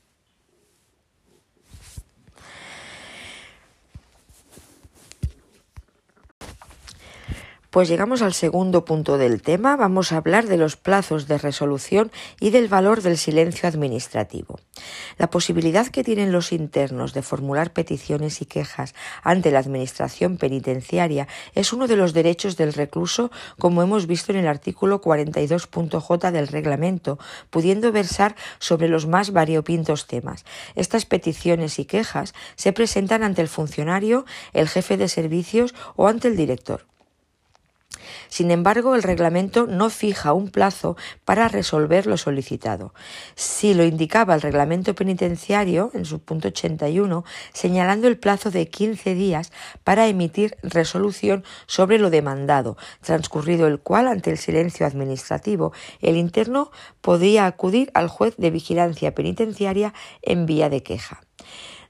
Pues 7.69 7.87
llegamos 7.87 8.23
al 8.23 8.33
segundo 8.33 8.83
punto 8.83 9.19
del 9.19 9.43
tema. 9.43 9.75
Vamos 9.75 10.11
a 10.11 10.17
hablar 10.17 10.47
de 10.47 10.57
los 10.57 10.75
plazos 10.75 11.27
de 11.27 11.37
resolución 11.37 12.11
y 12.39 12.49
del 12.49 12.67
valor 12.67 13.03
del 13.03 13.15
silencio 13.15 13.69
administrativo. 13.69 14.59
La 15.19 15.29
posibilidad 15.29 15.85
que 15.85 16.03
tienen 16.03 16.31
los 16.31 16.51
internos 16.51 17.13
de 17.13 17.21
formular 17.21 17.71
peticiones 17.71 18.41
y 18.41 18.47
quejas 18.47 18.95
ante 19.21 19.51
la 19.51 19.59
Administración 19.59 20.37
penitenciaria 20.37 21.27
es 21.53 21.71
uno 21.71 21.85
de 21.85 21.95
los 21.95 22.13
derechos 22.13 22.57
del 22.57 22.73
recluso, 22.73 23.29
como 23.59 23.83
hemos 23.83 24.07
visto 24.07 24.31
en 24.31 24.39
el 24.39 24.47
artículo 24.47 24.99
42.j 24.99 26.31
del 26.31 26.47
reglamento, 26.47 27.19
pudiendo 27.51 27.91
versar 27.91 28.35
sobre 28.57 28.87
los 28.87 29.05
más 29.05 29.31
variopintos 29.31 30.07
temas. 30.07 30.43
Estas 30.73 31.05
peticiones 31.05 31.77
y 31.77 31.85
quejas 31.85 32.33
se 32.55 32.73
presentan 32.73 33.21
ante 33.21 33.43
el 33.43 33.47
funcionario, 33.47 34.25
el 34.53 34.67
jefe 34.67 34.97
de 34.97 35.07
servicios 35.07 35.75
o 35.95 36.07
ante 36.07 36.29
el 36.29 36.35
director. 36.35 36.88
Sin 38.29 38.51
embargo, 38.51 38.95
el 38.95 39.03
reglamento 39.03 39.67
no 39.67 39.89
fija 39.89 40.33
un 40.33 40.49
plazo 40.49 40.95
para 41.25 41.47
resolver 41.47 42.05
lo 42.05 42.17
solicitado. 42.17 42.93
Si 43.35 43.73
lo 43.73 43.83
indicaba 43.83 44.35
el 44.35 44.41
reglamento 44.41 44.95
penitenciario 44.95 45.91
en 45.93 46.05
su 46.05 46.19
punto 46.19 46.49
81, 46.49 47.23
señalando 47.53 48.07
el 48.07 48.17
plazo 48.17 48.51
de 48.51 48.69
15 48.69 49.15
días 49.15 49.51
para 49.83 50.07
emitir 50.07 50.57
resolución 50.63 51.43
sobre 51.65 51.99
lo 51.99 52.09
demandado, 52.09 52.77
transcurrido 53.01 53.67
el 53.67 53.79
cual, 53.79 54.07
ante 54.07 54.31
el 54.31 54.37
silencio 54.37 54.85
administrativo, 54.85 55.73
el 56.01 56.15
interno 56.15 56.71
podía 57.01 57.45
acudir 57.45 57.91
al 57.93 58.07
juez 58.07 58.35
de 58.37 58.51
vigilancia 58.51 59.15
penitenciaria 59.15 59.93
en 60.21 60.45
vía 60.45 60.69
de 60.69 60.83
queja. 60.83 61.21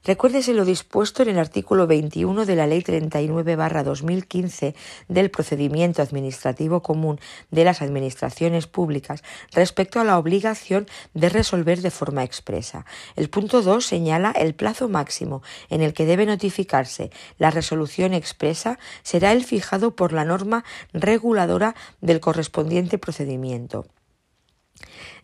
Recuérdese 0.02 0.54
lo 0.54 0.64
dispuesto 0.64 1.22
en 1.22 1.28
el 1.28 1.38
artículo 1.38 1.86
21 1.86 2.46
de 2.46 2.56
la 2.56 2.66
Ley 2.66 2.80
39-2015 2.80 4.74
del 5.08 5.30
Procedimiento 5.30 6.00
Administrativo 6.00 6.82
Común 6.82 7.20
de 7.50 7.64
las 7.64 7.82
Administraciones 7.82 8.66
Públicas 8.66 9.22
respecto 9.52 10.00
a 10.00 10.04
la 10.04 10.16
obligación 10.18 10.86
de 11.12 11.28
resolver 11.28 11.82
de 11.82 11.90
forma 11.90 12.24
expresa. 12.24 12.86
El 13.14 13.28
punto 13.28 13.60
2 13.60 13.84
señala 13.84 14.30
el 14.30 14.54
plazo 14.54 14.88
máximo 14.88 15.42
en 15.68 15.82
el 15.82 15.92
que 15.92 16.06
debe 16.06 16.24
notificarse 16.24 17.10
la 17.36 17.50
resolución 17.50 18.14
expresa 18.14 18.78
será 19.02 19.32
el 19.32 19.44
fijado 19.44 19.96
por 19.96 20.14
la 20.14 20.24
norma 20.24 20.64
reguladora 20.94 21.74
del 22.00 22.20
correspondiente 22.20 22.96
procedimiento. 22.96 23.84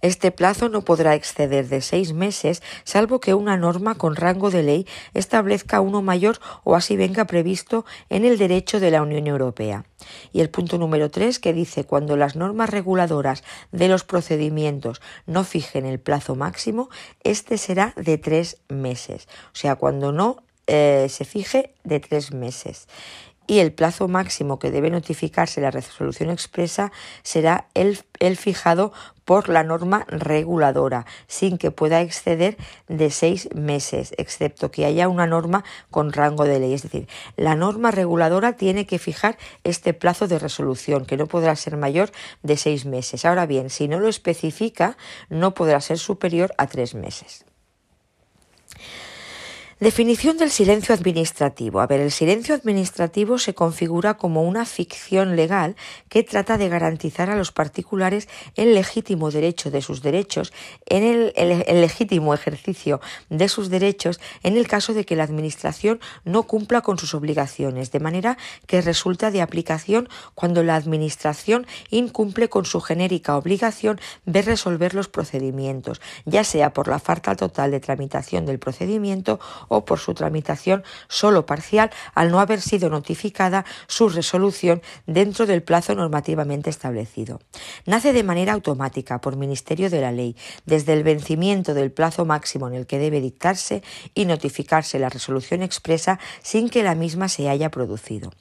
Este 0.07 0.30
plazo 0.30 0.68
no 0.68 0.82
podrá 0.82 1.16
exceder 1.16 1.66
de 1.66 1.80
seis 1.80 2.12
meses, 2.12 2.62
salvo 2.84 3.18
que 3.18 3.34
una 3.34 3.57
norma 3.57 3.96
con 3.96 4.14
rango 4.14 4.52
de 4.52 4.62
ley 4.62 4.86
establezca 5.14 5.80
uno 5.80 6.00
mayor 6.00 6.38
o 6.62 6.76
así 6.76 6.96
venga 6.96 7.24
previsto 7.24 7.84
en 8.09 8.24
el 8.24 8.38
derecho 8.38 8.78
de 8.78 8.92
la 8.92 9.02
Unión 9.02 9.26
Europea. 9.26 9.84
Y 10.32 10.42
el 10.42 10.48
punto 10.48 10.78
número 10.78 11.11
tres 11.11 11.40
que 11.40 11.52
dice 11.52 11.82
cuando 11.82 12.16
las 12.16 12.36
normas 12.36 12.70
reguladoras 12.70 13.42
de 13.72 13.88
los 13.88 14.04
procedimientos 14.04 15.02
no 15.26 15.42
fijen 15.42 15.84
el 15.84 15.98
plazo 15.98 16.36
máximo, 16.36 16.88
este 17.24 17.59
será 17.59 17.92
de 17.96 18.16
tres 18.16 18.59
meses. 18.68 19.26
O 19.46 19.57
sea, 19.57 19.74
cuando 19.74 20.12
no 20.12 20.36
eh, 20.68 21.09
se 21.11 21.24
fije 21.24 21.74
de 21.82 21.98
tres 21.98 22.32
meses 22.32 22.86
y 23.47 23.59
el 23.61 23.72
plazo 23.72 24.09
máximo 24.09 24.59
que 24.59 24.70
debe 24.70 24.90
notificarse 24.90 25.61
la 25.61 25.70
resolución 25.70 26.30
expresa 26.30 26.92
será 27.22 27.68
el, 27.74 28.01
el 28.20 28.36
fijado 28.36 28.92
por 29.26 29.49
la 29.49 29.64
norma 29.64 30.07
reguladora, 30.09 31.05
sin 31.26 31.59
que 31.59 31.72
pueda 31.72 32.01
exceder 32.01 32.57
de 32.88 33.11
seis 33.11 33.49
meses, 33.55 34.14
excepto 34.18 34.70
que 34.70 34.84
haya 34.84 35.09
una 35.09 35.26
norma 35.26 35.64
con 35.90 36.12
rango 36.12 36.44
de 36.44 36.61
ley. 36.61 36.74
Es 36.74 36.82
decir, 36.82 37.09
la 37.36 37.57
norma 37.57 37.90
reguladora 37.90 38.53
tiene 38.53 38.86
que 38.86 39.01
fijar 39.01 39.36
este 39.64 39.94
plazo 39.94 40.28
de 40.28 40.38
resolución, 40.38 41.07
que 41.07 41.16
no 41.16 41.26
podrá 41.26 41.57
ser 41.57 41.76
mayor 41.76 42.12
de 42.44 42.57
seis 42.57 42.86
meses. 42.86 43.24
Ahora 43.24 43.47
bien, 43.47 43.68
si 43.68 43.88
no 43.88 43.99
lo 43.99 44.09
especifica, 44.09 44.97
no 45.28 45.55
podrá 45.55 45.80
ser 45.80 45.99
superior 45.99 46.55
a 46.57 46.68
tres 46.68 46.94
meses. 46.94 47.44
Definición 49.79 50.39
del 50.39 50.51
silencio 50.51 50.95
administrativo. 50.95 51.81
A 51.81 51.87
ver, 51.87 52.01
el 52.01 52.11
silencio 52.11 52.55
administrativo 52.55 53.37
se 53.37 53.53
configura 53.53 54.14
como 54.14 54.43
una 54.43 54.64
ficción 54.64 55.37
legal 55.37 55.77
que 56.09 56.22
trata 56.22 56.57
de 56.57 56.70
garantizar 56.70 57.29
a 57.29 57.37
los 57.37 57.53
particulares 57.53 58.27
el 58.55 58.72
legítimo 58.72 59.31
derecho 59.31 59.70
de 59.70 59.83
sus 59.83 60.01
derechos, 60.01 60.55
en 60.87 61.03
el, 61.37 61.79
legítimo 61.79 62.33
ejercicio 62.33 63.03
de 63.29 63.51
sus 63.51 63.68
derechos 63.68 64.18
en 64.43 64.57
el 64.57 64.66
caso 64.66 64.95
de 64.95 65.05
que 65.05 65.14
la 65.14 65.24
Administración 65.24 66.01
no 66.24 66.45
cumpla 66.45 66.81
con 66.81 66.99
sus 66.99 67.12
obligaciones, 67.12 67.93
de 67.93 68.01
manera 68.01 68.39
que 68.66 68.81
resulta 68.81 69.31
de 69.31 69.43
aplicación 69.43 70.09
cuando 70.35 70.62
la 70.62 70.77
Administración 70.77 71.66
incumple 71.91 72.49
con 72.49 72.64
su 72.64 72.81
genérica 72.81 73.37
obligación 73.37 74.01
de 74.24 74.41
resolver 74.41 74.95
los 74.95 75.09
procedimientos, 75.09 76.01
ya 76.24 76.45
sea 76.45 76.72
por 76.72 76.89
la 76.89 76.99
falta 76.99 77.37
total 77.37 77.72
de 77.72 77.81
tramitación 77.81 78.47
del 78.47 78.59
procedimiento 78.59 79.39
o 79.69 79.85
por 79.85 79.99
su 79.99 80.14
tramitación 80.14 80.85
solo 81.09 81.47
parcial 81.47 81.91
al 82.14 82.31
no 82.31 82.41
haber 82.41 82.61
sido 82.61 82.91
notificada 82.91 83.64
su 83.87 84.09
resolución 84.09 84.83
dentro 85.07 85.47
del 85.47 85.62
plazo 85.62 85.95
normativamente 85.95 86.71
establecido. 86.71 87.41
Nace 87.85 88.12
de 88.12 88.23
manera 88.23 88.53
automática 88.53 89.21
por 89.21 89.37
Ministerio 89.37 89.91
de 89.91 90.01
la 90.01 90.12
Ley 90.12 90.37
desde 90.64 90.93
el 90.93 91.03
vencimiento 91.03 91.75
del 91.75 91.93
plazo 91.93 92.25
máximo 92.25 92.69
en 92.69 92.75
el 92.75 92.87
que 92.87 92.99
debe 92.99 93.21
dictarse 93.21 93.83
y 94.14 94.25
notificarse 94.25 94.99
la 94.99 95.09
resolución 95.09 95.62
expresa 95.62 96.19
sin 96.43 96.69
que 96.69 96.83
la 96.83 96.95
misma 96.95 97.29
se 97.29 97.49
haya 97.49 97.71
producido. 97.71 98.33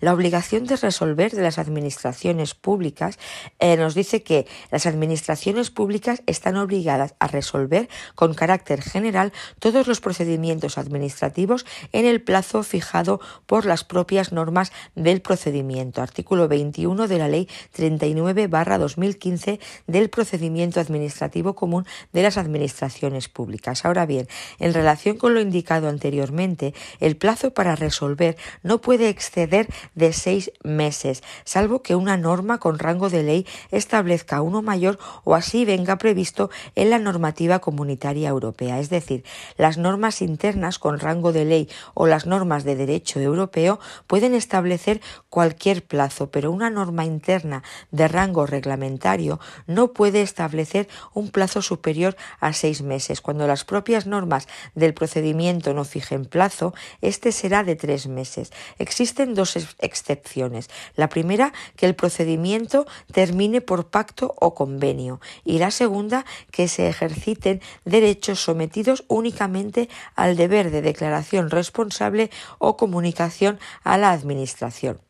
La 0.00 0.12
obligación 0.12 0.66
de 0.66 0.76
resolver 0.76 1.32
de 1.32 1.42
las 1.42 1.58
administraciones 1.58 2.54
públicas 2.54 3.18
eh, 3.58 3.76
nos 3.76 3.94
dice 3.94 4.22
que 4.22 4.46
las 4.70 4.86
administraciones 4.86 5.70
públicas 5.70 6.22
están 6.26 6.56
obligadas 6.56 7.14
a 7.18 7.26
resolver 7.26 7.88
con 8.14 8.34
carácter 8.34 8.82
general 8.82 9.32
todos 9.58 9.86
los 9.86 10.00
procedimientos 10.00 10.65
administrativos 10.76 11.64
en 11.92 12.04
el 12.04 12.20
plazo 12.20 12.62
fijado 12.62 13.20
por 13.46 13.64
las 13.64 13.84
propias 13.84 14.32
normas 14.32 14.72
del 14.94 15.20
procedimiento. 15.20 16.02
Artículo 16.02 16.48
21 16.48 17.08
de 17.08 17.18
la 17.18 17.28
Ley 17.28 17.48
39-2015 17.76 19.60
del 19.86 20.10
Procedimiento 20.10 20.80
Administrativo 20.80 21.54
Común 21.54 21.86
de 22.12 22.22
las 22.22 22.36
Administraciones 22.36 23.28
Públicas. 23.28 23.84
Ahora 23.84 24.06
bien, 24.06 24.28
en 24.58 24.74
relación 24.74 25.16
con 25.16 25.34
lo 25.34 25.40
indicado 25.40 25.88
anteriormente, 25.88 26.74
el 27.00 27.16
plazo 27.16 27.52
para 27.52 27.76
resolver 27.76 28.36
no 28.62 28.80
puede 28.80 29.08
exceder 29.08 29.68
de 29.94 30.12
seis 30.12 30.50
meses, 30.62 31.22
salvo 31.44 31.82
que 31.82 31.94
una 31.94 32.16
norma 32.16 32.58
con 32.58 32.78
rango 32.78 33.10
de 33.10 33.22
ley 33.22 33.46
establezca 33.70 34.42
uno 34.42 34.62
mayor 34.62 34.98
o 35.24 35.34
así 35.34 35.64
venga 35.64 35.98
previsto 35.98 36.50
en 36.74 36.90
la 36.90 36.98
normativa 36.98 37.58
comunitaria 37.60 38.28
europea. 38.28 38.80
Es 38.80 38.90
decir, 38.90 39.24
las 39.56 39.78
normas 39.78 40.22
internas 40.22 40.55
con 40.78 40.98
rango 40.98 41.32
de 41.32 41.44
ley 41.44 41.68
o 41.92 42.06
las 42.06 42.24
normas 42.24 42.64
de 42.64 42.76
derecho 42.76 43.20
europeo 43.20 43.78
pueden 44.06 44.34
establecer 44.34 45.02
cualquier 45.28 45.84
plazo, 45.84 46.30
pero 46.30 46.50
una 46.50 46.70
norma 46.70 47.04
interna 47.04 47.62
de 47.90 48.08
rango 48.08 48.46
reglamentario 48.46 49.38
no 49.66 49.92
puede 49.92 50.22
establecer 50.22 50.88
un 51.12 51.30
plazo 51.30 51.60
superior 51.60 52.16
a 52.40 52.54
seis 52.54 52.80
meses. 52.80 53.20
Cuando 53.20 53.46
las 53.46 53.64
propias 53.64 54.06
normas 54.06 54.48
del 54.74 54.94
procedimiento 54.94 55.74
no 55.74 55.84
fijen 55.84 56.24
plazo, 56.24 56.72
este 57.02 57.32
será 57.32 57.62
de 57.64 57.76
tres 57.76 58.06
meses. 58.06 58.50
Existen 58.78 59.34
dos 59.34 59.56
excepciones. 59.78 60.70
La 60.94 61.10
primera, 61.10 61.52
que 61.76 61.84
el 61.84 61.94
procedimiento 61.94 62.86
termine 63.12 63.60
por 63.60 63.88
pacto 63.88 64.34
o 64.40 64.54
convenio 64.54 65.20
y 65.44 65.58
la 65.58 65.70
segunda, 65.70 66.24
que 66.50 66.66
se 66.68 66.88
ejerciten 66.88 67.60
derechos 67.84 68.40
sometidos 68.40 69.04
únicamente 69.08 69.90
al 70.14 70.36
deber 70.36 70.45
de 70.48 70.82
declaración 70.82 71.50
responsable 71.50 72.30
o 72.58 72.76
comunicación 72.76 73.58
a 73.84 73.98
la 73.98 74.12
Administración. 74.12 75.05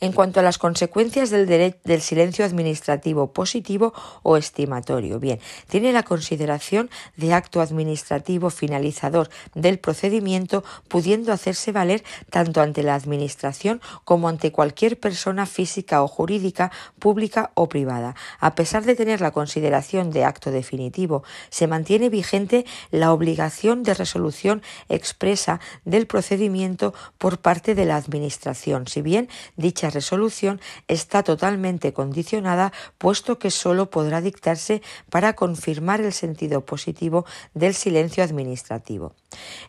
En 0.00 0.12
cuanto 0.12 0.40
a 0.40 0.42
las 0.42 0.58
consecuencias 0.58 1.30
del, 1.30 1.46
del, 1.46 2.00
silencio 2.00 2.44
administrativo 2.44 3.32
positivo 3.32 3.94
o 4.22 4.36
estimatorio, 4.36 5.18
bien, 5.18 5.40
tiene 5.68 5.92
la 5.92 6.02
consideración 6.02 6.90
de 7.16 7.32
acto 7.32 7.60
administrativo 7.60 8.50
finalizador 8.50 9.30
del 9.54 9.78
procedimiento, 9.78 10.64
pudiendo 10.88 11.32
hacerse 11.32 11.72
valer 11.72 12.04
tanto 12.30 12.60
ante 12.60 12.82
la 12.82 12.94
Administración 12.94 13.80
como 14.04 14.28
ante 14.28 14.52
cualquier 14.52 14.98
persona 15.00 15.46
física 15.46 16.02
o 16.02 16.08
jurídica, 16.08 16.70
pública 16.98 17.50
o 17.54 17.68
privada. 17.68 18.14
A 18.40 18.54
pesar 18.54 18.84
de 18.84 18.96
tener 18.96 19.20
la 19.20 19.30
consideración 19.30 20.10
de 20.10 20.24
acto 20.24 20.50
definitivo, 20.50 21.22
se 21.48 21.66
mantiene 21.66 22.10
vigente 22.10 22.66
la 22.90 23.12
obligación 23.12 23.82
de 23.82 23.94
resolución 23.94 24.62
expresa 24.88 25.60
del 25.84 26.06
procedimiento 26.06 26.94
por 27.18 27.38
parte 27.38 27.74
de 27.74 27.86
la 27.86 27.96
Administración, 27.96 28.86
si 28.86 29.02
bien 29.02 29.28
dicha 29.56 29.90
resolución 29.90 30.60
está 30.88 31.22
totalmente 31.22 31.92
condicionada, 31.92 32.72
puesto 32.98 33.38
que 33.38 33.50
sólo 33.50 33.90
podrá 33.90 34.20
dictarse 34.20 34.82
para 35.10 35.34
confirmar 35.34 36.00
el 36.00 36.12
sentido 36.12 36.64
positivo 36.64 37.24
del 37.54 37.74
silencio 37.74 38.24
administrativo. 38.24 39.14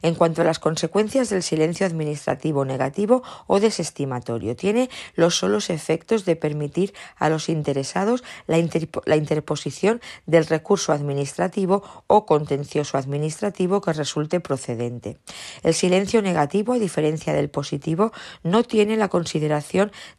En 0.01 0.15
cuanto 0.15 0.41
a 0.41 0.45
las 0.45 0.59
consecuencias 0.59 1.29
del 1.29 1.43
silencio 1.43 1.85
administrativo 1.85 2.65
negativo 2.65 3.23
o 3.47 3.59
desestimatorio, 3.59 4.55
tiene 4.55 4.89
los 5.15 5.37
solos 5.37 5.69
efectos 5.69 6.25
de 6.25 6.35
permitir 6.35 6.93
a 7.17 7.29
los 7.29 7.49
interesados 7.49 8.23
la, 8.45 8.57
interposición 8.57 10.01
del 10.25 10.45
recurso 10.45 10.93
administrativo 10.93 11.83
o 12.07 12.25
contencioso 12.25 12.97
administrativo 12.97 13.81
que 13.81 13.93
resulte 13.93 14.39
procedente. 14.39 15.17
El 15.63 15.73
silencio 15.73 16.21
negativo, 16.21 16.73
a 16.73 16.79
diferencia 16.79 17.33
del 17.33 17.49
positivo, 17.49 18.11
no 18.43 18.63
tiene 18.63 18.97
la 18.97 19.09
consideración 19.09 19.66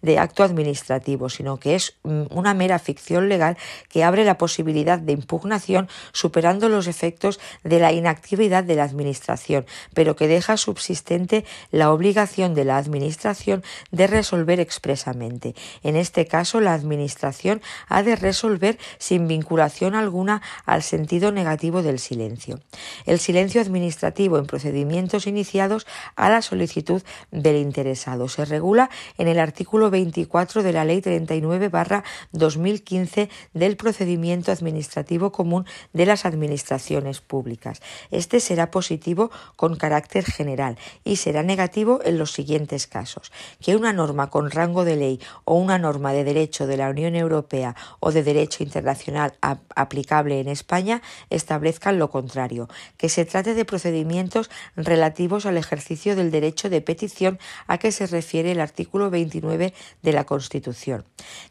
de 0.03 0.19
acto 0.19 0.43
administrativo, 0.43 1.29
sino 1.29 1.59
que 1.59 1.75
es 1.75 1.97
mm, 2.03 2.25
una 2.31 2.55
mera 2.55 2.79
ficción 2.79 3.29
legal 3.29 3.57
que 3.89 4.05
abre 4.05 4.25
la 4.25 4.39
posibilidad 4.39 4.99
de 4.99 5.13
impugnación 5.13 5.89
superando 6.13 6.69
los 6.69 6.87
efectos 6.87 7.41
de 7.65 7.79
la 7.79 7.93
inactividad 7.93 8.65
de 8.65 8.77
la 8.77 8.85
Administración, 8.85 9.67
pero 9.95 10.17
que 10.17 10.29
deja 10.29 10.57
subsistente 10.57 11.45
la 11.71 11.93
obligación 11.93 12.55
de 12.55 12.65
la 12.65 12.79
Administración 12.79 13.63
de 13.91 14.07
resolver 14.07 14.61
expresamente. 14.61 15.55
En 15.83 15.97
este 15.97 16.27
caso, 16.27 16.61
la 16.61 16.75
Administración 16.75 17.61
ha 17.89 18.03
de 18.03 18.17
resolver 18.17 18.79
sin 18.99 19.29
vinculación 19.29 19.95
alguna 19.95 20.43
al 20.65 20.83
sentido 20.83 21.33
negativo 21.33 21.83
del 21.83 21.99
silencio. 21.99 22.61
El 23.07 23.19
silencio 23.19 23.61
administrativo 23.61 24.39
en 24.39 24.47
procedimientos 24.47 25.27
iniciados 25.27 25.87
a 26.17 26.29
la 26.29 26.43
solicitud 26.43 27.03
del 27.31 27.57
interesado 27.57 28.29
se 28.29 28.45
regula 28.45 28.91
en 29.17 29.28
el 29.29 29.39
artículo 29.39 29.91
24 29.91 30.63
de 30.63 30.73
la 30.73 30.85
Ley 30.85 31.01
39-2015 31.01 33.29
del 33.55 33.77
Procedimiento 33.77 34.51
Administrativo 34.51 35.33
Común 35.33 35.67
de 35.93 36.07
las 36.07 36.25
Administraciones 36.25 37.21
Públicas. 37.21 37.81
Este 38.11 38.41
será 38.41 38.71
positivo 38.71 39.31
con 39.57 39.77
carácter 39.77 40.25
general 40.25 40.79
y 41.05 41.17
será 41.17 41.43
negativo 41.43 42.01
en 42.05 42.19
los 42.19 42.33
siguientes 42.33 42.87
casos. 42.87 43.33
Que 43.61 43.77
una 43.77 43.93
norma 43.93 44.31
con 44.31 44.51
rango 44.51 44.85
de 44.85 44.97
ley 44.97 45.21
o 45.45 45.55
una 45.55 45.79
norma 45.79 46.13
de 46.13 46.25
derecho 46.25 46.67
de 46.67 46.77
la 46.77 46.91
Unión 46.91 47.15
Europea 47.15 47.77
o 48.01 48.13
de 48.13 48.23
derecho 48.23 48.63
internacional 48.63 49.35
aplicable 49.41 50.41
en 50.41 50.49
España 50.49 51.03
establezcan 51.31 51.99
lo 51.99 52.11
contrario. 52.11 52.69
Que 52.97 53.09
se 53.09 53.25
trate 53.25 53.55
de 53.55 53.65
procedimientos 53.65 54.51
relativos 54.77 55.47
al 55.47 55.57
ejercicio 55.57 56.17
del 56.17 56.31
derecho 56.31 56.71
de 56.71 56.81
petición 56.81 57.39
a 57.67 57.79
que 57.79 57.93
se 57.93 58.07
refiere 58.07 58.53
el 58.53 58.61
artículo 58.61 59.11
29 59.19 59.75
de 60.03 60.13
la 60.13 60.25
Constitución, 60.25 61.05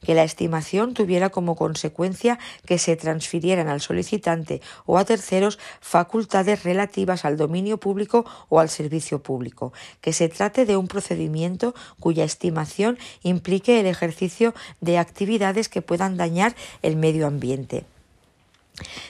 que 0.05 0.15
la 0.15 0.24
estimación 0.24 0.93
tuviera 0.93 1.30
como 1.30 1.55
consecuencia 1.55 2.39
que 2.65 2.78
se 2.78 2.95
transfirieran 2.95 3.68
al 3.68 3.82
solicitante 3.82 4.61
o 4.86 4.97
a 4.97 5.05
terceros 5.05 5.59
facultades 5.82 6.63
relativas 6.63 7.26
al 7.26 7.38
dominio 7.38 7.78
público 7.78 8.26
o 8.49 8.59
al 8.59 8.70
servicio 8.70 9.22
público, 9.22 9.74
que 10.01 10.13
se 10.13 10.30
trate 10.30 10.65
de 10.65 10.78
un 10.78 10.88
procedimiento 10.88 11.76
cuya 11.99 12.24
estimación 12.24 12.97
implique 13.24 13.80
el 13.80 13.86
ejercicio 13.86 14.53
de 14.82 14.97
actividades 14.97 15.70
que 15.70 15.82
puedan 15.82 16.18
dañar 16.18 16.55
el 16.82 16.95
medio 16.95 17.28
ambiente 17.28 17.86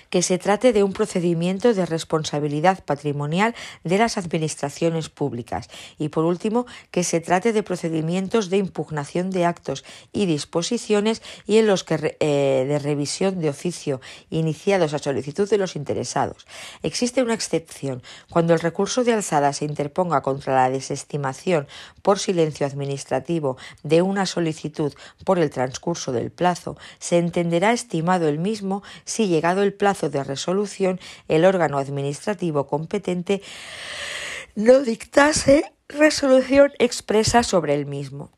que 0.09 0.21
se 0.21 0.37
trate 0.37 0.73
de 0.73 0.83
un 0.83 0.93
procedimiento 0.93 1.73
de 1.73 1.85
responsabilidad 1.85 2.83
patrimonial 2.83 3.55
de 3.83 3.97
las 3.97 4.17
administraciones 4.17 5.09
públicas 5.09 5.69
y, 5.97 6.09
por 6.09 6.25
último, 6.25 6.65
que 6.91 7.03
se 7.03 7.19
trate 7.19 7.53
de 7.53 7.63
procedimientos 7.63 8.49
de 8.49 8.57
impugnación 8.57 9.29
de 9.29 9.45
actos 9.45 9.83
y 10.13 10.25
disposiciones 10.25 11.21
y 11.45 11.57
en 11.57 11.67
los 11.67 11.83
que 11.83 12.17
eh, 12.19 12.65
de 12.67 12.79
revisión 12.79 13.39
de 13.39 13.49
oficio 13.49 14.01
iniciados 14.29 14.93
a 14.93 14.99
solicitud 14.99 15.49
de 15.49 15.57
los 15.57 15.75
interesados. 15.75 16.45
Existe 16.83 17.21
una 17.21 17.33
excepción 17.33 18.01
cuando 18.29 18.53
el 18.53 18.59
recurso 18.59 19.03
de 19.03 19.13
alzada 19.13 19.53
se 19.53 19.65
interponga 19.65 20.21
contra 20.21 20.55
la 20.55 20.69
desestimación 20.69 21.67
por 22.01 22.19
silencio 22.19 22.65
administrativo 22.65 23.57
de 23.83 24.01
una 24.01 24.25
solicitud 24.25 24.93
por 25.25 25.39
el 25.39 25.49
transcurso 25.49 26.11
del 26.11 26.31
plazo, 26.31 26.77
se 26.99 27.17
entenderá 27.17 27.73
estimado 27.73 28.27
el 28.27 28.39
mismo 28.39 28.83
si 29.05 29.27
llegado 29.27 29.56
el 29.63 29.73
plazo 29.73 30.09
de 30.09 30.23
resolución, 30.23 30.99
el 31.27 31.45
órgano 31.45 31.77
administrativo 31.77 32.67
competente 32.67 33.41
no 34.55 34.79
dictase 34.79 35.71
resolución 35.87 36.71
expresa 36.79 37.43
sobre 37.43 37.73
el 37.75 37.85
mismo. 37.85 38.36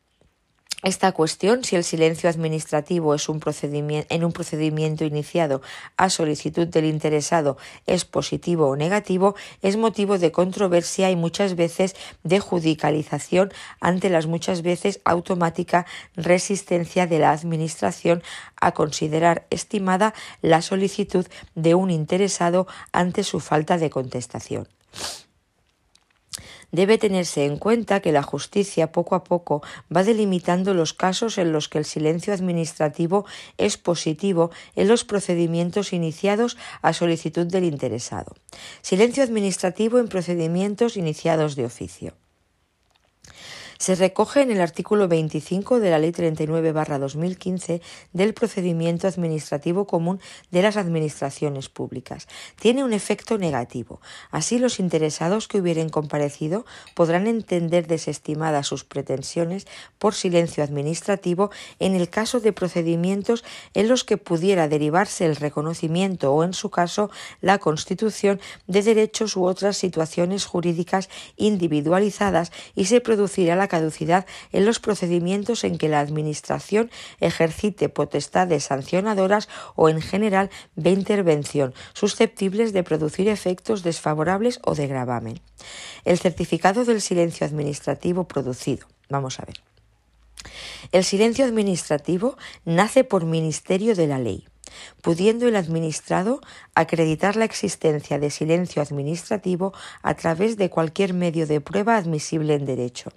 Esta 0.82 1.12
cuestión, 1.12 1.66
si 1.66 1.76
el 1.76 1.84
silencio 1.84 2.30
administrativo 2.30 3.14
es 3.14 3.28
un 3.28 3.42
procedimiento, 3.42 4.08
en 4.16 4.24
un 4.24 4.32
procedimiento 4.32 5.04
iniciado 5.04 5.62
a 5.98 6.10
solicitud 6.10 6.68
del 6.68 6.86
interesado 6.86 7.58
es 7.86 8.06
positivo 8.06 8.70
o 8.70 8.78
negativo, 8.78 9.36
es 9.62 9.76
motivo 9.76 10.18
de 10.18 10.32
controversia 10.32 11.12
y 11.12 11.18
muchas 11.18 11.58
veces 11.58 11.98
de 12.24 12.40
judicialización 12.40 13.52
ante 13.82 14.10
las 14.10 14.26
muchas 14.26 14.62
veces 14.62 15.02
automática 15.04 15.86
resistencia 16.16 17.08
de 17.08 17.20
la 17.20 17.32
Administración 17.32 18.24
a 18.62 18.72
considerar 18.72 19.48
estimada 19.50 20.14
la 20.42 20.62
solicitud 20.62 21.28
de 21.56 21.76
un 21.76 21.92
interesado 21.92 22.68
ante 22.94 23.26
su 23.26 23.42
falta 23.42 23.78
de 23.78 23.90
contestación. 23.90 24.70
Debe 26.72 26.98
tenerse 26.98 27.46
en 27.46 27.58
cuenta 27.58 28.00
que 28.00 28.12
la 28.12 28.24
justicia 28.24 28.92
poco 28.92 29.16
a 29.16 29.24
poco 29.24 29.62
va 29.96 30.04
delimitando 30.04 30.74
los 30.74 30.94
casos 30.94 31.38
en 31.38 31.52
los 31.52 31.68
que 31.70 31.80
el 31.80 31.86
silencio 31.86 32.34
administrativo 32.34 33.26
es 33.58 33.78
positivo 33.78 34.52
en 34.76 34.88
los 34.88 35.04
procedimientos 35.04 35.94
iniciados 35.94 36.58
a 36.82 36.94
solicitud 36.94 37.48
del 37.48 37.64
interesado. 37.64 38.36
Silencio 38.82 39.24
administrativo 39.24 40.00
en 40.00 40.08
procedimientos 40.08 40.98
iniciados 40.98 41.56
de 41.56 41.66
oficio 41.66 42.14
se 43.80 43.96
recoge 43.96 44.42
en 44.42 44.52
el 44.52 44.60
artículo 44.60 45.08
25 45.08 45.80
de 45.80 45.90
la 45.90 46.00
Ley 46.00 46.12
39-2015 46.12 47.82
del 48.12 48.34
procedimiento 48.34 49.08
administrativo 49.08 49.88
común 49.88 50.20
de 50.52 50.62
las 50.62 50.76
administraciones 50.76 51.70
públicas. 51.70 52.28
Tiene 52.60 52.84
un 52.84 52.92
efecto 52.92 53.38
negativo. 53.38 54.02
Así, 54.32 54.60
los 54.60 54.82
interesados 54.82 55.48
que 55.48 55.60
hubieren 55.60 55.88
comparecido 55.88 56.66
podrán 56.94 57.26
entender 57.26 57.88
desestimadas 57.88 58.68
sus 58.68 58.84
pretensiones 58.84 59.66
por 59.98 60.14
silencio 60.14 60.62
administrativo 60.62 61.50
en 61.80 61.96
el 61.96 62.10
caso 62.10 62.42
de 62.42 62.52
procedimientos 62.52 63.46
en 63.74 63.88
los 63.88 64.04
que 64.04 64.18
pudiera 64.18 64.68
derivarse 64.68 65.26
el 65.26 65.38
reconocimiento 65.38 66.34
o, 66.34 66.44
en 66.44 66.54
su 66.54 66.70
caso, 66.70 67.12
la 67.40 67.60
constitución 67.60 68.42
de 68.68 68.84
derechos 68.84 69.38
u 69.38 69.46
otras 69.46 69.78
situaciones 69.78 70.46
jurídicas 70.46 71.08
individualizadas 71.38 72.52
y 72.76 72.86
se 72.86 73.00
producirá 73.00 73.56
la 73.56 73.69
caducidad 73.70 74.26
en 74.52 74.66
los 74.66 74.82
procedimientos 74.82 75.64
en 75.64 75.78
que 75.78 75.88
la 75.88 76.02
Administración 76.02 76.92
ejercite 77.22 77.88
potestades 77.88 78.66
sancionadoras 78.66 79.48
o 79.76 79.88
en 79.88 80.02
general 80.02 80.50
de 80.76 80.90
intervención 80.90 81.74
susceptibles 81.94 82.74
de 82.74 82.84
producir 82.84 83.30
efectos 83.30 83.82
desfavorables 83.84 84.60
o 84.66 84.76
de 84.76 84.88
gravamen. 84.88 85.40
El 86.04 86.20
certificado 86.20 86.84
del 86.84 87.00
silencio 87.00 87.48
administrativo 87.48 88.28
producido. 88.28 88.88
Vamos 89.08 89.40
a 89.40 89.46
ver. 89.46 89.56
El 90.92 91.04
silencio 91.04 91.46
administrativo 91.46 92.38
nace 92.66 93.04
por 93.06 93.24
ministerio 93.26 93.96
de 93.96 94.08
la 94.08 94.20
ley 94.20 94.46
pudiendo 95.02 95.48
el 95.48 95.56
administrado 95.56 96.42
acreditar 96.76 97.36
la 97.36 97.46
existencia 97.46 98.20
de 98.20 98.30
silencio 98.30 98.82
administrativo 98.82 99.74
a 100.02 100.14
través 100.16 100.58
de 100.58 100.70
cualquier 100.70 101.14
medio 101.14 101.48
de 101.48 101.62
prueba 101.62 101.98
admisible 101.98 102.56
en 102.56 102.66
derecho. 102.66 103.12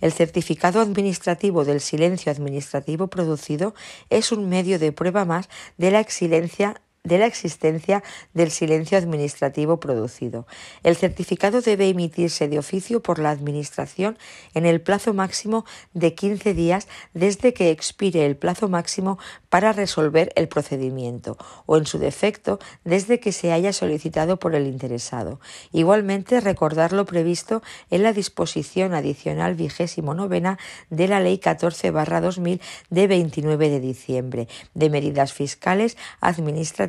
El 0.00 0.12
certificado 0.12 0.80
administrativo 0.80 1.64
del 1.64 1.80
silencio 1.80 2.30
administrativo 2.32 3.08
producido 3.08 3.74
es 4.10 4.32
un 4.32 4.48
medio 4.48 4.78
de 4.78 4.92
prueba 4.92 5.24
más 5.24 5.48
de 5.76 5.90
la 5.90 6.00
excelencia 6.00 6.80
de 7.04 7.18
la 7.18 7.26
existencia 7.26 8.02
del 8.34 8.50
silencio 8.50 8.98
administrativo 8.98 9.80
producido. 9.80 10.46
El 10.82 10.96
certificado 10.96 11.60
debe 11.60 11.88
emitirse 11.88 12.48
de 12.48 12.58
oficio 12.58 13.00
por 13.00 13.18
la 13.18 13.30
Administración 13.30 14.18
en 14.54 14.66
el 14.66 14.80
plazo 14.80 15.14
máximo 15.14 15.64
de 15.94 16.14
15 16.14 16.54
días 16.54 16.88
desde 17.14 17.54
que 17.54 17.70
expire 17.70 18.26
el 18.26 18.36
plazo 18.36 18.68
máximo 18.68 19.18
para 19.48 19.72
resolver 19.72 20.32
el 20.34 20.48
procedimiento 20.48 21.38
o, 21.66 21.76
en 21.76 21.86
su 21.86 21.98
defecto, 21.98 22.58
desde 22.84 23.20
que 23.20 23.32
se 23.32 23.52
haya 23.52 23.72
solicitado 23.72 24.38
por 24.38 24.54
el 24.54 24.66
interesado. 24.66 25.40
Igualmente, 25.72 26.40
recordar 26.40 26.92
lo 26.92 27.06
previsto 27.06 27.62
en 27.90 28.02
la 28.02 28.12
disposición 28.12 28.92
adicional 28.92 29.54
vigésimo 29.54 30.14
novena 30.14 30.58
de 30.90 31.08
la 31.08 31.20
Ley 31.20 31.38
14-2000 31.38 32.60
de 32.90 33.06
29 33.06 33.70
de 33.70 33.80
diciembre 33.80 34.48
de 34.74 34.90
medidas 34.90 35.32
fiscales, 35.32 35.96
administrativas 36.20 36.87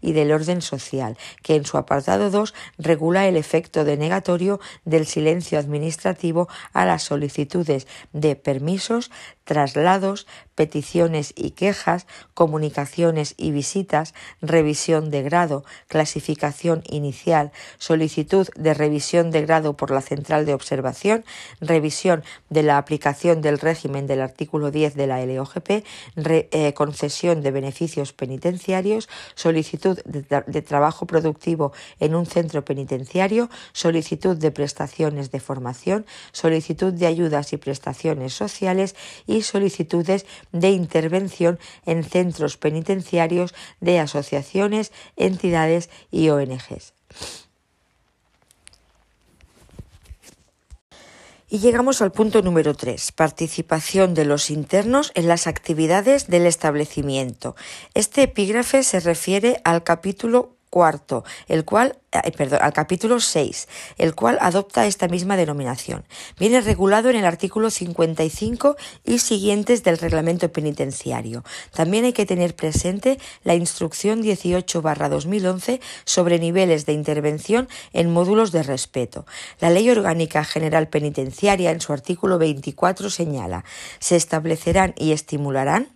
y 0.00 0.12
del 0.12 0.32
orden 0.32 0.62
social, 0.62 1.16
que 1.42 1.56
en 1.56 1.64
su 1.64 1.78
apartado 1.78 2.30
2 2.30 2.54
regula 2.78 3.28
el 3.28 3.36
efecto 3.36 3.84
denegatorio 3.84 4.60
del 4.84 5.06
silencio 5.06 5.58
administrativo 5.58 6.48
a 6.72 6.84
las 6.84 7.02
solicitudes 7.02 7.86
de 8.12 8.36
permisos, 8.36 9.10
traslados, 9.44 10.26
peticiones 10.60 11.32
y 11.36 11.52
quejas, 11.52 12.06
comunicaciones 12.34 13.32
y 13.38 13.50
visitas, 13.50 14.12
revisión 14.42 15.10
de 15.10 15.22
grado, 15.22 15.64
clasificación 15.88 16.82
inicial, 16.86 17.50
solicitud 17.78 18.46
de 18.56 18.74
revisión 18.74 19.30
de 19.30 19.40
grado 19.40 19.78
por 19.78 19.90
la 19.90 20.02
central 20.02 20.44
de 20.44 20.52
observación, 20.52 21.24
revisión 21.62 22.22
de 22.50 22.62
la 22.62 22.76
aplicación 22.76 23.40
del 23.40 23.58
régimen 23.58 24.06
del 24.06 24.20
artículo 24.20 24.70
10 24.70 24.96
de 24.96 25.06
la 25.06 25.24
LOGP, 25.24 25.82
eh, 26.16 26.74
concesión 26.74 27.40
de 27.40 27.52
beneficios 27.52 28.12
penitenciarios, 28.12 29.08
solicitud 29.34 29.98
de 30.04 30.60
trabajo 30.62 31.06
productivo 31.06 31.72
en 32.00 32.14
un 32.14 32.26
centro 32.26 32.66
penitenciario, 32.66 33.48
solicitud 33.72 34.36
de 34.36 34.50
prestaciones 34.50 35.30
de 35.30 35.40
formación, 35.40 36.04
solicitud 36.32 36.92
de 36.92 37.06
ayudas 37.06 37.54
y 37.54 37.56
prestaciones 37.56 38.34
sociales 38.34 38.94
y 39.26 39.40
solicitudes 39.40 40.26
de 40.52 40.70
intervención 40.70 41.58
en 41.86 42.04
centros 42.04 42.56
penitenciarios 42.56 43.54
de 43.80 43.98
asociaciones, 43.98 44.92
entidades 45.16 45.90
y 46.10 46.28
ONGs. 46.28 46.94
Y 51.52 51.58
llegamos 51.58 52.00
al 52.00 52.12
punto 52.12 52.42
número 52.42 52.74
3, 52.74 53.10
participación 53.10 54.14
de 54.14 54.24
los 54.24 54.50
internos 54.50 55.10
en 55.16 55.26
las 55.26 55.48
actividades 55.48 56.28
del 56.28 56.46
establecimiento. 56.46 57.56
Este 57.92 58.22
epígrafe 58.22 58.84
se 58.84 59.00
refiere 59.00 59.60
al 59.64 59.82
capítulo 59.82 60.59
cuarto, 60.70 61.24
el 61.48 61.64
cual, 61.64 61.98
perdón, 62.36 62.60
al 62.62 62.72
capítulo 62.72 63.20
6, 63.20 63.68
el 63.98 64.14
cual 64.14 64.38
adopta 64.40 64.86
esta 64.86 65.08
misma 65.08 65.36
denominación. 65.36 66.04
Viene 66.38 66.60
regulado 66.60 67.10
en 67.10 67.16
el 67.16 67.26
artículo 67.26 67.70
55 67.70 68.76
y 69.04 69.18
siguientes 69.18 69.82
del 69.82 69.98
reglamento 69.98 70.50
penitenciario. 70.52 71.44
También 71.74 72.04
hay 72.04 72.12
que 72.12 72.26
tener 72.26 72.54
presente 72.54 73.18
la 73.42 73.54
instrucción 73.54 74.22
18-2011 74.22 75.80
sobre 76.04 76.38
niveles 76.38 76.86
de 76.86 76.92
intervención 76.92 77.68
en 77.92 78.12
módulos 78.12 78.52
de 78.52 78.62
respeto. 78.62 79.26
La 79.58 79.70
Ley 79.70 79.90
Orgánica 79.90 80.44
General 80.44 80.88
Penitenciaria 80.88 81.72
en 81.72 81.80
su 81.80 81.92
artículo 81.92 82.38
24 82.38 83.10
señala 83.10 83.64
se 83.98 84.16
establecerán 84.16 84.94
y 84.96 85.12
estimularán 85.12 85.88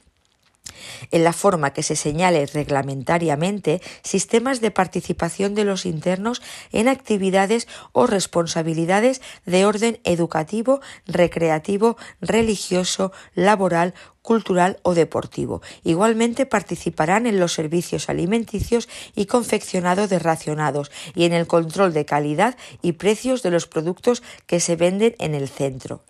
en 1.10 1.24
la 1.24 1.32
forma 1.32 1.72
que 1.72 1.82
se 1.82 1.96
señale 1.96 2.46
reglamentariamente 2.46 3.80
sistemas 4.02 4.60
de 4.60 4.70
participación 4.70 5.54
de 5.54 5.64
los 5.64 5.86
internos 5.86 6.42
en 6.72 6.88
actividades 6.88 7.68
o 7.92 8.06
responsabilidades 8.06 9.20
de 9.46 9.66
orden 9.66 10.00
educativo, 10.04 10.80
recreativo, 11.06 11.96
religioso, 12.20 13.12
laboral, 13.34 13.94
cultural 14.24 14.78
o 14.82 14.94
deportivo. 14.94 15.60
Igualmente 15.84 16.46
participarán 16.46 17.26
en 17.26 17.38
los 17.38 17.52
servicios 17.52 18.08
alimenticios 18.08 18.88
y 19.14 19.26
confeccionado 19.26 20.08
de 20.08 20.18
racionados 20.18 20.90
y 21.14 21.24
en 21.24 21.34
el 21.34 21.46
control 21.46 21.92
de 21.92 22.06
calidad 22.06 22.56
y 22.80 22.92
precios 22.92 23.42
de 23.42 23.50
los 23.50 23.66
productos 23.66 24.22
que 24.46 24.60
se 24.60 24.76
venden 24.76 25.14
en 25.18 25.34
el 25.34 25.48
centro. 25.48 26.00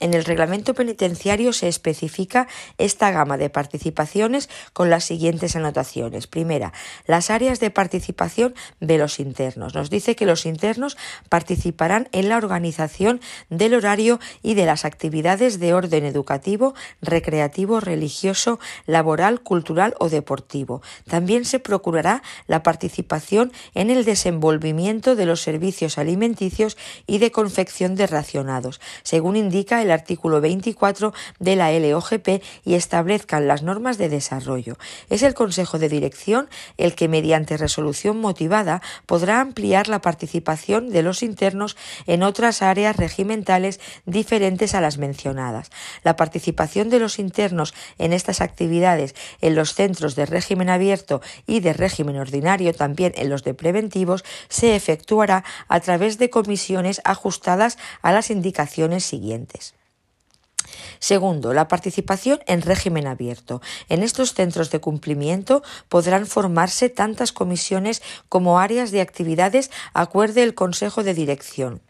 En 0.00 0.14
el 0.14 0.24
reglamento 0.24 0.72
penitenciario 0.72 1.52
se 1.52 1.68
especifica 1.68 2.48
esta 2.78 3.10
gama 3.10 3.36
de 3.36 3.50
participaciones 3.50 4.48
con 4.72 4.88
las 4.88 5.04
siguientes 5.04 5.56
anotaciones. 5.56 6.26
Primera, 6.26 6.72
las 7.06 7.28
áreas 7.28 7.60
de 7.60 7.70
participación 7.70 8.54
de 8.80 8.96
los 8.96 9.20
internos. 9.20 9.74
Nos 9.74 9.90
dice 9.90 10.16
que 10.16 10.24
los 10.24 10.46
internos 10.46 10.96
participarán 11.28 12.08
en 12.12 12.30
la 12.30 12.38
organización 12.38 13.20
del 13.50 13.74
horario 13.74 14.20
y 14.42 14.54
de 14.54 14.64
las 14.64 14.86
actividades 14.86 15.60
de 15.60 15.74
orden 15.74 16.06
educativo, 16.06 16.74
recreativo, 17.02 17.78
religioso, 17.78 18.58
laboral, 18.86 19.42
cultural 19.42 19.94
o 19.98 20.08
deportivo. 20.08 20.80
También 21.08 21.44
se 21.44 21.58
procurará 21.58 22.22
la 22.46 22.62
participación 22.62 23.52
en 23.74 23.90
el 23.90 24.06
desenvolvimiento 24.06 25.14
de 25.14 25.26
los 25.26 25.42
servicios 25.42 25.98
alimenticios 25.98 26.78
y 27.06 27.18
de 27.18 27.30
confección 27.30 27.96
de 27.96 28.06
racionados, 28.06 28.80
según 29.02 29.36
indica 29.36 29.82
el 29.82 29.89
artículo 29.90 30.40
24 30.40 31.12
de 31.38 31.56
la 31.56 31.72
LOGP 31.72 32.42
y 32.64 32.74
establezcan 32.74 33.48
las 33.48 33.62
normas 33.62 33.98
de 33.98 34.08
desarrollo. 34.08 34.76
Es 35.08 35.22
el 35.22 35.34
Consejo 35.34 35.78
de 35.78 35.88
Dirección 35.88 36.48
el 36.76 36.94
que, 36.94 37.08
mediante 37.08 37.56
resolución 37.56 38.20
motivada, 38.20 38.82
podrá 39.06 39.40
ampliar 39.40 39.88
la 39.88 40.00
participación 40.00 40.90
de 40.90 41.02
los 41.02 41.22
internos 41.22 41.76
en 42.06 42.22
otras 42.22 42.62
áreas 42.62 42.96
regimentales 42.96 43.80
diferentes 44.06 44.74
a 44.74 44.80
las 44.80 44.98
mencionadas. 44.98 45.70
La 46.02 46.16
participación 46.16 46.90
de 46.90 47.00
los 47.00 47.18
internos 47.18 47.74
en 47.98 48.12
estas 48.12 48.40
actividades 48.40 49.14
en 49.40 49.54
los 49.54 49.74
centros 49.74 50.14
de 50.16 50.26
régimen 50.26 50.70
abierto 50.70 51.20
y 51.46 51.60
de 51.60 51.72
régimen 51.72 52.18
ordinario, 52.18 52.74
también 52.74 53.12
en 53.16 53.28
los 53.28 53.44
de 53.44 53.54
preventivos, 53.54 54.24
se 54.48 54.76
efectuará 54.76 55.44
a 55.68 55.80
través 55.80 56.18
de 56.18 56.30
comisiones 56.30 57.00
ajustadas 57.04 57.78
a 58.02 58.12
las 58.12 58.30
indicaciones 58.30 59.04
siguientes. 59.04 59.74
Segundo, 60.98 61.52
la 61.52 61.68
participación 61.68 62.40
en 62.46 62.62
régimen 62.62 63.06
abierto. 63.06 63.60
En 63.88 64.02
estos 64.02 64.34
centros 64.34 64.70
de 64.70 64.80
cumplimiento 64.80 65.62
podrán 65.88 66.26
formarse 66.26 66.88
tantas 66.88 67.32
comisiones 67.32 68.02
como 68.28 68.58
áreas 68.58 68.90
de 68.90 69.00
actividades 69.00 69.70
acuerde 69.94 70.42
el 70.42 70.54
Consejo 70.54 71.02
de 71.02 71.14
Dirección 71.14 71.80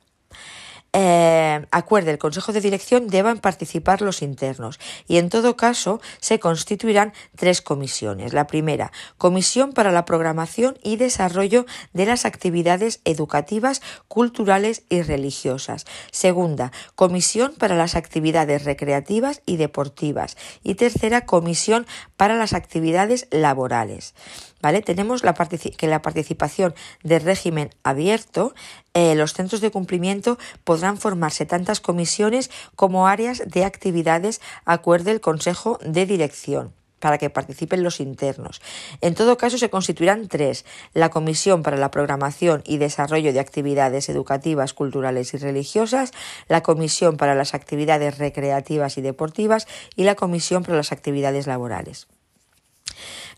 eh, 0.93 1.67
acuerde 1.71 2.11
el 2.11 2.19
Consejo 2.19 2.53
de 2.53 2.61
Dirección 2.61 3.07
deban 3.07 3.39
participar 3.39 4.03
los 4.03 4.23
internos 4.23 4.81
y 5.07 5.19
en 5.19 5.29
todo 5.29 5.57
caso 5.57 6.01
se 6.21 6.41
constituirán 6.41 7.13
tres 7.37 7.63
comisiones. 7.63 8.33
La 8.33 8.47
primera, 8.47 8.91
Comisión 9.17 9.73
para 9.73 9.93
la 9.93 10.05
Programación 10.05 10.79
y 10.83 10.97
Desarrollo 10.97 11.65
de 11.93 12.07
las 12.07 12.25
Actividades 12.25 13.01
Educativas, 13.05 13.83
Culturales 14.09 14.83
y 14.89 15.03
Religiosas. 15.03 15.87
Segunda, 16.11 16.73
Comisión 16.97 17.53
para 17.57 17.77
las 17.77 17.95
Actividades 17.95 18.65
Recreativas 18.65 19.43
y 19.47 19.57
Deportivas. 19.57 20.37
Y 20.63 20.75
tercera, 20.75 21.25
Comisión 21.25 21.87
para 22.17 22.35
las 22.35 22.53
Actividades 22.53 23.29
Laborales. 23.31 24.15
¿Vale? 24.63 24.83
Tenemos 24.83 25.23
que 25.23 25.87
la 25.87 26.03
participación 26.03 26.75
de 27.03 27.19
régimen 27.19 27.71
abierto, 27.83 28.55
eh, 28.95 29.15
los 29.15 29.33
centros 29.33 29.61
de 29.61 29.71
cumplimiento 29.71 30.39
podrán 30.65 30.99
formarse 30.99 31.47
tantas 31.47 31.81
comisiones 31.81 32.51
como 32.77 33.07
áreas 33.07 33.43
de 33.47 33.65
actividades 33.65 34.41
acuerde 34.65 35.13
el 35.13 35.21
Consejo 35.21 35.79
de 35.83 36.07
Dirección 36.07 36.75
para 37.01 37.19
que 37.19 37.31
participen 37.31 37.83
los 37.83 37.99
internos. 37.99 38.61
En 39.01 39.15
todo 39.15 39.37
caso, 39.37 39.59
se 39.59 39.71
constituirán 39.71 40.29
tres, 40.29 40.65
la 40.93 41.09
Comisión 41.09 41.63
para 41.63 41.77
la 41.77 41.91
Programación 41.91 42.63
y 42.67 42.77
Desarrollo 42.77 43.33
de 43.33 43.41
Actividades 43.41 44.09
Educativas, 44.09 44.75
Culturales 44.75 45.35
y 45.35 45.39
Religiosas, 45.39 46.13
la 46.49 46.63
Comisión 46.63 47.17
para 47.17 47.35
las 47.35 47.55
Actividades 47.55 48.19
Recreativas 48.19 48.99
y 48.99 49.01
Deportivas 49.01 49.67
y 49.97 50.05
la 50.05 50.15
Comisión 50.15 50.63
para 50.63 50.77
las 50.77 50.93
Actividades 50.93 51.47
Laborales. 51.47 52.07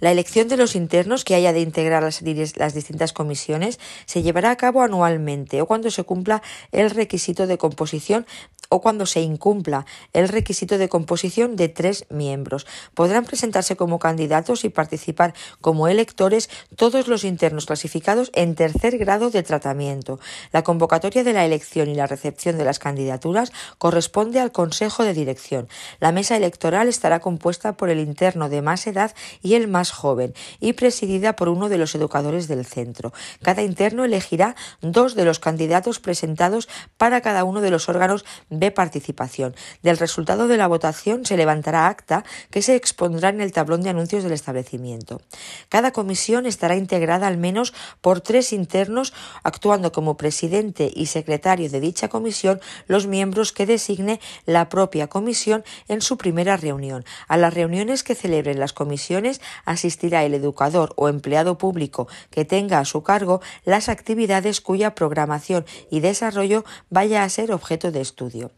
La 0.03 0.11
elección 0.11 0.49
de 0.49 0.57
los 0.57 0.75
internos 0.75 1.23
que 1.23 1.37
haya 1.37 1.53
de 1.53 1.61
integrar 1.61 2.03
las, 2.03 2.75
distintas 2.75 3.13
comisiones 3.13 3.79
se 4.05 4.21
llevará 4.21 4.51
a 4.51 4.57
cabo 4.57 4.83
anualmente 4.83 5.63
o 5.63 5.67
cuando 5.67 5.93
se 5.93 6.03
cumpla 6.03 6.43
el 6.73 6.91
requisito 6.91 7.47
de 7.47 7.57
composición 7.57 8.27
o 8.73 8.81
cuando 8.81 9.05
se 9.05 9.21
incumpla 9.21 9.85
el 10.15 10.29
requisito 10.29 10.79
de 10.79 10.89
composición 10.89 11.57
de 11.57 11.69
tres 11.69 12.07
miembros. 12.09 12.67
Podrán 12.95 13.27
presentarse 13.27 13.77
como 13.77 13.99
candidatos 13.99 14.65
y 14.65 14.71
participar 14.71 15.35
como 15.61 15.89
electores 15.89 16.49
todos 16.75 17.07
los 17.07 17.25
internos 17.25 17.67
clasificados 17.67 18.31
en 18.35 18.55
tercer 18.55 18.97
grado 18.97 19.29
de 19.29 19.43
tratamiento. 19.43 20.19
La 20.53 20.65
convocatoria 20.65 21.23
de 21.23 21.35
la 21.35 21.45
elección 21.45 21.91
y 21.91 21.95
la 21.95 22.07
recepción 22.07 22.57
de 22.57 22.65
las 22.65 22.79
candidaturas 22.79 23.53
corresponde 23.77 24.41
al 24.41 24.53
Consejo 24.53 25.05
de 25.05 25.13
Dirección. 25.13 25.69
La 26.01 26.11
mesa 26.11 26.39
electoral 26.39 26.89
estará 26.89 27.21
compuesta 27.21 27.75
por 27.75 27.91
el 27.91 28.01
interno 28.01 28.49
de 28.49 28.63
más 28.63 28.87
edad 28.87 29.15
y 29.43 29.53
el 29.53 29.69
más 29.69 29.91
joven 29.91 30.33
y 30.61 30.73
presidida 30.73 31.37
por 31.37 31.51
uno 31.51 31.69
de 31.69 31.77
los 31.77 31.95
educadores 31.95 32.49
del 32.49 32.65
centro. 32.65 33.13
Cada 33.43 33.61
interno 33.61 34.07
elegirá 34.07 34.57
dos 34.81 35.15
de 35.15 35.27
los 35.27 35.41
candidatos 35.41 36.01
presentados 36.01 36.71
para 36.97 37.21
cada 37.21 37.45
uno 37.45 37.61
de 37.61 37.71
los 37.71 37.91
órganos 37.91 38.25
participación. 38.71 39.55
Del 39.83 39.99
resultado 39.99 40.49
de 40.49 40.57
la 40.57 40.69
votación 40.69 41.27
se 41.27 41.37
levantará 41.37 41.89
acta 41.89 42.25
que 42.51 42.63
se 42.63 42.77
expondrá 42.77 43.31
en 43.31 43.41
el 43.41 43.53
tablón 43.53 43.83
de 43.83 43.91
anuncios 43.91 44.23
del 44.23 44.33
establecimiento. 44.33 45.21
Cada 45.69 45.93
comisión 45.93 46.47
estará 46.47 46.77
integrada 46.77 47.27
al 47.27 47.39
menos 47.39 47.75
por 48.01 48.21
tres 48.21 48.53
internos, 48.53 49.13
actuando 49.43 49.93
como 49.93 50.17
presidente 50.17 50.91
y 50.95 51.07
secretario 51.07 51.69
de 51.69 51.81
dicha 51.81 52.09
comisión 52.09 52.61
los 52.87 53.07
miembros 53.07 53.53
que 53.53 53.67
designe 53.67 54.21
la 54.47 54.69
propia 54.69 55.09
comisión 55.09 55.65
en 55.89 56.01
su 56.01 56.17
primera 56.17 56.57
reunión. 56.57 57.05
A 57.29 57.37
las 57.37 57.53
reuniones 57.53 58.03
que 58.03 58.15
celebren 58.15 58.61
las 58.61 58.73
comisiones 58.73 59.41
asistirá 59.65 60.25
el 60.25 60.35
educador 60.35 60.93
o 60.97 61.09
empleado 61.09 61.59
público 61.59 62.09
que 62.31 62.45
tenga 62.45 62.79
a 62.79 62.85
su 62.85 63.03
cargo 63.03 63.41
las 63.65 63.89
actividades 63.89 64.61
cuya 64.61 64.95
programación 64.95 65.65
y 65.91 66.01
desarrollo 66.01 66.65
vaya 66.91 67.25
a 67.25 67.29
ser 67.29 67.53
objeto 67.53 67.91
de 67.91 68.01
estudio. 68.01 68.52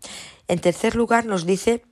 En 0.48 0.60
tercer 0.60 0.94
lugar, 0.94 1.26
nos 1.26 1.46
dice 1.46 1.82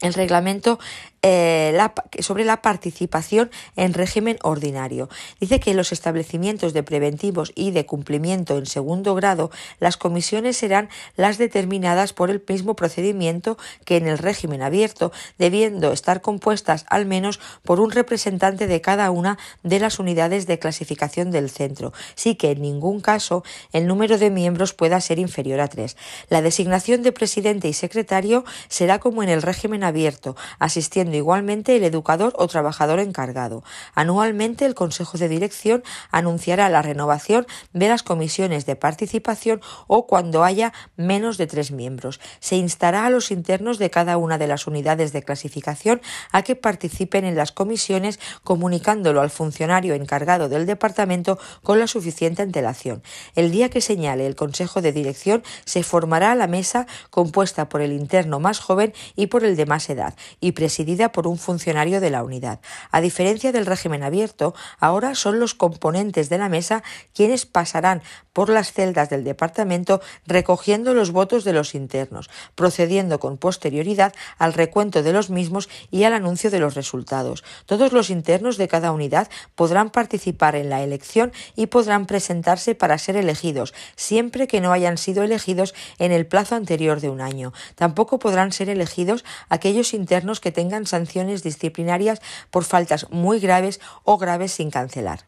el 0.00 0.14
reglamento 0.14 0.78
eh, 1.22 1.78
sobre 2.18 2.44
la 2.44 2.62
participación 2.62 3.50
en 3.76 3.94
régimen 3.94 4.38
ordinario. 4.42 5.08
Dice 5.38 5.60
que 5.60 5.70
en 5.70 5.76
los 5.76 5.92
establecimientos 5.92 6.72
de 6.72 6.82
preventivos 6.82 7.52
y 7.54 7.70
de 7.70 7.86
cumplimiento 7.86 8.58
en 8.58 8.66
segundo 8.66 9.14
grado, 9.14 9.52
las 9.78 9.96
comisiones 9.96 10.56
serán 10.56 10.88
las 11.16 11.38
determinadas 11.38 12.12
por 12.12 12.30
el 12.30 12.42
mismo 12.48 12.74
procedimiento 12.74 13.56
que 13.84 13.98
en 13.98 14.08
el 14.08 14.18
régimen 14.18 14.62
abierto, 14.62 15.12
debiendo 15.38 15.92
estar 15.92 16.22
compuestas 16.22 16.84
al 16.88 17.06
menos 17.06 17.38
por 17.62 17.78
un 17.78 17.92
representante 17.92 18.66
de 18.66 18.80
cada 18.80 19.10
una 19.12 19.38
de 19.62 19.78
las 19.78 20.00
unidades 20.00 20.48
de 20.48 20.58
clasificación 20.58 21.30
del 21.30 21.50
centro, 21.50 21.92
sí 22.16 22.34
que 22.34 22.50
en 22.50 22.62
ningún 22.62 23.00
caso 23.00 23.44
el 23.72 23.86
número 23.86 24.18
de 24.18 24.30
miembros 24.30 24.74
pueda 24.74 25.00
ser 25.00 25.18
inferior 25.20 25.60
a 25.60 25.68
tres. 25.68 25.96
La 26.28 26.42
designación 26.42 27.02
de 27.02 27.12
presidente 27.12 27.68
y 27.68 27.72
secretario 27.72 28.44
será 28.68 28.98
como 28.98 29.22
en 29.22 29.28
el 29.28 29.42
régimen 29.42 29.84
abierto, 29.84 30.36
asistiendo 30.58 31.11
igualmente 31.14 31.76
el 31.76 31.84
educador 31.84 32.32
o 32.36 32.46
trabajador 32.48 33.00
encargado. 33.00 33.64
Anualmente 33.94 34.64
el 34.64 34.74
Consejo 34.74 35.18
de 35.18 35.28
Dirección 35.28 35.82
anunciará 36.10 36.68
la 36.68 36.82
renovación 36.82 37.46
de 37.72 37.88
las 37.88 38.02
comisiones 38.02 38.66
de 38.66 38.76
participación 38.76 39.60
o 39.86 40.06
cuando 40.06 40.44
haya 40.44 40.72
menos 40.96 41.38
de 41.38 41.46
tres 41.46 41.70
miembros. 41.70 42.20
Se 42.40 42.56
instará 42.56 43.06
a 43.06 43.10
los 43.10 43.30
internos 43.30 43.78
de 43.78 43.90
cada 43.90 44.16
una 44.16 44.38
de 44.38 44.46
las 44.46 44.66
unidades 44.66 45.12
de 45.12 45.22
clasificación 45.22 46.00
a 46.30 46.42
que 46.42 46.56
participen 46.56 47.24
en 47.24 47.36
las 47.36 47.52
comisiones 47.52 48.18
comunicándolo 48.44 49.20
al 49.20 49.30
funcionario 49.30 49.94
encargado 49.94 50.48
del 50.48 50.66
departamento 50.66 51.38
con 51.62 51.78
la 51.78 51.86
suficiente 51.86 52.42
antelación. 52.42 53.02
El 53.34 53.50
día 53.50 53.68
que 53.68 53.80
señale 53.80 54.26
el 54.26 54.36
Consejo 54.36 54.82
de 54.82 54.92
Dirección 54.92 55.42
se 55.64 55.82
formará 55.82 56.34
la 56.34 56.46
mesa 56.46 56.86
compuesta 57.10 57.68
por 57.68 57.80
el 57.80 57.92
interno 57.92 58.40
más 58.40 58.60
joven 58.60 58.92
y 59.16 59.26
por 59.26 59.44
el 59.44 59.56
de 59.56 59.66
más 59.66 59.88
edad 59.90 60.14
y 60.40 60.52
presidida 60.52 61.01
por 61.10 61.26
un 61.26 61.38
funcionario 61.38 62.00
de 62.00 62.10
la 62.10 62.22
unidad. 62.22 62.60
A 62.92 63.00
diferencia 63.00 63.50
del 63.50 63.66
régimen 63.66 64.04
abierto, 64.04 64.54
ahora 64.78 65.16
son 65.16 65.40
los 65.40 65.54
componentes 65.54 66.28
de 66.28 66.38
la 66.38 66.48
mesa 66.48 66.84
quienes 67.12 67.46
pasarán 67.46 68.02
por 68.32 68.48
las 68.48 68.72
celdas 68.72 69.10
del 69.10 69.24
departamento 69.24 70.00
recogiendo 70.26 70.94
los 70.94 71.10
votos 71.10 71.44
de 71.44 71.52
los 71.52 71.74
internos, 71.74 72.30
procediendo 72.54 73.20
con 73.20 73.38
posterioridad 73.38 74.14
al 74.38 74.52
recuento 74.52 75.02
de 75.02 75.12
los 75.12 75.30
mismos 75.30 75.68
y 75.90 76.04
al 76.04 76.14
anuncio 76.14 76.50
de 76.50 76.58
los 76.58 76.74
resultados. 76.74 77.44
Todos 77.66 77.92
los 77.92 78.10
internos 78.10 78.56
de 78.56 78.68
cada 78.68 78.92
unidad 78.92 79.28
podrán 79.54 79.90
participar 79.90 80.56
en 80.56 80.70
la 80.70 80.82
elección 80.82 81.32
y 81.56 81.66
podrán 81.66 82.06
presentarse 82.06 82.74
para 82.74 82.98
ser 82.98 83.16
elegidos, 83.16 83.74
siempre 83.96 84.46
que 84.46 84.60
no 84.60 84.72
hayan 84.72 84.98
sido 84.98 85.22
elegidos 85.22 85.74
en 85.98 86.12
el 86.12 86.26
plazo 86.26 86.54
anterior 86.54 87.00
de 87.00 87.10
un 87.10 87.20
año. 87.20 87.52
Tampoco 87.74 88.18
podrán 88.18 88.52
ser 88.52 88.68
elegidos 88.68 89.24
aquellos 89.48 89.94
internos 89.94 90.40
que 90.40 90.52
tengan 90.52 90.86
sanciones 90.92 91.42
disciplinarias 91.42 92.20
por 92.50 92.64
faltas 92.64 93.10
muy 93.10 93.40
graves 93.40 93.80
o 94.04 94.16
graves 94.18 94.52
sin 94.52 94.70
cancelar. 94.70 95.26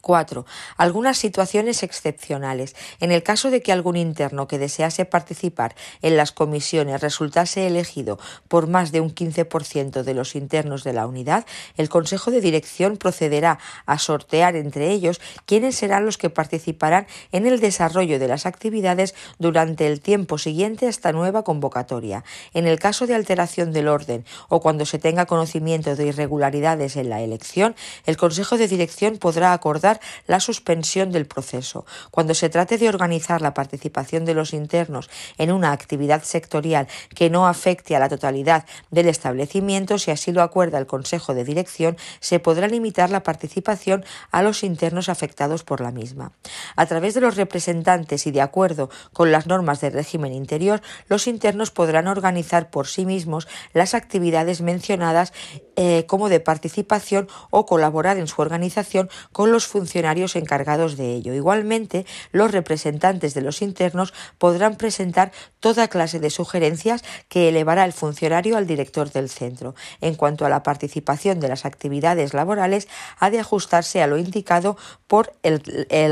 4. 0.00 0.46
Algunas 0.76 1.18
situaciones 1.18 1.82
excepcionales. 1.82 2.74
En 3.00 3.12
el 3.12 3.22
caso 3.22 3.50
de 3.50 3.62
que 3.62 3.72
algún 3.72 3.96
interno 3.96 4.48
que 4.48 4.58
desease 4.58 5.04
participar 5.04 5.74
en 6.02 6.16
las 6.16 6.32
comisiones 6.32 7.00
resultase 7.00 7.66
elegido 7.66 8.18
por 8.48 8.66
más 8.66 8.92
de 8.92 9.00
un 9.00 9.14
15% 9.14 10.02
de 10.02 10.14
los 10.14 10.34
internos 10.34 10.84
de 10.84 10.92
la 10.92 11.06
unidad, 11.06 11.46
el 11.76 11.88
Consejo 11.88 12.30
de 12.30 12.40
Dirección 12.40 12.96
procederá 12.96 13.58
a 13.86 13.98
sortear 13.98 14.56
entre 14.56 14.90
ellos 14.90 15.20
quiénes 15.46 15.76
serán 15.76 16.04
los 16.04 16.18
que 16.18 16.30
participarán 16.30 17.06
en 17.32 17.46
el 17.46 17.60
desarrollo 17.60 18.18
de 18.18 18.28
las 18.28 18.46
actividades 18.46 19.14
durante 19.38 19.86
el 19.86 20.00
tiempo 20.00 20.38
siguiente 20.38 20.86
a 20.86 20.90
esta 20.90 21.12
nueva 21.12 21.42
convocatoria. 21.42 22.24
En 22.54 22.66
el 22.66 22.78
caso 22.78 23.06
de 23.06 23.14
alteración 23.14 23.72
del 23.72 23.88
orden 23.88 24.24
o 24.48 24.60
cuando 24.60 24.86
se 24.86 24.98
tenga 24.98 25.26
conocimiento 25.26 25.96
de 25.96 26.06
irregularidades 26.06 26.96
en 26.96 27.08
la 27.08 27.20
elección, 27.20 27.74
el 28.06 28.16
Consejo 28.16 28.58
de 28.58 28.68
Dirección 28.68 29.18
podrá 29.18 29.52
acordar 29.52 29.87
la 30.26 30.40
suspensión 30.40 31.12
del 31.12 31.26
proceso. 31.26 31.86
Cuando 32.10 32.34
se 32.34 32.48
trate 32.48 32.78
de 32.78 32.88
organizar 32.88 33.40
la 33.40 33.54
participación 33.54 34.24
de 34.24 34.34
los 34.34 34.52
internos 34.52 35.08
en 35.38 35.52
una 35.52 35.72
actividad 35.72 36.22
sectorial 36.22 36.88
que 37.14 37.30
no 37.30 37.46
afecte 37.46 37.96
a 37.96 37.98
la 37.98 38.08
totalidad 38.08 38.64
del 38.90 39.08
establecimiento, 39.08 39.98
si 39.98 40.10
así 40.10 40.32
lo 40.32 40.42
acuerda 40.42 40.78
el 40.78 40.86
Consejo 40.86 41.34
de 41.34 41.44
Dirección, 41.44 41.96
se 42.20 42.40
podrá 42.40 42.68
limitar 42.68 43.10
la 43.10 43.22
participación 43.22 44.04
a 44.30 44.42
los 44.42 44.62
internos 44.62 45.08
afectados 45.08 45.64
por 45.64 45.80
la 45.80 45.90
misma. 45.90 46.32
A 46.76 46.86
través 46.86 47.14
de 47.14 47.20
los 47.20 47.36
representantes 47.36 48.26
y 48.26 48.30
de 48.30 48.40
acuerdo 48.40 48.90
con 49.12 49.32
las 49.32 49.46
normas 49.46 49.80
del 49.80 49.92
régimen 49.92 50.32
interior, 50.32 50.82
los 51.08 51.26
internos 51.26 51.70
podrán 51.70 52.08
organizar 52.08 52.70
por 52.70 52.86
sí 52.86 53.06
mismos 53.06 53.48
las 53.72 53.94
actividades 53.94 54.60
mencionadas 54.60 55.32
eh, 55.76 56.06
como 56.06 56.28
de 56.28 56.40
participación 56.40 57.28
o 57.50 57.66
colaborar 57.66 58.18
en 58.18 58.26
su 58.26 58.42
organización 58.42 59.08
con 59.32 59.52
los 59.52 59.66
funcionarios 59.78 60.34
encargados 60.34 60.96
de 60.96 61.14
ello. 61.14 61.34
Igualmente, 61.34 62.04
los 62.32 62.50
representantes 62.50 63.34
de 63.34 63.42
los 63.42 63.62
internos 63.62 64.12
podrán 64.36 64.74
presentar 64.74 65.30
toda 65.60 65.86
clase 65.86 66.18
de 66.18 66.30
sugerencias 66.30 67.04
que 67.28 67.48
elevará 67.48 67.84
el 67.84 67.92
funcionario 67.92 68.56
al 68.56 68.66
director 68.66 69.12
del 69.12 69.28
centro. 69.28 69.76
En 70.00 70.16
cuanto 70.16 70.44
a 70.44 70.48
la 70.48 70.64
participación 70.64 71.38
de 71.38 71.46
las 71.46 71.64
actividades 71.64 72.34
laborales, 72.34 72.88
ha 73.20 73.30
de 73.30 73.38
ajustarse 73.38 74.02
a 74.02 74.08
lo 74.08 74.18
indicado 74.18 74.76
por 75.06 75.32
el, 75.44 75.62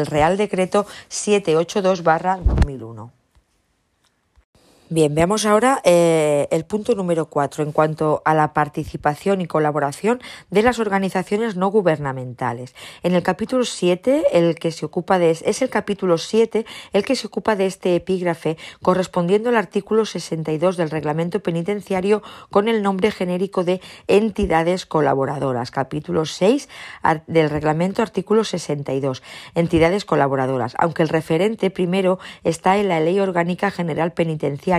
Real 0.06 0.36
Decreto 0.36 0.86
782-2001. 1.10 3.15
Bien, 4.88 5.12
veamos 5.12 5.46
ahora 5.46 5.80
eh, 5.82 6.46
el 6.52 6.64
punto 6.64 6.94
número 6.94 7.26
cuatro 7.26 7.64
en 7.64 7.72
cuanto 7.72 8.22
a 8.24 8.34
la 8.34 8.52
participación 8.52 9.40
y 9.40 9.48
colaboración 9.48 10.20
de 10.50 10.62
las 10.62 10.78
organizaciones 10.78 11.56
no 11.56 11.72
gubernamentales. 11.72 12.72
En 13.02 13.16
el 13.16 13.24
capítulo 13.24 13.64
7, 13.64 14.26
el 14.30 14.54
que 14.54 14.70
se 14.70 14.86
ocupa 14.86 15.18
de 15.18 15.30
es 15.30 15.60
el 15.60 15.70
capítulo 15.70 16.18
7 16.18 16.66
el 16.92 17.04
que 17.04 17.16
se 17.16 17.26
ocupa 17.26 17.56
de 17.56 17.66
este 17.66 17.96
epígrafe 17.96 18.58
correspondiendo 18.80 19.48
al 19.48 19.56
artículo 19.56 20.04
62 20.04 20.76
del 20.76 20.90
reglamento 20.90 21.40
penitenciario 21.40 22.22
con 22.52 22.68
el 22.68 22.84
nombre 22.84 23.10
genérico 23.10 23.64
de 23.64 23.80
entidades 24.06 24.86
colaboradoras. 24.86 25.72
Capítulo 25.72 26.26
6 26.26 26.68
del 27.26 27.50
reglamento 27.50 28.02
artículo 28.02 28.44
62, 28.44 29.24
entidades 29.56 30.04
colaboradoras, 30.04 30.76
aunque 30.78 31.02
el 31.02 31.08
referente 31.08 31.70
primero 31.70 32.20
está 32.44 32.76
en 32.76 32.86
la 32.86 33.00
Ley 33.00 33.18
Orgánica 33.18 33.72
General 33.72 34.12
Penitenciaria 34.12 34.75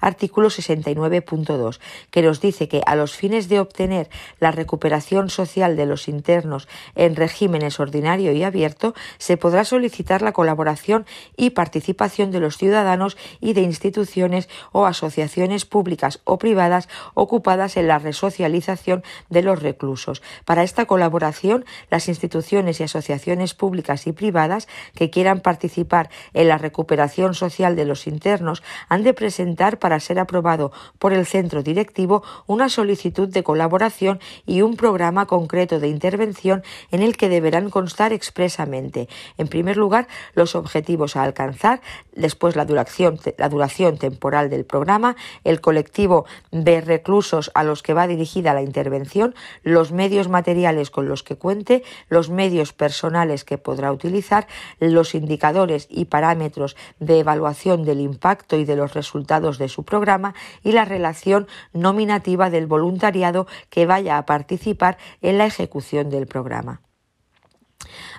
artículo 0.00 0.48
69.2, 0.48 1.80
que 2.10 2.22
nos 2.22 2.40
dice 2.40 2.68
que 2.68 2.82
a 2.86 2.96
los 2.96 3.14
fines 3.14 3.48
de 3.48 3.60
obtener 3.60 4.08
la 4.38 4.50
recuperación 4.50 5.30
social 5.30 5.76
de 5.76 5.86
los 5.86 6.08
internos 6.08 6.68
en 6.94 7.16
regímenes 7.16 7.80
ordinario 7.80 8.32
y 8.32 8.42
abierto, 8.42 8.94
se 9.18 9.36
podrá 9.36 9.64
solicitar 9.64 10.22
la 10.22 10.32
colaboración 10.32 11.06
y 11.36 11.50
participación 11.50 12.30
de 12.30 12.40
los 12.40 12.56
ciudadanos 12.56 13.16
y 13.40 13.52
de 13.52 13.62
instituciones 13.62 14.48
o 14.72 14.86
asociaciones 14.86 15.64
públicas 15.64 16.20
o 16.24 16.38
privadas 16.38 16.88
ocupadas 17.14 17.76
en 17.76 17.88
la 17.88 17.98
resocialización 17.98 19.02
de 19.28 19.42
los 19.42 19.62
reclusos. 19.62 20.22
Para 20.44 20.62
esta 20.62 20.86
colaboración, 20.86 21.64
las 21.90 22.08
instituciones 22.08 22.80
y 22.80 22.84
asociaciones 22.84 23.54
públicas 23.54 24.06
y 24.06 24.12
privadas 24.12 24.68
que 24.94 25.10
quieran 25.10 25.40
participar 25.40 26.10
en 26.34 26.48
la 26.48 26.58
recuperación 26.58 27.34
social 27.34 27.76
de 27.76 27.84
los 27.84 28.06
internos 28.06 28.62
han 28.88 29.02
de 29.02 29.14
presentar 29.14 29.39
para 29.78 30.00
ser 30.00 30.18
aprobado 30.18 30.70
por 30.98 31.12
el 31.14 31.24
centro 31.24 31.62
directivo 31.62 32.22
una 32.46 32.68
solicitud 32.68 33.28
de 33.28 33.42
colaboración 33.42 34.20
y 34.44 34.60
un 34.60 34.76
programa 34.76 35.26
concreto 35.26 35.80
de 35.80 35.88
intervención 35.88 36.62
en 36.90 37.02
el 37.02 37.16
que 37.16 37.30
deberán 37.30 37.70
constar 37.70 38.12
expresamente, 38.12 39.08
en 39.38 39.48
primer 39.48 39.78
lugar, 39.78 40.08
los 40.34 40.54
objetivos 40.54 41.16
a 41.16 41.22
alcanzar, 41.22 41.80
después 42.14 42.54
la 42.54 42.66
duración, 42.66 43.18
la 43.38 43.48
duración 43.48 43.96
temporal 43.96 44.50
del 44.50 44.66
programa, 44.66 45.16
el 45.44 45.62
colectivo 45.62 46.26
de 46.50 46.82
reclusos 46.82 47.50
a 47.54 47.64
los 47.64 47.82
que 47.82 47.94
va 47.94 48.06
dirigida 48.06 48.52
la 48.52 48.62
intervención, 48.62 49.34
los 49.62 49.90
medios 49.90 50.28
materiales 50.28 50.90
con 50.90 51.08
los 51.08 51.22
que 51.22 51.36
cuente, 51.36 51.82
los 52.10 52.28
medios 52.28 52.74
personales 52.74 53.44
que 53.44 53.56
podrá 53.56 53.90
utilizar, 53.90 54.46
los 54.80 55.14
indicadores 55.14 55.86
y 55.88 56.04
parámetros 56.06 56.76
de 56.98 57.20
evaluación 57.20 57.84
del 57.84 58.00
impacto 58.00 58.56
y 58.56 58.64
de 58.66 58.76
los 58.76 58.92
resultados 58.92 59.29
de 59.30 59.68
su 59.68 59.84
programa 59.84 60.34
y 60.64 60.72
la 60.72 60.84
relación 60.84 61.46
nominativa 61.72 62.50
del 62.50 62.66
voluntariado 62.66 63.46
que 63.68 63.86
vaya 63.86 64.18
a 64.18 64.26
participar 64.26 64.98
en 65.22 65.38
la 65.38 65.46
ejecución 65.46 66.10
del 66.10 66.26
programa. 66.26 66.80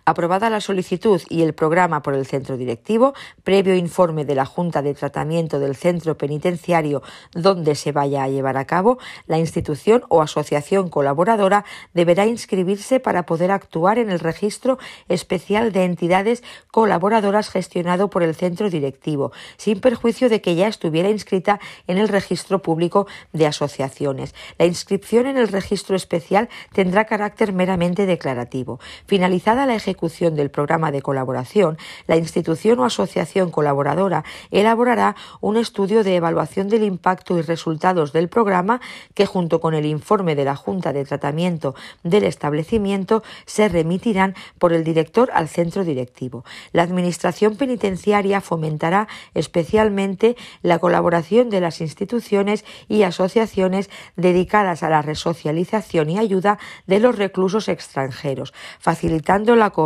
Aprobada 0.03 0.49
la 0.49 0.61
solicitud 0.61 1.21
y 1.29 1.43
el 1.43 1.53
programa 1.53 2.01
por 2.01 2.15
el 2.15 2.25
centro 2.25 2.57
directivo, 2.57 3.13
previo 3.43 3.75
informe 3.75 4.25
de 4.25 4.33
la 4.33 4.45
Junta 4.45 4.81
de 4.81 4.95
Tratamiento 4.95 5.59
del 5.59 5.75
centro 5.75 6.17
penitenciario 6.17 7.03
donde 7.33 7.75
se 7.75 7.91
vaya 7.91 8.23
a 8.23 8.27
llevar 8.27 8.57
a 8.57 8.65
cabo, 8.65 8.97
la 9.27 9.37
institución 9.37 10.03
o 10.09 10.23
asociación 10.23 10.89
colaboradora 10.89 11.65
deberá 11.93 12.25
inscribirse 12.25 12.99
para 12.99 13.27
poder 13.27 13.51
actuar 13.51 13.99
en 13.99 14.09
el 14.09 14.19
registro 14.19 14.79
especial 15.07 15.71
de 15.71 15.85
entidades 15.85 16.43
colaboradoras 16.71 17.49
gestionado 17.49 18.09
por 18.09 18.23
el 18.23 18.33
centro 18.33 18.71
directivo, 18.71 19.31
sin 19.57 19.81
perjuicio 19.81 20.29
de 20.29 20.41
que 20.41 20.55
ya 20.55 20.67
estuviera 20.67 21.09
inscrita 21.09 21.59
en 21.85 21.99
el 21.99 22.07
registro 22.07 22.63
público 22.63 23.05
de 23.33 23.45
asociaciones. 23.45 24.33
La 24.57 24.65
inscripción 24.65 25.27
en 25.27 25.37
el 25.37 25.47
registro 25.47 25.95
especial 25.95 26.49
tendrá 26.73 27.05
carácter 27.05 27.53
meramente 27.53 28.07
declarativo. 28.07 28.79
Finalizada 29.05 29.67
la 29.67 29.75
ejecución 29.75 29.90
ejecución 29.91 30.35
del 30.35 30.49
programa 30.49 30.91
de 30.91 31.01
colaboración, 31.01 31.77
la 32.07 32.15
institución 32.15 32.79
o 32.79 32.85
asociación 32.85 33.51
colaboradora 33.51 34.23
elaborará 34.49 35.15
un 35.41 35.57
estudio 35.57 36.03
de 36.03 36.15
evaluación 36.15 36.69
del 36.69 36.83
impacto 36.83 37.37
y 37.37 37.41
resultados 37.41 38.13
del 38.13 38.29
programa 38.29 38.79
que 39.13 39.25
junto 39.25 39.59
con 39.59 39.73
el 39.73 39.85
informe 39.85 40.35
de 40.35 40.45
la 40.45 40.55
Junta 40.55 40.93
de 40.93 41.03
Tratamiento 41.03 41.75
del 42.03 42.23
establecimiento 42.23 43.23
se 43.45 43.67
remitirán 43.67 44.35
por 44.59 44.71
el 44.73 44.83
director 44.83 45.29
al 45.33 45.49
centro 45.49 45.83
directivo. 45.83 46.45
La 46.71 46.83
Administración 46.83 47.57
penitenciaria 47.57 48.39
fomentará 48.41 49.07
especialmente 49.33 50.35
la 50.61 50.79
colaboración 50.79 51.49
de 51.49 51.61
las 51.61 51.81
instituciones 51.81 52.63
y 52.87 53.03
asociaciones 53.03 53.89
dedicadas 54.15 54.83
a 54.83 54.89
la 54.89 55.01
resocialización 55.01 56.09
y 56.09 56.17
ayuda 56.17 56.59
de 56.87 56.99
los 56.99 57.17
reclusos 57.17 57.67
extranjeros, 57.67 58.53
facilitando 58.79 59.55
la 59.55 59.71
cooperación 59.71 59.80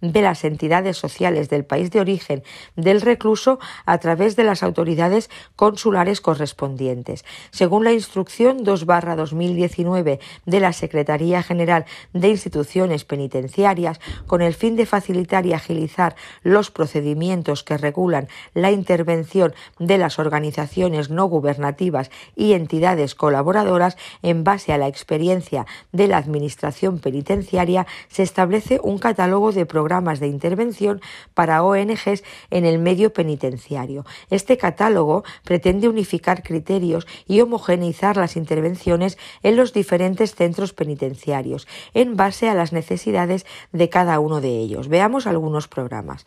de 0.00 0.22
las 0.22 0.44
entidades 0.44 0.96
sociales 0.96 1.48
del 1.48 1.64
país 1.64 1.90
de 1.90 2.00
origen 2.00 2.42
del 2.76 3.00
recluso 3.00 3.58
a 3.86 3.98
través 3.98 4.36
de 4.36 4.44
las 4.44 4.62
autoridades 4.62 5.30
consulares 5.56 6.20
correspondientes. 6.20 7.24
Según 7.50 7.84
la 7.84 7.92
instrucción 7.92 8.64
2-2019 8.64 10.18
de 10.46 10.60
la 10.60 10.72
Secretaría 10.72 11.42
General 11.42 11.84
de 12.12 12.28
Instituciones 12.28 13.04
Penitenciarias, 13.04 14.00
con 14.26 14.42
el 14.42 14.54
fin 14.54 14.76
de 14.76 14.86
facilitar 14.86 15.46
y 15.46 15.52
agilizar 15.52 16.16
los 16.42 16.70
procedimientos 16.70 17.62
que 17.62 17.76
regulan 17.76 18.28
la 18.54 18.70
intervención 18.70 19.54
de 19.78 19.98
las 19.98 20.18
organizaciones 20.18 21.10
no 21.10 21.26
gubernativas 21.26 22.10
y 22.36 22.52
entidades 22.52 23.14
colaboradoras, 23.14 23.96
en 24.22 24.44
base 24.44 24.72
a 24.72 24.78
la 24.78 24.88
experiencia 24.88 25.66
de 25.92 26.08
la 26.08 26.18
Administración 26.18 26.98
penitenciaria, 26.98 27.86
se 28.08 28.22
establece 28.22 28.80
un 28.82 28.97
catálogo 28.98 29.52
de 29.52 29.66
programas 29.66 30.20
de 30.20 30.26
intervención 30.26 31.00
para 31.34 31.62
ONGs 31.62 32.24
en 32.50 32.64
el 32.64 32.78
medio 32.78 33.12
penitenciario. 33.12 34.04
Este 34.30 34.56
catálogo 34.56 35.24
pretende 35.44 35.88
unificar 35.88 36.42
criterios 36.42 37.06
y 37.26 37.40
homogeneizar 37.40 38.16
las 38.16 38.36
intervenciones 38.36 39.18
en 39.42 39.56
los 39.56 39.72
diferentes 39.72 40.34
centros 40.34 40.72
penitenciarios 40.72 41.66
en 41.94 42.16
base 42.16 42.48
a 42.48 42.54
las 42.54 42.72
necesidades 42.72 43.46
de 43.72 43.88
cada 43.88 44.20
uno 44.20 44.40
de 44.40 44.58
ellos. 44.58 44.88
Veamos 44.88 45.26
algunos 45.26 45.68
programas. 45.68 46.26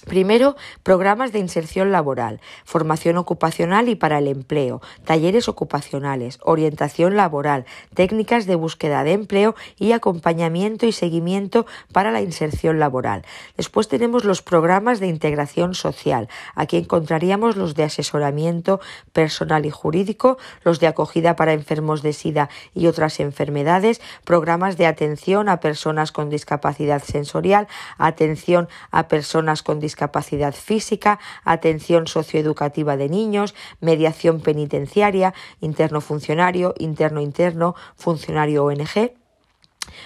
Primero, 0.05 0.55
programas 0.83 1.33
de 1.33 1.39
inserción 1.39 1.91
laboral, 1.91 2.41
formación 2.65 3.17
ocupacional 3.17 3.89
y 3.89 3.95
para 3.95 4.19
el 4.19 4.29
empleo, 4.29 4.83
talleres 5.05 5.49
ocupacionales, 5.49 6.39
orientación 6.43 7.17
laboral, 7.17 7.65
técnicas 7.95 8.45
de 8.47 8.55
búsqueda 8.55 9.03
de 9.03 9.13
empleo 9.13 9.55
y 9.79 9.93
acompañamiento 9.93 10.85
y 10.87 10.93
seguimiento 10.93 11.65
para 11.93 12.11
la 12.11 12.21
inserción 12.21 12.79
laboral. 12.79 13.25
Después 13.57 13.89
tenemos 13.89 14.25
los 14.25 14.43
programas 14.43 15.01
de 15.01 15.07
integración 15.07 15.75
social. 15.75 16.29
Aquí 16.55 16.77
encontraríamos 16.77 17.57
los 17.57 17.75
de 17.75 17.85
asesoramiento 17.85 18.81
personal 19.13 19.65
y 19.65 19.71
jurídico, 19.71 20.37
los 20.65 20.81
de 20.81 20.87
acogida 20.87 21.35
para 21.35 21.55
enfermos 21.55 22.03
de 22.03 22.13
SIDA 22.13 22.51
y 22.75 22.89
otras 22.89 23.21
enfermedades, 23.21 24.03
programas 24.25 24.77
de 24.77 24.87
atención 24.87 25.49
a 25.49 25.61
personas 25.61 26.13
con 26.13 26.29
discapacidad 26.29 27.03
sensorial, 27.03 27.69
atención 27.97 28.69
a 28.91 29.09
personas 29.09 29.63
con 29.63 29.81
discapacidad 29.81 29.94
discapacidad 29.95 30.55
física, 30.55 31.21
atención 31.45 32.09
socioeducativa 32.09 32.97
de 32.97 33.09
niños, 33.09 33.55
mediación 33.81 34.41
penitenciaria, 34.41 35.35
interno 35.61 36.01
funcionario, 36.01 36.75
interno 36.79 37.21
interno, 37.21 37.77
funcionario 37.95 38.65
ONG 38.65 39.15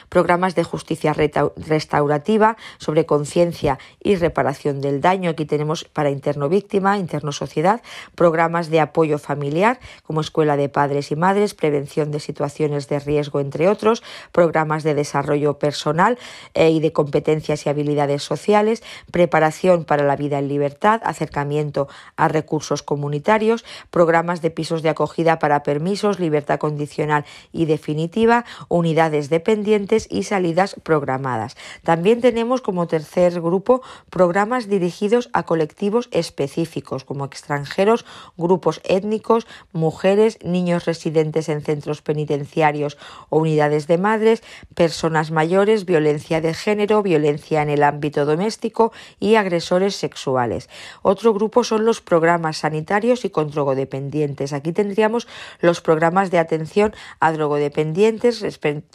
programas 0.09 0.55
de 0.55 0.65
justicia 0.65 1.13
restaurativa 1.13 2.57
sobre 2.79 3.07
conciencia 3.07 3.79
y 4.03 4.17
reparación 4.17 4.81
del 4.81 5.01
daño. 5.01 5.31
Aquí 5.31 5.45
tenemos 5.45 5.85
para 5.85 6.11
interno 6.11 6.49
víctima, 6.49 6.99
interno 6.99 7.33
sociedad, 7.33 7.83
programas 8.15 8.71
de 8.71 8.81
apoyo 8.81 9.19
familiar 9.19 9.79
como 10.03 10.21
escuela 10.21 10.57
de 10.57 10.69
padres 10.69 11.11
y 11.11 11.17
madres, 11.17 11.55
prevención 11.55 12.11
de 12.11 12.21
situaciones 12.21 12.89
de 12.89 12.99
riesgo, 12.99 13.41
entre 13.41 13.69
otros, 13.69 14.03
programas 14.33 14.83
de 14.83 14.95
desarrollo 14.95 15.59
personal 15.59 16.19
eh, 16.55 16.71
y 16.71 16.81
de 16.81 16.93
competencias 16.93 17.67
y 17.67 17.69
habilidades 17.69 18.23
sociales, 18.23 18.83
preparación 19.11 19.85
para 19.85 20.05
la 20.05 20.17
vida 20.17 20.39
en 20.39 20.49
libertad, 20.49 21.01
acercamiento 21.05 21.89
a 22.17 22.29
recursos 22.29 22.83
comunitarios, 22.83 23.65
programas 23.91 24.43
de 24.43 24.51
pisos 24.51 24.83
de 24.83 24.89
acogida 24.89 25.39
para 25.39 25.63
permisos, 25.63 26.19
libertad 26.21 26.59
condicional 26.59 27.25
y 27.53 27.67
definitiva, 27.67 28.45
unidades 28.69 29.29
dependientes 29.29 29.68
y 30.09 30.23
salidas 30.23 30.77
programadas. 30.83 31.57
También 31.83 32.21
tenemos 32.21 32.63
como 32.63 32.87
tercer 32.87 33.41
grupo 33.41 33.83
programas 34.09 34.69
dirigidos 34.69 35.29
a 35.33 35.43
colectivos 35.43 36.09
específicos 36.11 37.05
como 37.05 37.27
extranjeros, 37.27 38.07
grupos 38.37 38.81
étnicos, 38.85 39.47
mujeres, 39.73 40.39
niños 40.43 40.87
residentes 40.87 41.49
en 41.51 41.61
centros 41.61 42.01
penitenciarios 42.01 42.97
o 43.29 43.39
unidades 43.39 43.87
de 43.87 43.99
madres, 43.99 44.43
personas 44.75 45.31
mayores, 45.31 45.85
violencia 45.85 46.41
de 46.41 46.55
género, 46.55 47.03
violencia 47.03 47.61
en 47.61 47.69
el 47.69 47.83
ámbito 47.83 48.25
doméstico 48.25 48.93
y 49.21 49.35
agresores 49.35 49.97
sexuales. 49.97 50.71
Otro 51.03 51.35
grupo 51.35 51.63
son 51.63 51.85
los 51.85 52.01
programas 52.01 52.59
sanitarios 52.59 53.25
y 53.27 53.31
con 53.31 53.51
drogodependientes. 53.51 54.53
Aquí 54.55 54.73
tendríamos 54.73 55.29
los 55.61 55.83
programas 55.83 56.31
de 56.31 56.39
atención 56.39 56.95
a 57.21 57.33
drogodependientes 57.33 58.41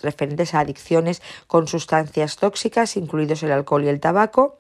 referentes 0.02 0.54
a 0.56 0.63
adicciones 0.64 1.22
con 1.48 1.68
sustancias 1.68 2.38
tóxicas, 2.38 2.98
incluidos 2.98 3.44
el 3.44 3.52
alcohol 3.52 3.84
y 3.84 3.90
el 3.90 4.00
tabaco, 4.00 4.58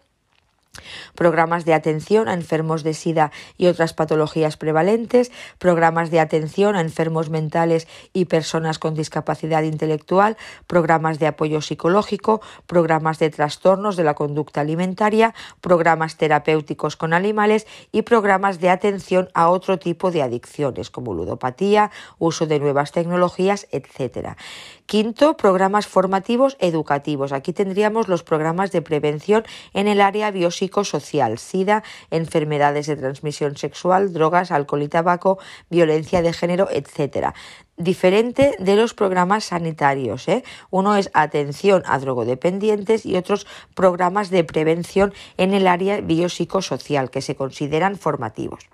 programas 1.15 1.65
de 1.65 1.73
atención 1.73 2.27
a 2.27 2.33
enfermos 2.33 2.83
de 2.83 2.93
SIDA 2.93 3.31
y 3.57 3.67
otras 3.67 3.93
patologías 3.93 4.57
prevalentes, 4.57 5.31
programas 5.59 6.09
de 6.09 6.19
atención 6.19 6.75
a 6.75 6.81
enfermos 6.81 7.29
mentales 7.29 7.87
y 8.11 8.25
personas 8.25 8.79
con 8.79 8.95
discapacidad 8.95 9.63
intelectual, 9.63 10.37
programas 10.67 11.19
de 11.19 11.27
apoyo 11.27 11.61
psicológico, 11.61 12.41
programas 12.65 13.19
de 13.19 13.29
trastornos 13.29 13.95
de 13.95 14.03
la 14.03 14.15
conducta 14.15 14.61
alimentaria, 14.61 15.35
programas 15.61 16.17
terapéuticos 16.17 16.95
con 16.95 17.13
animales 17.13 17.67
y 17.91 18.01
programas 18.01 18.59
de 18.59 18.69
atención 18.69 19.29
a 19.33 19.49
otro 19.49 19.77
tipo 19.77 20.11
de 20.11 20.23
adicciones 20.23 20.89
como 20.89 21.13
ludopatía, 21.13 21.91
uso 22.17 22.47
de 22.47 22.59
nuevas 22.59 22.91
tecnologías, 22.91 23.67
etc. 23.71 24.35
Quinto, 24.85 25.37
programas 25.37 25.87
formativos 25.87 26.57
educativos. 26.59 27.31
Aquí 27.31 27.53
tendríamos 27.53 28.07
los 28.07 28.23
programas 28.23 28.71
de 28.71 28.81
prevención 28.81 29.43
en 29.73 29.87
el 29.87 30.01
área 30.01 30.29
biopsicosocial, 30.31 31.39
SIDA, 31.39 31.83
enfermedades 32.11 32.87
de 32.87 32.97
transmisión 32.97 33.57
sexual, 33.57 34.13
drogas, 34.13 34.51
alcohol 34.51 34.83
y 34.83 34.89
tabaco, 34.89 35.39
violencia 35.69 36.21
de 36.21 36.33
género, 36.33 36.67
etc 36.71 37.33
diferente 37.77 38.55
de 38.59 38.75
los 38.75 38.93
programas 38.93 39.45
sanitarios. 39.45 40.27
¿eh? 40.27 40.43
Uno 40.69 40.95
es 40.95 41.09
atención 41.13 41.81
a 41.85 41.97
drogodependientes 41.99 43.05
y 43.05 43.15
otros 43.15 43.47
programas 43.73 44.29
de 44.29 44.43
prevención 44.43 45.13
en 45.37 45.53
el 45.53 45.67
área 45.67 45.99
biopsicosocial 46.01 47.09
que 47.09 47.21
se 47.21 47.35
consideran 47.35 47.97
formativos. 47.97 48.69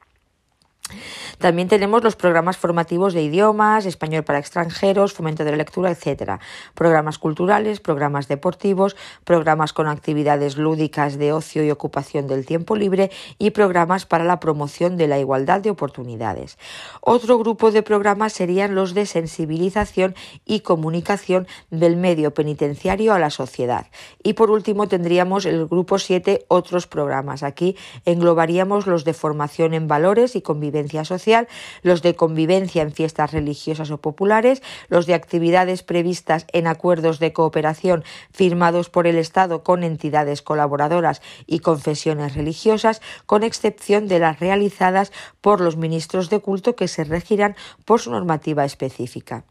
También 1.38 1.68
tenemos 1.68 2.04
los 2.04 2.16
programas 2.16 2.58
formativos 2.58 3.14
de 3.14 3.22
idiomas, 3.22 3.86
español 3.86 4.24
para 4.24 4.40
extranjeros, 4.40 5.14
fomento 5.14 5.44
de 5.44 5.52
la 5.52 5.58
lectura, 5.58 5.92
etc. 5.92 6.40
Programas 6.74 7.18
culturales, 7.18 7.80
programas 7.80 8.28
deportivos, 8.28 8.96
programas 9.24 9.74
con 9.74 9.88
actividades 9.88 10.58
lúdicas 10.58 11.18
de 11.18 11.32
ocio 11.32 11.64
y 11.64 11.72
ocupación 11.72 12.28
del 12.28 12.46
tiempo 12.46 12.76
libre 12.76 13.12
y 13.38 13.52
programas 13.52 14.06
para 14.06 14.24
la 14.24 14.40
promoción 14.40 14.98
de 14.98 15.08
la 15.08 15.20
igualdad 15.20 15.62
de 15.62 15.70
oportunidades. 15.70 16.58
Otro 17.02 17.38
grupo 17.38 17.72
de 17.72 17.84
programas 17.84 18.34
serían 18.34 18.76
los 18.76 18.94
de 18.94 19.06
sensibilización 19.06 20.16
y 20.46 20.62
comunicación 20.62 21.48
del 21.70 21.98
medio 21.98 22.34
penitenciario 22.34 23.14
a 23.14 23.20
la 23.20 23.30
sociedad. 23.30 23.88
Y 24.24 24.34
por 24.34 24.50
último 24.50 24.88
tendríamos 24.88 25.46
el 25.46 25.68
grupo 25.68 26.00
7, 26.00 26.46
otros 26.48 26.88
programas. 26.88 27.44
Aquí 27.44 27.76
englobaríamos 28.06 28.88
los 28.88 29.04
de 29.06 29.14
formación 29.14 29.74
en 29.74 29.88
valores 29.88 30.36
y 30.36 30.42
convivencia 30.42 30.79
social, 31.04 31.48
los 31.82 32.02
de 32.02 32.16
convivencia 32.16 32.82
en 32.82 32.92
fiestas 32.92 33.32
religiosas 33.32 33.92
o 33.92 33.98
populares, 33.98 34.62
los 34.88 35.06
de 35.06 35.14
actividades 35.14 35.84
previstas 35.84 36.46
en 36.54 36.68
acuerdos 36.68 37.20
de 37.20 37.34
cooperación 37.34 38.04
firmados 38.32 38.90
por 38.90 39.08
el 39.08 39.18
Estado 39.18 39.64
con 39.64 39.84
entidades 39.84 40.42
colaboradoras 40.42 41.22
y 41.46 41.60
confesiones 41.60 42.36
religiosas, 42.36 43.02
con 43.26 43.44
excepción 43.44 44.08
de 44.08 44.20
las 44.20 44.40
realizadas 44.40 45.12
por 45.42 45.62
los 45.62 45.76
ministros 45.76 46.30
de 46.30 46.40
culto 46.40 46.76
que 46.76 46.88
se 46.88 47.04
regirán 47.04 47.56
por 47.86 48.00
su 48.00 48.12
normativa 48.12 48.66
específica. 48.66 49.46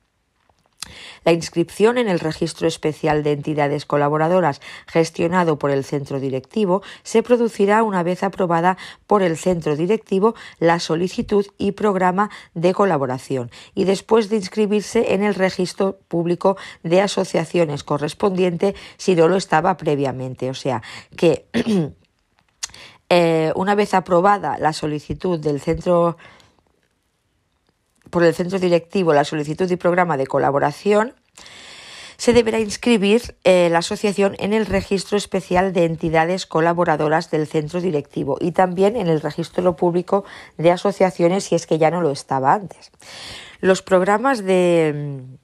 La 1.25 1.33
inscripción 1.33 1.99
en 1.99 2.09
el 2.09 2.21
Registro 2.21 2.67
Especial 2.67 3.23
de 3.23 3.33
Entidades 3.33 3.87
Colaboradoras 3.87 4.61
gestionado 4.87 5.59
por 5.59 5.71
el 5.71 5.85
centro 5.85 6.21
directivo 6.21 6.83
se 7.03 7.23
producirá 7.23 7.83
una 7.83 8.03
vez 8.03 8.23
aprobada 8.23 8.77
por 9.07 9.23
el 9.23 9.37
centro 9.37 9.77
directivo 9.77 10.35
la 10.59 10.81
solicitud 10.81 11.47
y 11.59 11.73
programa 11.73 12.31
de 12.55 12.75
colaboración 12.75 13.51
y 13.75 13.85
después 13.85 14.29
de 14.29 14.37
inscribirse 14.37 15.15
en 15.15 15.23
el 15.23 15.35
registro 15.35 15.99
público 16.09 16.57
de 16.83 17.01
asociaciones 17.01 17.85
correspondiente 17.85 18.75
si 18.97 19.15
no 19.15 19.29
lo 19.29 19.37
estaba 19.37 19.77
previamente. 19.77 20.51
O 20.51 20.55
sea 20.55 20.83
que 21.17 21.47
eh, 23.09 23.53
una 23.55 23.75
vez 23.75 23.95
aprobada 23.95 24.59
la 24.59 24.73
solicitud 24.73 25.39
del 25.39 25.61
centro 25.61 26.17
por 28.11 28.25
el 28.25 28.35
centro 28.35 28.59
directivo 28.59 29.13
la 29.13 29.25
solicitud 29.25 29.71
y 29.71 29.77
programa 29.77 30.17
de 30.17 30.27
colaboración, 30.27 31.15
se 32.19 32.33
deberá 32.33 32.59
inscribir 32.59 33.37
eh, 33.45 33.69
la 33.71 33.79
asociación 33.79 34.35
en 34.41 34.53
el 34.53 34.67
registro 34.67 35.17
especial 35.17 35.73
de 35.73 35.85
entidades 35.85 36.47
colaboradoras 36.47 37.31
del 37.31 37.47
centro 37.47 37.81
directivo 37.81 38.39
y 38.41 38.51
también 38.51 38.97
en 38.97 39.07
el 39.07 39.21
registro 39.21 39.77
público 39.77 40.25
de 40.57 40.73
asociaciones 40.73 41.45
si 41.45 41.55
es 41.55 41.69
que 41.69 41.79
ya 41.79 41.93
no 41.93 42.01
lo 42.01 42.11
estaba 42.11 42.55
antes. 42.55 42.91
Los 43.61 43.83
programas 43.83 44.45
de 44.45 45.39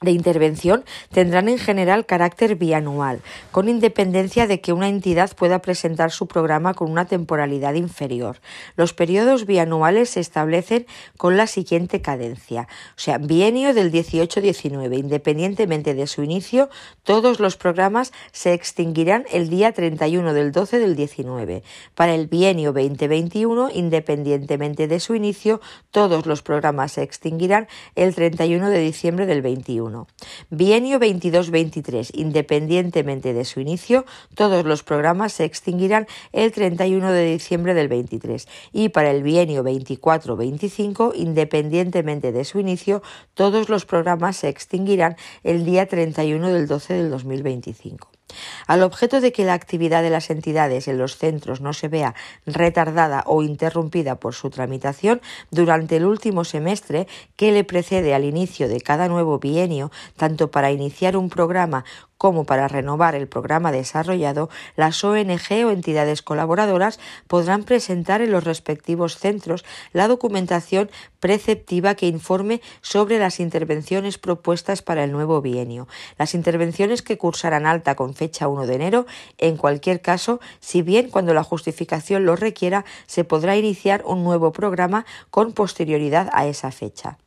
de 0.00 0.10
intervención 0.10 0.84
tendrán 1.12 1.48
en 1.48 1.58
general 1.58 2.06
carácter 2.06 2.56
bianual, 2.56 3.20
con 3.50 3.68
independencia 3.68 4.46
de 4.46 4.60
que 4.60 4.72
una 4.72 4.88
entidad 4.88 5.34
pueda 5.34 5.60
presentar 5.60 6.10
su 6.10 6.26
programa 6.26 6.74
con 6.74 6.90
una 6.90 7.06
temporalidad 7.06 7.74
inferior. 7.74 8.40
Los 8.76 8.92
periodos 8.92 9.46
bianuales 9.46 10.10
se 10.10 10.20
establecen 10.20 10.86
con 11.16 11.36
la 11.36 11.46
siguiente 11.46 12.00
cadencia, 12.00 12.68
o 12.96 13.00
sea, 13.00 13.18
bienio 13.18 13.74
del 13.74 13.92
18-19. 13.92 14.98
Independientemente 14.98 15.94
de 15.94 16.06
su 16.06 16.22
inicio, 16.22 16.68
todos 17.02 17.40
los 17.40 17.56
programas 17.56 18.12
se 18.32 18.52
extinguirán 18.52 19.24
el 19.32 19.48
día 19.48 19.72
31 19.72 20.32
del 20.32 20.52
12 20.52 20.78
del 20.78 20.96
19. 20.96 21.62
Para 21.94 22.14
el 22.14 22.26
bienio 22.26 22.72
2021, 22.72 23.70
independientemente 23.72 24.88
de 24.88 25.00
su 25.00 25.14
inicio, 25.14 25.60
todos 25.90 26.26
los 26.26 26.42
programas 26.42 26.92
se 26.92 27.02
extinguirán 27.02 27.68
el 27.94 28.14
31 28.14 28.70
de 28.70 28.80
diciembre 28.80 29.26
del 29.26 29.42
21. 29.42 29.85
Bienio 30.50 30.98
22-23. 30.98 32.10
Independientemente 32.14 33.32
de 33.34 33.44
su 33.44 33.60
inicio, 33.60 34.04
todos 34.34 34.64
los 34.64 34.82
programas 34.82 35.32
se 35.32 35.44
extinguirán 35.44 36.06
el 36.32 36.52
31 36.52 37.12
de 37.12 37.32
diciembre 37.32 37.74
del 37.74 37.88
23. 37.88 38.48
Y 38.72 38.88
para 38.90 39.10
el 39.10 39.22
bienio 39.22 39.62
24-25, 39.62 41.12
independientemente 41.14 42.32
de 42.32 42.44
su 42.44 42.60
inicio, 42.60 43.02
todos 43.34 43.68
los 43.68 43.84
programas 43.84 44.36
se 44.36 44.48
extinguirán 44.48 45.16
el 45.42 45.64
día 45.64 45.86
31 45.86 46.48
del 46.48 46.66
12 46.66 46.94
del 46.94 47.10
2025. 47.10 48.15
Al 48.66 48.82
objeto 48.82 49.20
de 49.20 49.32
que 49.32 49.44
la 49.44 49.54
actividad 49.54 50.02
de 50.02 50.10
las 50.10 50.30
entidades 50.30 50.88
en 50.88 50.98
los 50.98 51.16
centros 51.16 51.60
no 51.60 51.72
se 51.72 51.88
vea 51.88 52.14
retardada 52.46 53.22
o 53.26 53.42
interrumpida 53.42 54.16
por 54.16 54.34
su 54.34 54.50
tramitación 54.50 55.20
durante 55.50 55.96
el 55.96 56.04
último 56.04 56.44
semestre 56.44 57.06
que 57.36 57.52
le 57.52 57.64
precede 57.64 58.14
al 58.14 58.24
inicio 58.24 58.68
de 58.68 58.80
cada 58.80 59.08
nuevo 59.08 59.38
bienio, 59.38 59.90
tanto 60.16 60.50
para 60.50 60.70
iniciar 60.70 61.16
un 61.16 61.28
programa 61.28 61.84
como 62.18 62.44
para 62.44 62.68
renovar 62.68 63.14
el 63.14 63.28
programa 63.28 63.72
desarrollado, 63.72 64.48
las 64.76 65.02
ONG 65.04 65.64
o 65.66 65.70
entidades 65.70 66.22
colaboradoras 66.22 66.98
podrán 67.26 67.64
presentar 67.64 68.22
en 68.22 68.32
los 68.32 68.44
respectivos 68.44 69.18
centros 69.18 69.64
la 69.92 70.08
documentación 70.08 70.90
preceptiva 71.20 71.94
que 71.94 72.06
informe 72.06 72.60
sobre 72.80 73.18
las 73.18 73.40
intervenciones 73.40 74.18
propuestas 74.18 74.82
para 74.82 75.04
el 75.04 75.12
nuevo 75.12 75.42
bienio. 75.42 75.88
Las 76.18 76.34
intervenciones 76.34 77.02
que 77.02 77.18
cursarán 77.18 77.66
alta 77.66 77.94
con 77.94 78.14
fecha 78.14 78.48
1 78.48 78.66
de 78.66 78.74
enero, 78.74 79.06
en 79.38 79.56
cualquier 79.56 80.00
caso, 80.00 80.40
si 80.60 80.82
bien 80.82 81.10
cuando 81.10 81.34
la 81.34 81.44
justificación 81.44 82.24
lo 82.24 82.36
requiera, 82.36 82.84
se 83.06 83.24
podrá 83.24 83.56
iniciar 83.56 84.02
un 84.06 84.24
nuevo 84.24 84.52
programa 84.52 85.06
con 85.30 85.52
posterioridad 85.52 86.30
a 86.32 86.46
esa 86.46 86.70
fecha. 86.70 87.18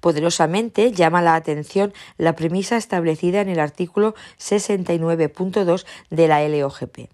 Poderosamente 0.00 0.92
llama 0.92 1.22
la 1.22 1.34
atención 1.34 1.92
la 2.18 2.36
premisa 2.36 2.76
establecida 2.76 3.40
en 3.40 3.48
el 3.48 3.60
artículo 3.60 4.14
69.2 4.38 5.86
de 6.10 6.28
la 6.28 6.46
LOGP 6.46 7.08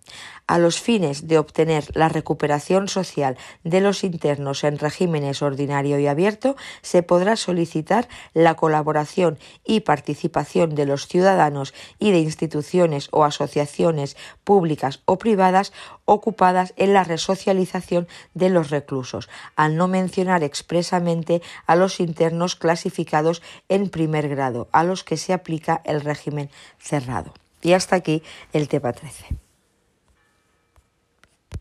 a 0.51 0.59
los 0.59 0.81
fines 0.81 1.29
de 1.29 1.39
obtener 1.39 1.85
la 1.95 2.09
recuperación 2.09 2.89
social 2.89 3.39
de 3.63 3.81
los 3.81 4.03
internos 4.03 4.65
en 4.65 4.79
regímenes 4.79 5.43
ordinario 5.43 6.01
y 6.01 6.09
abierto, 6.09 6.57
se 6.83 7.05
podrá 7.05 7.37
solicitar 7.37 8.09
la 8.35 8.57
colaboración 8.57 9.39
y 9.65 9.81
participación 9.83 10.75
de 10.75 10.87
los 10.87 11.07
ciudadanos 11.07 11.73
y 12.01 12.11
de 12.11 12.19
instituciones 12.19 13.07
o 13.13 13.23
asociaciones 13.23 14.17
públicas 14.43 15.03
o 15.05 15.19
privadas 15.19 15.73
ocupadas 16.05 16.75
en 16.77 16.95
la 16.95 17.05
resocialización 17.05 18.09
de 18.35 18.51
los 18.51 18.71
reclusos, 18.71 19.29
al 19.55 19.77
no 19.77 19.87
mencionar 19.87 20.43
expresamente 20.43 21.43
a 21.69 21.77
los 21.77 22.01
internos 22.01 22.57
clasificados 22.57 23.41
en 23.69 23.89
primer 23.89 24.29
grado, 24.29 24.69
a 24.73 24.83
los 24.83 25.05
que 25.05 25.17
se 25.17 25.33
aplica 25.33 25.81
el 25.85 26.01
régimen 26.01 26.51
cerrado. 26.81 27.35
Y 27.63 27.75
hasta 27.75 27.95
aquí 27.95 28.25
el 28.53 28.67
tema 28.67 28.93
13. 28.93 29.50